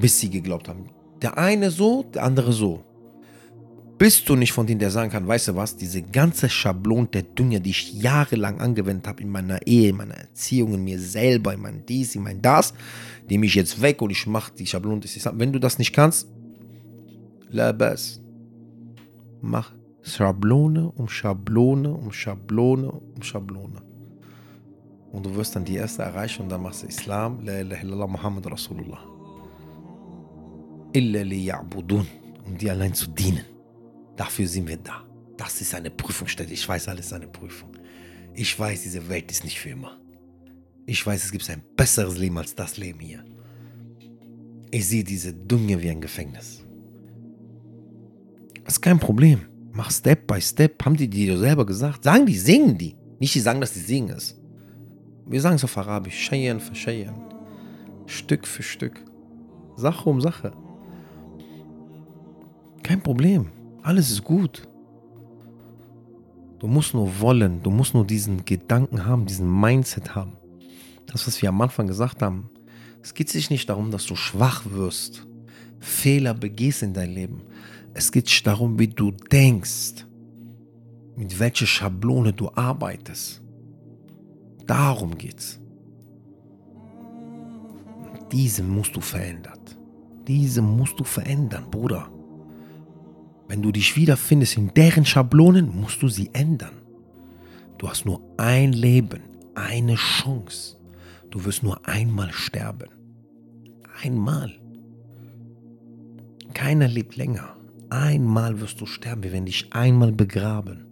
bis 0.00 0.20
sie 0.20 0.30
geglaubt 0.30 0.68
haben. 0.68 0.90
Der 1.22 1.38
eine 1.38 1.70
so, 1.70 2.02
der 2.02 2.24
andere 2.24 2.52
so. 2.52 2.84
Bist 4.02 4.28
du 4.28 4.34
nicht 4.34 4.52
von 4.52 4.66
denen, 4.66 4.80
der 4.80 4.90
sagen 4.90 5.12
kann, 5.12 5.28
weißt 5.28 5.46
du 5.46 5.54
was, 5.54 5.76
diese 5.76 6.02
ganze 6.02 6.48
Schablon 6.48 7.08
der 7.12 7.22
Dunja, 7.22 7.60
die 7.60 7.70
ich 7.70 7.92
jahrelang 7.92 8.60
angewendet 8.60 9.06
habe 9.06 9.22
in 9.22 9.30
meiner 9.30 9.64
Ehe, 9.64 9.90
in 9.90 9.96
meiner 9.96 10.16
Erziehung, 10.16 10.74
in 10.74 10.82
mir 10.82 10.98
selber, 10.98 11.54
in 11.54 11.60
mein 11.60 11.86
dies, 11.86 12.16
in 12.16 12.24
mein 12.24 12.42
das, 12.42 12.74
nehme 13.30 13.46
ich 13.46 13.54
jetzt 13.54 13.80
weg 13.80 14.02
und 14.02 14.10
ich 14.10 14.26
mache 14.26 14.52
die 14.58 14.66
Schablon. 14.66 15.00
Wenn 15.34 15.52
du 15.52 15.60
das 15.60 15.78
nicht 15.78 15.92
kannst, 15.92 16.26
labas. 17.48 18.20
Mach 19.40 19.72
Schablone 20.02 20.90
um 20.90 21.08
Schablone 21.08 21.94
um 21.94 22.10
Schablone 22.10 22.90
um 22.90 23.22
Schablone. 23.22 23.82
Und 25.12 25.26
du 25.26 25.36
wirst 25.36 25.54
dann 25.54 25.64
die 25.64 25.76
erste 25.76 26.02
erreichen 26.02 26.42
und 26.42 26.48
dann 26.48 26.62
machst 26.64 26.82
du 26.82 26.88
Islam, 26.88 27.44
La 27.44 27.60
ilaha 27.60 27.80
illallah 27.80 28.08
Muhammad 28.08 28.50
Rasulullah. 28.50 28.98
Illa 30.92 31.20
liya'budun, 31.20 32.06
um 32.44 32.58
dir 32.58 32.72
allein 32.72 32.94
zu 32.94 33.06
dienen. 33.06 33.51
Dafür 34.16 34.46
sind 34.46 34.68
wir 34.68 34.76
da. 34.76 35.04
Das 35.36 35.60
ist 35.60 35.74
eine 35.74 35.90
Prüfungsstätte. 35.90 36.52
Ich 36.52 36.68
weiß, 36.68 36.88
alles 36.88 37.06
ist 37.06 37.12
eine 37.12 37.28
Prüfung. 37.28 37.70
Ich 38.34 38.58
weiß, 38.58 38.82
diese 38.82 39.08
Welt 39.08 39.30
ist 39.30 39.44
nicht 39.44 39.58
für 39.58 39.70
immer. 39.70 39.98
Ich 40.86 41.06
weiß, 41.06 41.24
es 41.24 41.32
gibt 41.32 41.48
ein 41.50 41.62
besseres 41.76 42.18
Leben 42.18 42.38
als 42.38 42.54
das 42.54 42.76
Leben 42.76 43.00
hier. 43.00 43.24
Ich 44.70 44.88
sehe 44.88 45.04
diese 45.04 45.32
Dunge 45.32 45.80
wie 45.82 45.90
ein 45.90 46.00
Gefängnis. 46.00 46.64
Das 48.64 48.74
ist 48.74 48.80
kein 48.80 48.98
Problem. 48.98 49.40
Mach 49.72 49.90
Step 49.90 50.26
by 50.26 50.40
Step. 50.40 50.84
Haben 50.84 50.96
die 50.96 51.08
dir 51.08 51.38
selber 51.38 51.66
gesagt? 51.66 52.04
Sagen 52.04 52.26
die, 52.26 52.38
singen 52.38 52.76
die. 52.78 52.94
Nicht 53.18 53.34
die 53.34 53.40
sagen, 53.40 53.60
dass 53.60 53.72
die 53.72 53.80
singen 53.80 54.10
es. 54.10 54.38
Wir 55.26 55.40
sagen 55.40 55.56
es 55.56 55.64
auf 55.64 55.76
Arabisch. 55.76 56.16
Shayan 56.16 56.60
für 56.60 56.74
Shayan. 56.74 57.14
Stück 58.06 58.46
für 58.46 58.62
Stück. 58.62 59.04
Sache 59.76 60.08
um 60.08 60.20
Sache. 60.20 60.52
Kein 62.82 63.02
Problem. 63.02 63.50
Alles 63.82 64.10
ist 64.10 64.22
gut. 64.22 64.68
Du 66.58 66.68
musst 66.68 66.94
nur 66.94 67.20
wollen. 67.20 67.62
Du 67.62 67.70
musst 67.70 67.94
nur 67.94 68.06
diesen 68.06 68.44
Gedanken 68.44 69.04
haben, 69.04 69.26
diesen 69.26 69.60
Mindset 69.60 70.14
haben. 70.14 70.34
Das, 71.06 71.26
was 71.26 71.42
wir 71.42 71.48
am 71.48 71.60
Anfang 71.60 71.88
gesagt 71.88 72.22
haben. 72.22 72.48
Es 73.02 73.14
geht 73.14 73.28
sich 73.28 73.50
nicht 73.50 73.68
darum, 73.68 73.90
dass 73.90 74.06
du 74.06 74.14
schwach 74.14 74.62
wirst, 74.66 75.26
Fehler 75.80 76.34
begehst 76.34 76.84
in 76.84 76.94
dein 76.94 77.10
Leben. 77.10 77.42
Es 77.94 78.12
geht 78.12 78.46
darum, 78.46 78.78
wie 78.78 78.86
du 78.86 79.10
denkst, 79.10 80.06
mit 81.16 81.38
welcher 81.40 81.66
Schablone 81.66 82.32
du 82.32 82.48
arbeitest. 82.54 83.42
Darum 84.66 85.18
geht's. 85.18 85.58
Diese 88.30 88.62
musst 88.62 88.94
du 88.94 89.00
verändern. 89.00 89.58
Diese 90.26 90.62
musst 90.62 90.98
du 90.98 91.04
verändern, 91.04 91.68
Bruder. 91.70 92.08
Wenn 93.52 93.60
du 93.60 93.70
dich 93.70 93.96
wiederfindest 93.96 94.56
in 94.56 94.72
deren 94.72 95.04
Schablonen, 95.04 95.78
musst 95.78 96.00
du 96.00 96.08
sie 96.08 96.30
ändern. 96.32 96.72
Du 97.76 97.86
hast 97.86 98.06
nur 98.06 98.22
ein 98.38 98.72
Leben, 98.72 99.20
eine 99.54 99.96
Chance. 99.96 100.78
Du 101.28 101.44
wirst 101.44 101.62
nur 101.62 101.86
einmal 101.86 102.32
sterben. 102.32 102.88
Einmal. 104.02 104.54
Keiner 106.54 106.88
lebt 106.88 107.16
länger. 107.16 107.54
Einmal 107.90 108.58
wirst 108.58 108.80
du 108.80 108.86
sterben. 108.86 109.22
Wir 109.22 109.32
werden 109.32 109.44
dich 109.44 109.70
einmal 109.74 110.12
begraben. 110.12 110.86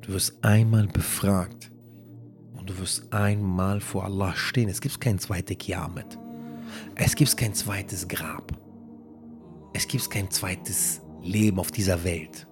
Du 0.00 0.14
wirst 0.14 0.42
einmal 0.42 0.86
befragt. 0.86 1.70
Und 2.54 2.70
du 2.70 2.78
wirst 2.78 3.12
einmal 3.12 3.82
vor 3.82 4.06
Allah 4.06 4.34
stehen. 4.34 4.70
Es 4.70 4.80
gibt 4.80 5.02
kein 5.02 5.18
zweites 5.18 5.58
Kiamet. 5.58 6.18
Es 6.94 7.14
gibt 7.14 7.36
kein 7.36 7.52
zweites 7.52 8.08
Grab. 8.08 8.58
Es 9.74 9.86
gibt 9.86 10.10
kein 10.10 10.30
zweites 10.30 11.02
Leben 11.24 11.58
auf 11.58 11.70
dieser 11.70 12.04
Welt. 12.04 12.46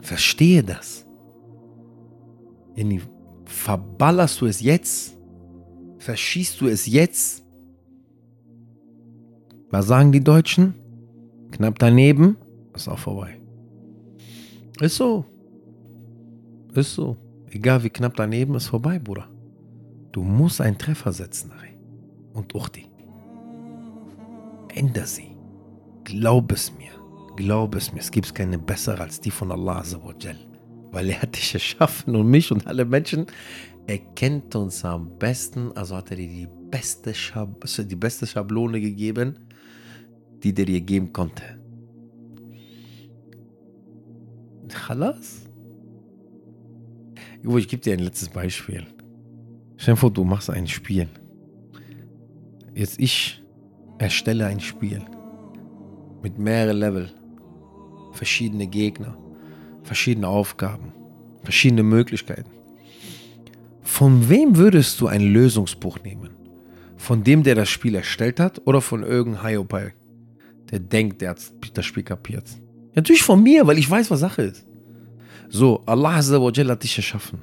Verstehe 0.00 0.62
das. 0.62 1.06
Verballerst 3.46 4.40
du 4.40 4.46
es 4.46 4.60
jetzt? 4.60 5.16
Verschießt 5.98 6.60
du 6.60 6.68
es 6.68 6.86
jetzt? 6.86 7.44
Was 9.70 9.86
sagen 9.86 10.12
die 10.12 10.22
Deutschen? 10.22 10.74
Knapp 11.50 11.78
daneben? 11.78 12.36
ist 12.74 12.88
auch 12.88 12.98
vorbei. 12.98 13.40
Ist 14.80 14.96
so. 14.96 15.24
Ist 16.74 16.94
so. 16.94 17.16
Egal 17.50 17.84
wie 17.84 17.90
knapp 17.90 18.16
daneben, 18.16 18.54
ist 18.56 18.66
vorbei, 18.66 18.98
Bruder. 18.98 19.28
Du 20.10 20.22
musst 20.22 20.60
einen 20.60 20.76
Treffer 20.76 21.12
setzen, 21.12 21.52
Ari. 21.52 21.78
Und 22.32 22.54
Uchti. 22.54 22.86
Änder 24.74 25.06
sie. 25.06 25.36
Glaub 26.02 26.50
es 26.50 26.72
mir. 26.76 26.90
Glaub 27.36 27.74
es 27.74 27.92
mir. 27.92 28.00
Es 28.00 28.10
gibt 28.10 28.34
keine 28.34 28.58
bessere 28.58 29.00
als 29.00 29.20
die 29.20 29.30
von 29.30 29.50
Allah 29.50 29.78
Azzawajal. 29.78 30.36
Weil 30.92 31.10
er 31.10 31.22
hat 31.22 31.36
dich 31.36 31.54
erschaffen 31.54 32.14
und 32.14 32.28
mich 32.28 32.52
und 32.52 32.66
alle 32.66 32.84
Menschen. 32.84 33.26
Er 33.86 33.98
kennt 33.98 34.54
uns 34.54 34.84
am 34.84 35.18
besten. 35.18 35.72
Also 35.72 35.96
hat 35.96 36.10
er 36.10 36.16
dir 36.16 36.28
die 36.28 36.48
beste, 36.70 37.12
Schab 37.12 37.64
die 37.64 37.96
beste 37.96 38.26
Schablone 38.26 38.80
gegeben, 38.80 39.38
die 40.42 40.54
der 40.54 40.64
dir 40.64 40.80
geben 40.80 41.12
konnte. 41.12 41.42
Chalas? 44.68 45.42
Ich 47.42 47.68
gebe 47.68 47.82
dir 47.82 47.92
ein 47.92 48.00
letztes 48.00 48.28
Beispiel. 48.28 48.86
Stell 49.76 49.96
vor, 49.96 50.10
du 50.10 50.24
machst 50.24 50.50
ein 50.50 50.66
Spiel. 50.66 51.08
Jetzt 52.74 52.98
ich 52.98 53.42
erstelle 53.98 54.46
ein 54.46 54.60
Spiel 54.60 55.02
mit 56.22 56.38
mehreren 56.38 56.78
Level, 56.78 57.10
verschiedene 58.14 58.66
Gegner, 58.66 59.16
verschiedene 59.82 60.28
Aufgaben, 60.28 60.92
verschiedene 61.42 61.82
Möglichkeiten. 61.82 62.50
Von 63.82 64.28
wem 64.28 64.56
würdest 64.56 65.00
du 65.00 65.06
ein 65.06 65.20
Lösungsbuch 65.20 66.00
nehmen? 66.02 66.30
Von 66.96 67.22
dem, 67.22 67.42
der 67.42 67.54
das 67.54 67.68
Spiel 67.68 67.94
erstellt 67.94 68.40
hat 68.40 68.62
oder 68.64 68.80
von 68.80 69.02
irgendeinem 69.02 69.46
Hiopai, 69.46 69.94
der 70.70 70.78
denkt, 70.78 71.20
der 71.20 71.30
hat 71.30 71.52
das 71.74 71.84
Spiel 71.84 72.02
kapiert? 72.02 72.48
Natürlich 72.94 73.22
von 73.22 73.42
mir, 73.42 73.66
weil 73.66 73.78
ich 73.78 73.90
weiß, 73.90 74.10
was 74.10 74.20
Sache 74.20 74.42
ist. 74.42 74.64
So, 75.48 75.82
Allah 75.86 76.14
hat 76.16 76.82
dich 76.82 76.96
erschaffen. 76.96 77.40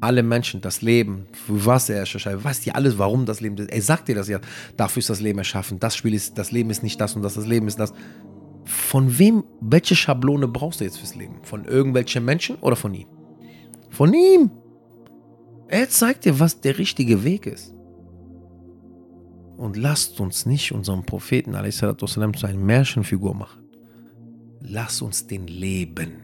alle 0.00 0.22
Menschen, 0.22 0.60
das 0.60 0.82
Leben, 0.82 1.26
für 1.32 1.66
was 1.66 1.88
er 1.88 1.98
erschafft, 1.98 2.44
weiß 2.44 2.60
dir 2.60 2.76
alles, 2.76 2.98
warum 2.98 3.26
das 3.26 3.40
Leben 3.40 3.56
ist. 3.56 3.70
Er 3.70 3.82
sagt 3.82 4.08
dir 4.08 4.14
das 4.14 4.28
ja, 4.28 4.40
dafür 4.76 5.00
ist 5.00 5.10
das 5.10 5.20
Leben 5.20 5.38
erschaffen, 5.38 5.80
das 5.80 5.96
Spiel 5.96 6.14
ist, 6.14 6.38
das 6.38 6.52
Leben 6.52 6.70
ist 6.70 6.82
nicht 6.82 7.00
das 7.00 7.16
und 7.16 7.22
das, 7.22 7.34
das 7.34 7.46
Leben 7.46 7.66
ist 7.66 7.78
das 7.80 7.92
Von 8.67 9.17
wem, 9.17 9.43
welche 9.59 9.95
Schablone 9.95 10.47
brauchst 10.47 10.79
du 10.79 10.85
jetzt 10.85 10.97
fürs 10.97 11.15
Leben? 11.15 11.35
Von 11.43 11.65
irgendwelchen 11.65 12.23
Menschen 12.23 12.55
oder 12.57 12.75
von 12.75 12.93
ihm? 12.93 13.07
Von 13.89 14.13
ihm. 14.13 14.51
Er 15.67 15.89
zeigt 15.89 16.25
dir, 16.25 16.39
was 16.39 16.61
der 16.61 16.77
richtige 16.77 17.23
Weg 17.23 17.45
ist. 17.45 17.73
Und 19.57 19.77
lasst 19.77 20.19
uns 20.19 20.45
nicht 20.45 20.71
unseren 20.71 21.05
Propheten 21.05 21.53
والسلام, 21.53 22.33
zu 22.33 22.47
einer 22.47 22.57
Märchenfigur 22.57 23.33
machen. 23.33 23.63
Lasst 24.61 25.01
uns 25.01 25.27
den 25.27 25.47
leben. 25.47 26.23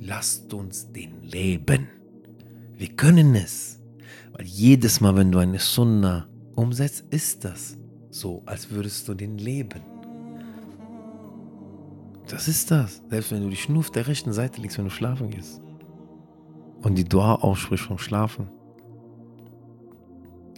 Lasst 0.00 0.52
uns 0.54 0.90
den 0.90 1.22
leben. 1.22 1.88
Wir 2.76 2.88
können 2.88 3.34
es. 3.34 3.80
Weil 4.32 4.46
jedes 4.46 5.00
Mal, 5.00 5.16
wenn 5.16 5.30
du 5.30 5.38
eine 5.38 5.58
Sunna 5.58 6.28
umsetzt, 6.56 7.04
ist 7.10 7.44
das 7.44 7.76
so, 8.10 8.42
als 8.46 8.70
würdest 8.70 9.06
du 9.06 9.14
den 9.14 9.38
leben. 9.38 9.82
Das 12.27 12.47
ist 12.47 12.71
das. 12.71 13.01
Selbst 13.09 13.31
wenn 13.31 13.43
du 13.43 13.49
dich 13.49 13.69
nur 13.69 13.79
auf 13.79 13.91
der 13.91 14.07
rechten 14.07 14.33
Seite 14.33 14.61
legst, 14.61 14.77
wenn 14.77 14.85
du 14.85 14.91
schlafen 14.91 15.29
gehst. 15.29 15.61
Und 16.81 16.95
die 16.95 17.03
Dua 17.03 17.35
aussprichst 17.35 17.85
vom 17.85 17.97
Schlafen. 17.97 18.47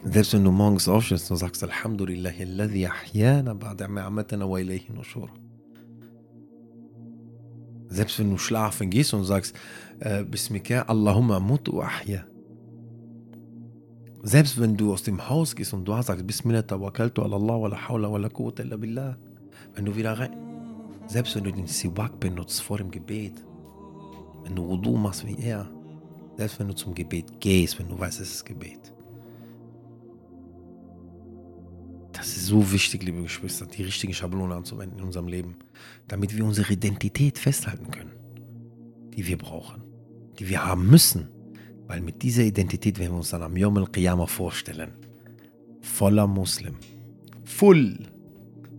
Selbst 0.03 0.34
wenn 0.34 0.43
du 0.43 0.51
morgens 0.51 0.88
aufstehst 0.88 1.30
und 1.32 1.38
sagst 1.38 1.63
Alhamdulillah, 1.63 2.32
alladhi 2.39 2.88
ahyana 2.88 3.51
ba'da 3.53 3.88
ma'amatana 3.88 4.49
wa 4.49 4.57
ilayhi 4.57 4.91
nushur. 4.93 5.30
Selbst 7.89 8.20
wenn 8.20 8.30
du 8.30 8.38
schlafen 8.38 8.89
gehst 8.89 9.13
und 9.13 9.24
sagst 9.24 9.55
äh, 9.99 10.24
Bismika 10.24 10.84
Allahumma 10.84 11.39
mutu 11.39 11.82
ahya. 11.82 12.26
Selbst 14.24 14.59
wenn 14.59 14.78
du 14.78 14.93
aus 14.93 15.03
dem 15.03 15.28
Haus 15.30 15.55
gehst 15.55 15.74
und 15.74 15.86
du 15.86 16.01
sagst 16.01 16.26
Bismillah 16.26 16.61
tawakkaltu 16.61 17.22
ala 17.24 17.36
Allah 17.36 17.61
wa 17.61 17.68
la 17.68 17.88
hawla 17.88 18.11
wa 18.11 18.18
la 18.18 18.30
quwwata 18.30 18.63
illa 18.63 18.78
billah. 18.78 19.18
Wenn 19.74 19.86
du 19.86 19.95
wieder 19.95 20.18
rein 20.18 20.46
selbst 21.07 21.35
wenn 21.35 21.43
du 21.45 21.51
den 21.51 21.67
Siwak 21.67 22.19
benutzt 22.19 22.61
vor 22.61 22.77
dem 22.77 22.91
Gebet, 22.91 23.43
wenn 24.43 24.55
du 24.55 24.67
Wudu 24.67 24.95
machst 24.95 25.25
wie 25.25 25.39
er, 25.41 25.69
selbst 26.37 26.59
wenn 26.59 26.67
du 26.67 26.75
zum 26.75 26.93
Gebet 26.93 27.39
gehst, 27.39 27.79
wenn 27.79 27.87
du 27.87 27.97
weißt, 27.97 28.19
es 28.19 28.35
ist 28.35 28.45
Gebet. 28.45 28.93
Das 32.11 32.27
ist 32.27 32.47
so 32.47 32.71
wichtig, 32.71 33.03
liebe 33.03 33.21
Geschwister, 33.21 33.65
die 33.65 33.83
richtigen 33.83 34.13
Schablonen 34.13 34.57
anzuwenden 34.57 34.99
in 34.99 35.05
unserem 35.05 35.27
Leben, 35.27 35.55
damit 36.07 36.35
wir 36.35 36.43
unsere 36.45 36.73
Identität 36.73 37.37
festhalten 37.37 37.91
können, 37.91 38.11
die 39.15 39.25
wir 39.27 39.37
brauchen, 39.37 39.83
die 40.39 40.49
wir 40.49 40.65
haben 40.65 40.89
müssen, 40.89 41.29
weil 41.87 42.01
mit 42.01 42.21
dieser 42.21 42.43
Identität 42.43 42.99
werden 42.99 43.11
wir 43.13 43.17
uns 43.17 43.29
dann 43.29 43.43
am 43.43 43.55
Yom 43.55 43.77
al-Qiyamah 43.77 44.27
vorstellen. 44.27 44.93
Voller 45.81 46.27
Muslim. 46.27 46.75
Full. 47.43 47.97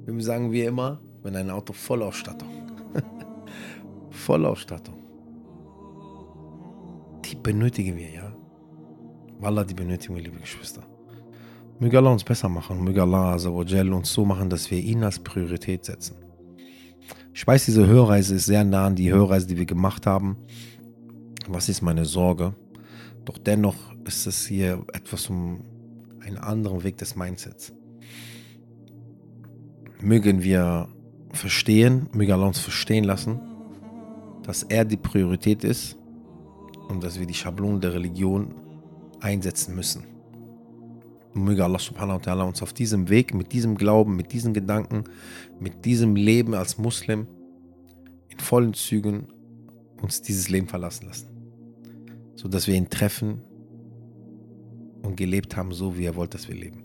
Wie 0.06 0.22
sagen 0.22 0.52
wir 0.52 0.68
immer, 0.68 1.00
wenn 1.28 1.36
ein 1.36 1.50
Auto 1.50 1.74
Vollausstattung. 1.74 2.48
Vollausstattung. 4.10 4.94
Die 7.22 7.36
benötigen 7.36 7.96
wir, 7.96 8.10
ja. 8.10 8.32
Wallah, 9.38 9.62
die 9.62 9.74
benötigen 9.74 10.14
wir, 10.14 10.22
liebe 10.22 10.38
Geschwister. 10.38 10.82
Möge 11.78 11.98
Allah 11.98 12.12
uns 12.12 12.24
besser 12.24 12.48
machen. 12.48 12.82
Möge 12.82 13.02
Allah 13.02 13.34
Azawajal 13.34 13.92
uns 13.92 14.10
so 14.10 14.24
machen, 14.24 14.48
dass 14.48 14.70
wir 14.70 14.78
ihn 14.78 15.04
als 15.04 15.18
Priorität 15.18 15.84
setzen. 15.84 16.16
Ich 17.34 17.46
weiß, 17.46 17.66
diese 17.66 17.86
Hörreise 17.86 18.34
ist 18.34 18.46
sehr 18.46 18.64
nah 18.64 18.86
an 18.86 18.96
die 18.96 19.12
Hörreise, 19.12 19.46
die 19.46 19.58
wir 19.58 19.66
gemacht 19.66 20.06
haben. 20.06 20.38
Was 21.46 21.68
ist 21.68 21.82
meine 21.82 22.06
Sorge? 22.06 22.54
Doch 23.26 23.36
dennoch 23.36 23.76
ist 24.06 24.26
es 24.26 24.46
hier 24.46 24.82
etwas 24.94 25.28
um 25.28 25.62
einen 26.20 26.38
anderen 26.38 26.82
Weg 26.84 26.96
des 26.96 27.16
Mindsets. 27.16 27.74
Mögen 30.00 30.42
wir 30.42 30.88
verstehen, 31.32 32.08
möge 32.12 32.34
Allah 32.34 32.46
uns 32.46 32.58
verstehen 32.58 33.04
lassen, 33.04 33.40
dass 34.42 34.62
er 34.62 34.84
die 34.84 34.96
Priorität 34.96 35.64
ist 35.64 35.98
und 36.88 37.04
dass 37.04 37.18
wir 37.18 37.26
die 37.26 37.34
Schablonen 37.34 37.80
der 37.80 37.94
Religion 37.94 38.54
einsetzen 39.20 39.74
müssen. 39.74 40.04
Und 41.34 41.44
möge 41.44 41.64
Allah 41.64 41.78
subhanahu 41.78 42.18
wa 42.18 42.22
ta'ala 42.22 42.42
uns 42.46 42.62
auf 42.62 42.72
diesem 42.72 43.08
Weg, 43.10 43.34
mit 43.34 43.52
diesem 43.52 43.76
Glauben, 43.76 44.16
mit 44.16 44.32
diesen 44.32 44.54
Gedanken, 44.54 45.04
mit 45.60 45.84
diesem 45.84 46.16
Leben 46.16 46.54
als 46.54 46.78
Muslim 46.78 47.26
in 48.28 48.38
vollen 48.38 48.74
Zügen 48.74 49.28
uns 50.00 50.22
dieses 50.22 50.48
Leben 50.48 50.66
verlassen 50.66 51.06
lassen. 51.06 51.28
Sodass 52.34 52.66
wir 52.66 52.74
ihn 52.74 52.88
treffen 52.88 53.42
und 55.02 55.16
gelebt 55.16 55.56
haben, 55.56 55.72
so 55.72 55.98
wie 55.98 56.04
er 56.04 56.16
wollte, 56.16 56.38
dass 56.38 56.48
wir 56.48 56.56
leben. 56.56 56.84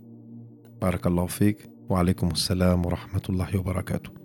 Barakallahu 0.79 1.27
fiqh 1.27 1.69
assalam 1.89 2.83
wa 2.83 2.89
rahmatullahi 2.89 3.57
wa 3.57 3.61
barakatuh. 3.61 4.22